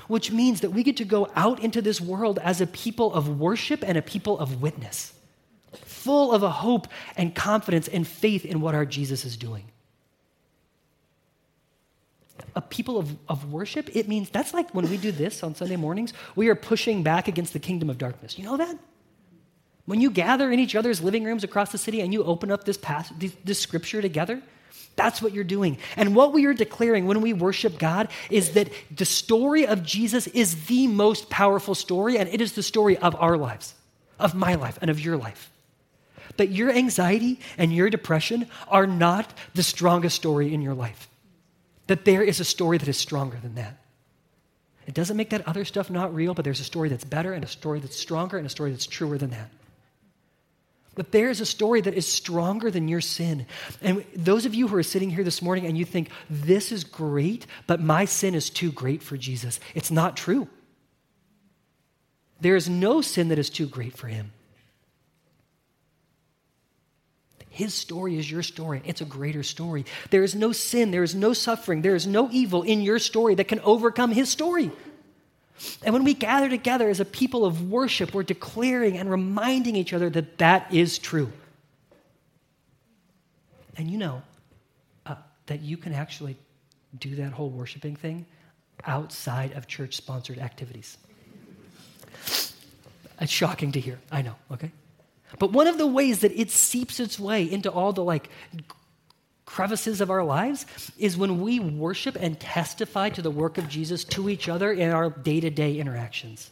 Which 0.07 0.31
means 0.31 0.61
that 0.61 0.71
we 0.71 0.83
get 0.83 0.97
to 0.97 1.05
go 1.05 1.29
out 1.35 1.59
into 1.61 1.81
this 1.81 1.99
world 1.99 2.39
as 2.39 2.61
a 2.61 2.67
people 2.67 3.13
of 3.13 3.39
worship 3.39 3.83
and 3.85 3.97
a 3.97 4.01
people 4.01 4.39
of 4.39 4.61
witness, 4.61 5.13
full 5.83 6.31
of 6.31 6.43
a 6.43 6.49
hope 6.49 6.87
and 7.17 7.35
confidence 7.35 7.89
and 7.89 8.07
faith 8.07 8.45
in 8.45 8.61
what 8.61 8.73
our 8.73 8.85
Jesus 8.85 9.25
is 9.25 9.35
doing. 9.35 9.65
A 12.57 12.61
people 12.61 12.97
of, 12.97 13.15
of 13.29 13.53
worship, 13.53 13.95
it 13.95 14.07
means 14.07 14.31
that's 14.31 14.51
like 14.51 14.73
when 14.73 14.89
we 14.89 14.97
do 14.97 15.11
this 15.11 15.43
on 15.43 15.53
Sunday 15.53 15.75
mornings, 15.75 16.11
we 16.35 16.49
are 16.49 16.55
pushing 16.55 17.03
back 17.03 17.27
against 17.27 17.53
the 17.53 17.59
kingdom 17.59 17.87
of 17.87 17.99
darkness. 17.99 18.35
You 18.35 18.45
know 18.45 18.57
that? 18.57 18.75
When 19.85 20.01
you 20.01 20.09
gather 20.09 20.51
in 20.51 20.59
each 20.59 20.75
other's 20.75 20.99
living 20.99 21.23
rooms 21.23 21.43
across 21.43 21.71
the 21.71 21.77
city 21.77 22.01
and 22.01 22.11
you 22.11 22.23
open 22.23 22.51
up 22.51 22.63
this, 22.63 22.75
past, 22.75 23.17
this, 23.19 23.31
this 23.45 23.59
scripture 23.59 24.01
together, 24.01 24.41
that's 24.95 25.21
what 25.21 25.33
you're 25.33 25.43
doing. 25.43 25.77
And 25.95 26.15
what 26.15 26.33
we 26.33 26.47
are 26.47 26.53
declaring 26.55 27.05
when 27.05 27.21
we 27.21 27.31
worship 27.31 27.77
God 27.77 28.09
is 28.31 28.53
that 28.53 28.69
the 28.89 29.05
story 29.05 29.67
of 29.67 29.83
Jesus 29.83 30.25
is 30.25 30.65
the 30.65 30.87
most 30.87 31.29
powerful 31.29 31.75
story, 31.75 32.17
and 32.17 32.27
it 32.27 32.41
is 32.41 32.53
the 32.53 32.63
story 32.63 32.97
of 32.97 33.15
our 33.15 33.37
lives, 33.37 33.75
of 34.19 34.33
my 34.33 34.55
life, 34.55 34.79
and 34.81 34.89
of 34.89 34.99
your 34.99 35.15
life. 35.15 35.51
But 36.37 36.49
your 36.49 36.71
anxiety 36.71 37.39
and 37.55 37.71
your 37.71 37.91
depression 37.91 38.47
are 38.67 38.87
not 38.87 39.31
the 39.53 39.63
strongest 39.63 40.15
story 40.15 40.51
in 40.51 40.63
your 40.63 40.73
life. 40.73 41.07
That 41.87 42.05
there 42.05 42.21
is 42.21 42.39
a 42.39 42.45
story 42.45 42.77
that 42.77 42.87
is 42.87 42.97
stronger 42.97 43.37
than 43.41 43.55
that. 43.55 43.77
It 44.85 44.93
doesn't 44.93 45.17
make 45.17 45.31
that 45.31 45.47
other 45.47 45.65
stuff 45.65 45.89
not 45.89 46.15
real, 46.15 46.33
but 46.33 46.45
there's 46.45 46.61
a 46.61 46.65
story 46.65 46.87
that's 46.89 47.03
better, 47.03 47.33
and 47.33 47.43
a 47.43 47.47
story 47.47 47.79
that's 47.79 47.97
stronger, 47.97 48.37
and 48.37 48.45
a 48.45 48.49
story 48.49 48.71
that's 48.71 48.87
truer 48.87 49.17
than 49.17 49.31
that. 49.31 49.49
But 50.95 51.11
there 51.11 51.29
is 51.29 51.41
a 51.41 51.45
story 51.45 51.81
that 51.81 51.93
is 51.93 52.07
stronger 52.07 52.71
than 52.71 52.87
your 52.87 53.01
sin. 53.01 53.45
And 53.81 54.03
those 54.15 54.45
of 54.45 54.55
you 54.55 54.67
who 54.67 54.75
are 54.77 54.83
sitting 54.83 55.11
here 55.11 55.23
this 55.23 55.43
morning 55.43 55.65
and 55.65 55.77
you 55.77 55.85
think, 55.85 56.09
this 56.29 56.71
is 56.71 56.83
great, 56.83 57.45
but 57.67 57.79
my 57.79 58.05
sin 58.05 58.33
is 58.33 58.49
too 58.49 58.71
great 58.71 59.03
for 59.03 59.15
Jesus, 59.15 59.59
it's 59.75 59.91
not 59.91 60.17
true. 60.17 60.47
There 62.39 62.55
is 62.55 62.69
no 62.69 63.01
sin 63.01 63.27
that 63.29 63.39
is 63.39 63.49
too 63.49 63.67
great 63.67 63.95
for 63.97 64.07
him. 64.07 64.31
His 67.57 67.73
story 67.73 68.19
is 68.19 68.29
your 68.29 68.43
story. 68.43 68.83
It's 68.85 69.01
a 69.01 69.05
greater 69.05 69.41
story. 69.41 69.83
There 70.11 70.23
is 70.23 70.35
no 70.35 70.51
sin, 70.51 70.91
there 70.91 71.01
is 71.01 71.15
no 71.15 71.33
suffering, 71.33 71.81
there 71.81 71.95
is 71.95 72.05
no 72.05 72.29
evil 72.31 72.61
in 72.61 72.81
your 72.81 72.99
story 72.99 73.33
that 73.33 73.47
can 73.47 73.59
overcome 73.61 74.11
his 74.11 74.29
story. 74.29 74.69
And 75.83 75.91
when 75.91 76.03
we 76.03 76.13
gather 76.13 76.49
together 76.49 76.87
as 76.87 76.99
a 76.99 77.05
people 77.05 77.45
of 77.45 77.71
worship, 77.71 78.13
we're 78.13 78.21
declaring 78.21 78.95
and 78.99 79.09
reminding 79.09 79.75
each 79.75 79.91
other 79.91 80.07
that 80.11 80.37
that 80.37 80.71
is 80.71 80.99
true. 80.99 81.31
And 83.75 83.89
you 83.89 83.97
know 83.97 84.21
uh, 85.07 85.15
that 85.47 85.61
you 85.61 85.77
can 85.77 85.93
actually 85.93 86.37
do 86.99 87.15
that 87.15 87.31
whole 87.31 87.49
worshiping 87.49 87.95
thing 87.95 88.27
outside 88.85 89.53
of 89.53 89.65
church 89.65 89.95
sponsored 89.95 90.37
activities. 90.37 90.95
It's 93.19 93.31
shocking 93.31 93.71
to 93.71 93.79
hear, 93.79 93.97
I 94.11 94.21
know, 94.21 94.35
okay? 94.51 94.71
But 95.39 95.51
one 95.51 95.67
of 95.67 95.77
the 95.77 95.87
ways 95.87 96.19
that 96.19 96.31
it 96.31 96.51
seeps 96.51 96.99
its 96.99 97.19
way 97.19 97.43
into 97.43 97.71
all 97.71 97.93
the 97.93 98.03
like 98.03 98.29
crevices 99.45 100.01
of 100.01 100.11
our 100.11 100.23
lives 100.23 100.65
is 100.97 101.17
when 101.17 101.41
we 101.41 101.59
worship 101.59 102.17
and 102.19 102.39
testify 102.39 103.09
to 103.09 103.21
the 103.21 103.31
work 103.31 103.57
of 103.57 103.67
Jesus 103.69 104.03
to 104.03 104.29
each 104.29 104.49
other 104.49 104.71
in 104.71 104.91
our 104.91 105.09
day 105.09 105.39
to 105.39 105.49
day 105.49 105.79
interactions. 105.79 106.49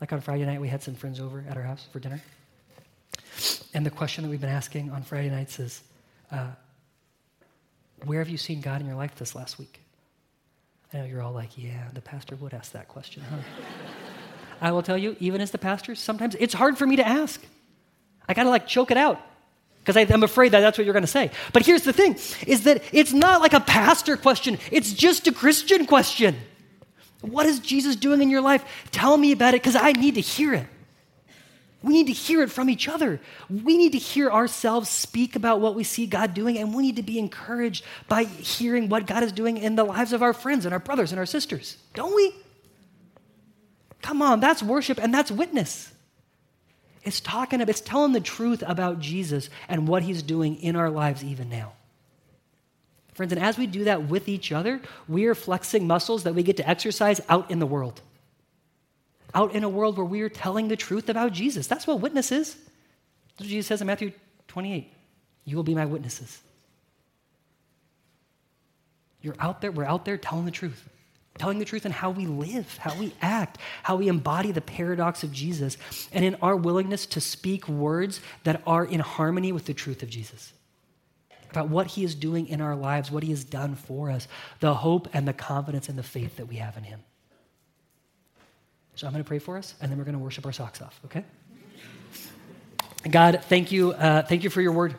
Like 0.00 0.12
on 0.12 0.20
Friday 0.20 0.44
night, 0.44 0.60
we 0.60 0.68
had 0.68 0.82
some 0.82 0.94
friends 0.94 1.20
over 1.20 1.44
at 1.48 1.56
our 1.56 1.62
house 1.62 1.86
for 1.92 1.98
dinner. 1.98 2.22
And 3.74 3.84
the 3.84 3.90
question 3.90 4.24
that 4.24 4.30
we've 4.30 4.40
been 4.40 4.50
asking 4.50 4.90
on 4.90 5.02
Friday 5.02 5.30
nights 5.30 5.58
is 5.58 5.82
uh, 6.30 6.48
Where 8.04 8.20
have 8.20 8.28
you 8.28 8.38
seen 8.38 8.60
God 8.60 8.80
in 8.80 8.86
your 8.86 8.96
life 8.96 9.16
this 9.16 9.34
last 9.34 9.58
week? 9.58 9.80
I 10.92 10.98
know 10.98 11.04
you're 11.04 11.22
all 11.22 11.32
like, 11.32 11.58
Yeah, 11.58 11.88
the 11.92 12.00
pastor 12.00 12.36
would 12.36 12.54
ask 12.54 12.72
that 12.72 12.88
question, 12.88 13.22
huh? 13.28 13.38
I 14.60 14.72
will 14.72 14.82
tell 14.82 14.98
you, 14.98 15.16
even 15.20 15.40
as 15.40 15.50
the 15.50 15.58
pastor, 15.58 15.94
sometimes 15.94 16.34
it's 16.38 16.54
hard 16.54 16.78
for 16.78 16.86
me 16.86 16.96
to 16.96 17.06
ask. 17.06 17.42
I 18.28 18.34
gotta 18.34 18.50
like 18.50 18.66
choke 18.66 18.90
it 18.90 18.96
out 18.96 19.20
because 19.86 20.10
I'm 20.10 20.24
afraid 20.24 20.50
that 20.50 20.60
that's 20.60 20.76
what 20.76 20.84
you're 20.84 20.92
going 20.92 21.04
to 21.04 21.06
say. 21.06 21.30
But 21.52 21.64
here's 21.64 21.82
the 21.82 21.92
thing 21.92 22.16
is 22.46 22.64
that 22.64 22.82
it's 22.92 23.12
not 23.12 23.40
like 23.40 23.52
a 23.52 23.60
pastor 23.60 24.16
question, 24.16 24.58
it's 24.72 24.92
just 24.92 25.28
a 25.28 25.32
Christian 25.32 25.86
question. 25.86 26.36
What 27.20 27.46
is 27.46 27.60
Jesus 27.60 27.96
doing 27.96 28.20
in 28.20 28.28
your 28.28 28.40
life? 28.40 28.64
Tell 28.90 29.16
me 29.16 29.32
about 29.32 29.54
it 29.54 29.62
because 29.62 29.76
I 29.76 29.92
need 29.92 30.16
to 30.16 30.20
hear 30.20 30.54
it. 30.54 30.66
We 31.82 31.92
need 31.92 32.08
to 32.08 32.12
hear 32.12 32.42
it 32.42 32.50
from 32.50 32.68
each 32.68 32.88
other. 32.88 33.20
We 33.48 33.76
need 33.76 33.92
to 33.92 33.98
hear 33.98 34.28
ourselves 34.30 34.88
speak 34.88 35.36
about 35.36 35.60
what 35.60 35.74
we 35.76 35.84
see 35.84 36.06
God 36.06 36.34
doing, 36.34 36.58
and 36.58 36.74
we 36.74 36.82
need 36.82 36.96
to 36.96 37.02
be 37.02 37.18
encouraged 37.18 37.84
by 38.08 38.24
hearing 38.24 38.88
what 38.88 39.06
God 39.06 39.22
is 39.22 39.30
doing 39.30 39.56
in 39.56 39.76
the 39.76 39.84
lives 39.84 40.12
of 40.12 40.20
our 40.20 40.32
friends 40.32 40.64
and 40.64 40.72
our 40.72 40.80
brothers 40.80 41.12
and 41.12 41.18
our 41.18 41.26
sisters, 41.26 41.76
don't 41.94 42.14
we? 42.14 42.34
Come 44.02 44.22
on, 44.22 44.40
that's 44.40 44.62
worship 44.62 44.98
and 45.02 45.12
that's 45.12 45.30
witness. 45.30 45.92
It's 47.02 47.20
talking 47.20 47.60
about, 47.60 47.70
it's 47.70 47.80
telling 47.80 48.12
the 48.12 48.20
truth 48.20 48.64
about 48.66 48.98
Jesus 48.98 49.48
and 49.68 49.86
what 49.86 50.02
he's 50.02 50.22
doing 50.22 50.56
in 50.56 50.74
our 50.74 50.90
lives 50.90 51.22
even 51.22 51.48
now. 51.48 51.72
Friends, 53.14 53.32
and 53.32 53.40
as 53.40 53.56
we 53.56 53.66
do 53.66 53.84
that 53.84 54.08
with 54.08 54.28
each 54.28 54.52
other, 54.52 54.80
we 55.08 55.26
are 55.26 55.34
flexing 55.34 55.86
muscles 55.86 56.24
that 56.24 56.34
we 56.34 56.42
get 56.42 56.58
to 56.58 56.68
exercise 56.68 57.20
out 57.28 57.50
in 57.50 57.60
the 57.60 57.66
world. 57.66 58.00
Out 59.34 59.54
in 59.54 59.64
a 59.64 59.68
world 59.68 59.96
where 59.96 60.04
we 60.04 60.20
are 60.22 60.28
telling 60.28 60.68
the 60.68 60.76
truth 60.76 61.08
about 61.08 61.32
Jesus. 61.32 61.66
That's 61.66 61.86
what 61.86 62.00
witness 62.00 62.32
is. 62.32 62.54
That's 62.54 63.40
what 63.40 63.48
Jesus 63.48 63.68
says 63.68 63.80
in 63.80 63.86
Matthew 63.86 64.12
28. 64.48 64.92
You 65.44 65.56
will 65.56 65.62
be 65.62 65.74
my 65.74 65.86
witnesses. 65.86 66.40
You're 69.22 69.36
out 69.38 69.60
there, 69.60 69.72
we're 69.72 69.84
out 69.84 70.04
there 70.04 70.18
telling 70.18 70.44
the 70.44 70.50
truth 70.50 70.88
telling 71.38 71.58
the 71.58 71.64
truth 71.64 71.86
in 71.86 71.92
how 71.92 72.10
we 72.10 72.26
live, 72.26 72.78
how 72.78 72.94
we 72.98 73.12
act, 73.20 73.58
how 73.82 73.96
we 73.96 74.08
embody 74.08 74.52
the 74.52 74.60
paradox 74.60 75.22
of 75.22 75.32
Jesus, 75.32 75.76
and 76.12 76.24
in 76.24 76.34
our 76.36 76.56
willingness 76.56 77.06
to 77.06 77.20
speak 77.20 77.68
words 77.68 78.20
that 78.44 78.62
are 78.66 78.84
in 78.84 79.00
harmony 79.00 79.52
with 79.52 79.66
the 79.66 79.74
truth 79.74 80.02
of 80.02 80.10
Jesus. 80.10 80.52
About 81.50 81.68
what 81.68 81.86
he 81.86 82.04
is 82.04 82.14
doing 82.14 82.48
in 82.48 82.60
our 82.60 82.76
lives, 82.76 83.10
what 83.10 83.22
he 83.22 83.30
has 83.30 83.44
done 83.44 83.74
for 83.74 84.10
us, 84.10 84.28
the 84.60 84.74
hope 84.74 85.08
and 85.12 85.26
the 85.26 85.32
confidence 85.32 85.88
and 85.88 85.98
the 85.98 86.02
faith 86.02 86.36
that 86.36 86.46
we 86.46 86.56
have 86.56 86.76
in 86.76 86.84
him. 86.84 87.00
So 88.94 89.06
I'm 89.06 89.12
going 89.12 89.22
to 89.22 89.28
pray 89.28 89.38
for 89.38 89.58
us, 89.58 89.74
and 89.80 89.90
then 89.90 89.98
we're 89.98 90.04
going 90.04 90.16
to 90.16 90.22
worship 90.22 90.46
our 90.46 90.52
socks 90.52 90.80
off, 90.80 90.98
okay? 91.04 91.24
God, 93.10 93.40
thank 93.44 93.70
you, 93.70 93.92
uh, 93.92 94.22
thank 94.22 94.42
you 94.42 94.50
for 94.50 94.60
your 94.60 94.72
word. 94.72 94.96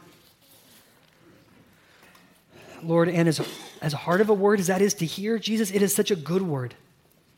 Lord, 2.83 3.09
and 3.09 3.27
as, 3.27 3.41
as 3.81 3.93
hard 3.93 4.21
of 4.21 4.29
a 4.29 4.33
word 4.33 4.59
as 4.59 4.67
that 4.67 4.81
is 4.81 4.93
to 4.95 5.05
hear, 5.05 5.39
Jesus, 5.39 5.71
it 5.71 5.81
is 5.81 5.93
such 5.93 6.11
a 6.11 6.15
good 6.15 6.41
word 6.41 6.75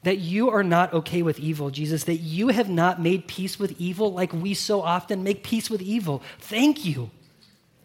that 0.03 0.17
you 0.17 0.49
are 0.49 0.63
not 0.63 0.93
okay 0.93 1.21
with 1.21 1.39
evil, 1.39 1.69
Jesus, 1.69 2.05
that 2.05 2.17
you 2.17 2.49
have 2.49 2.69
not 2.69 3.01
made 3.01 3.27
peace 3.27 3.59
with 3.59 3.79
evil 3.79 4.13
like 4.13 4.31
we 4.31 4.53
so 4.53 4.81
often 4.81 5.23
make 5.23 5.43
peace 5.43 5.69
with 5.69 5.81
evil. 5.81 6.23
Thank 6.39 6.85
you. 6.85 7.11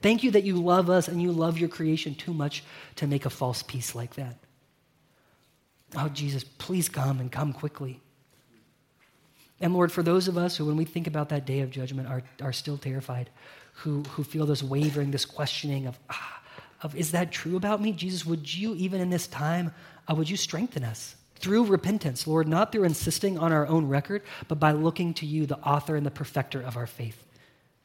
Thank 0.01 0.23
you 0.23 0.31
that 0.33 0.45
you 0.45 0.57
love 0.57 0.91
us 0.91 1.09
and 1.09 1.21
you 1.21 1.33
love 1.33 1.59
your 1.59 1.69
creation 1.69 2.15
too 2.15 2.33
much 2.33 2.63
to 2.97 3.07
make 3.07 3.27
a 3.27 3.31
false 3.31 3.63
peace 3.63 3.95
like 3.95 4.15
that. 4.15 4.37
Oh, 5.97 6.09
Jesus, 6.09 6.45
please 6.45 6.89
come 6.89 7.21
and 7.21 7.33
come 7.33 7.53
quickly. 7.53 8.01
And 9.61 9.73
Lord, 9.73 9.91
for 9.91 10.03
those 10.03 10.29
of 10.29 10.37
us 10.37 10.57
who, 10.57 10.67
when 10.67 10.77
we 10.77 10.85
think 10.85 11.07
about 11.07 11.31
that 11.31 11.47
day 11.47 11.61
of 11.61 11.71
judgment, 11.71 12.09
are, 12.09 12.23
are 12.43 12.53
still 12.53 12.77
terrified, 12.77 13.31
who, 13.75 14.03
who 14.11 14.25
feel 14.25 14.47
this 14.47 14.63
wavering, 14.63 15.11
this 15.11 15.25
questioning 15.25 15.87
of, 15.87 15.99
ah, 16.11 16.43
of 16.83 16.95
is 16.97 17.13
that 17.13 17.33
true 17.33 17.57
about 17.57 17.81
me? 17.81 17.93
Jesus, 17.93 18.27
would 18.27 18.53
you, 18.53 18.75
even 18.75 19.01
in 19.01 19.11
this 19.11 19.27
time, 19.27 19.73
uh, 20.09 20.15
would 20.15 20.29
you 20.29 20.37
strengthen 20.37 20.85
us 20.85 21.17
through 21.37 21.65
repentance, 21.65 22.27
Lord, 22.27 22.49
not 22.49 22.73
through 22.73 22.85
insisting 22.85 23.39
on 23.39 23.53
our 23.53 23.67
own 23.67 23.89
record, 23.89 24.23
but 24.49 24.61
by 24.61 24.73
looking 24.73 25.15
to 25.15 25.27
you, 25.27 25.47
the 25.47 25.59
author 25.59 25.97
and 25.97 26.05
the 26.05 26.11
perfecter 26.11 26.61
of 26.61 26.77
our 26.77 26.87
faith? 26.87 27.23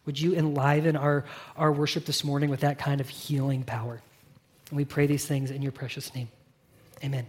Would 0.06 0.20
you 0.20 0.34
enliven 0.34 0.96
our, 0.96 1.26
our 1.56 1.72
worship 1.72 2.06
this 2.06 2.24
morning 2.24 2.50
with 2.50 2.62
that 2.62 2.80
kind 2.80 3.02
of 3.02 3.10
healing 3.10 3.64
power? 3.64 4.02
And 4.70 4.78
we 4.78 4.86
pray 4.86 5.08
these 5.08 5.26
things 5.26 5.52
in 5.52 5.62
your 5.62 5.72
precious 5.72 6.14
name. 6.16 6.30
Amen. 7.04 7.28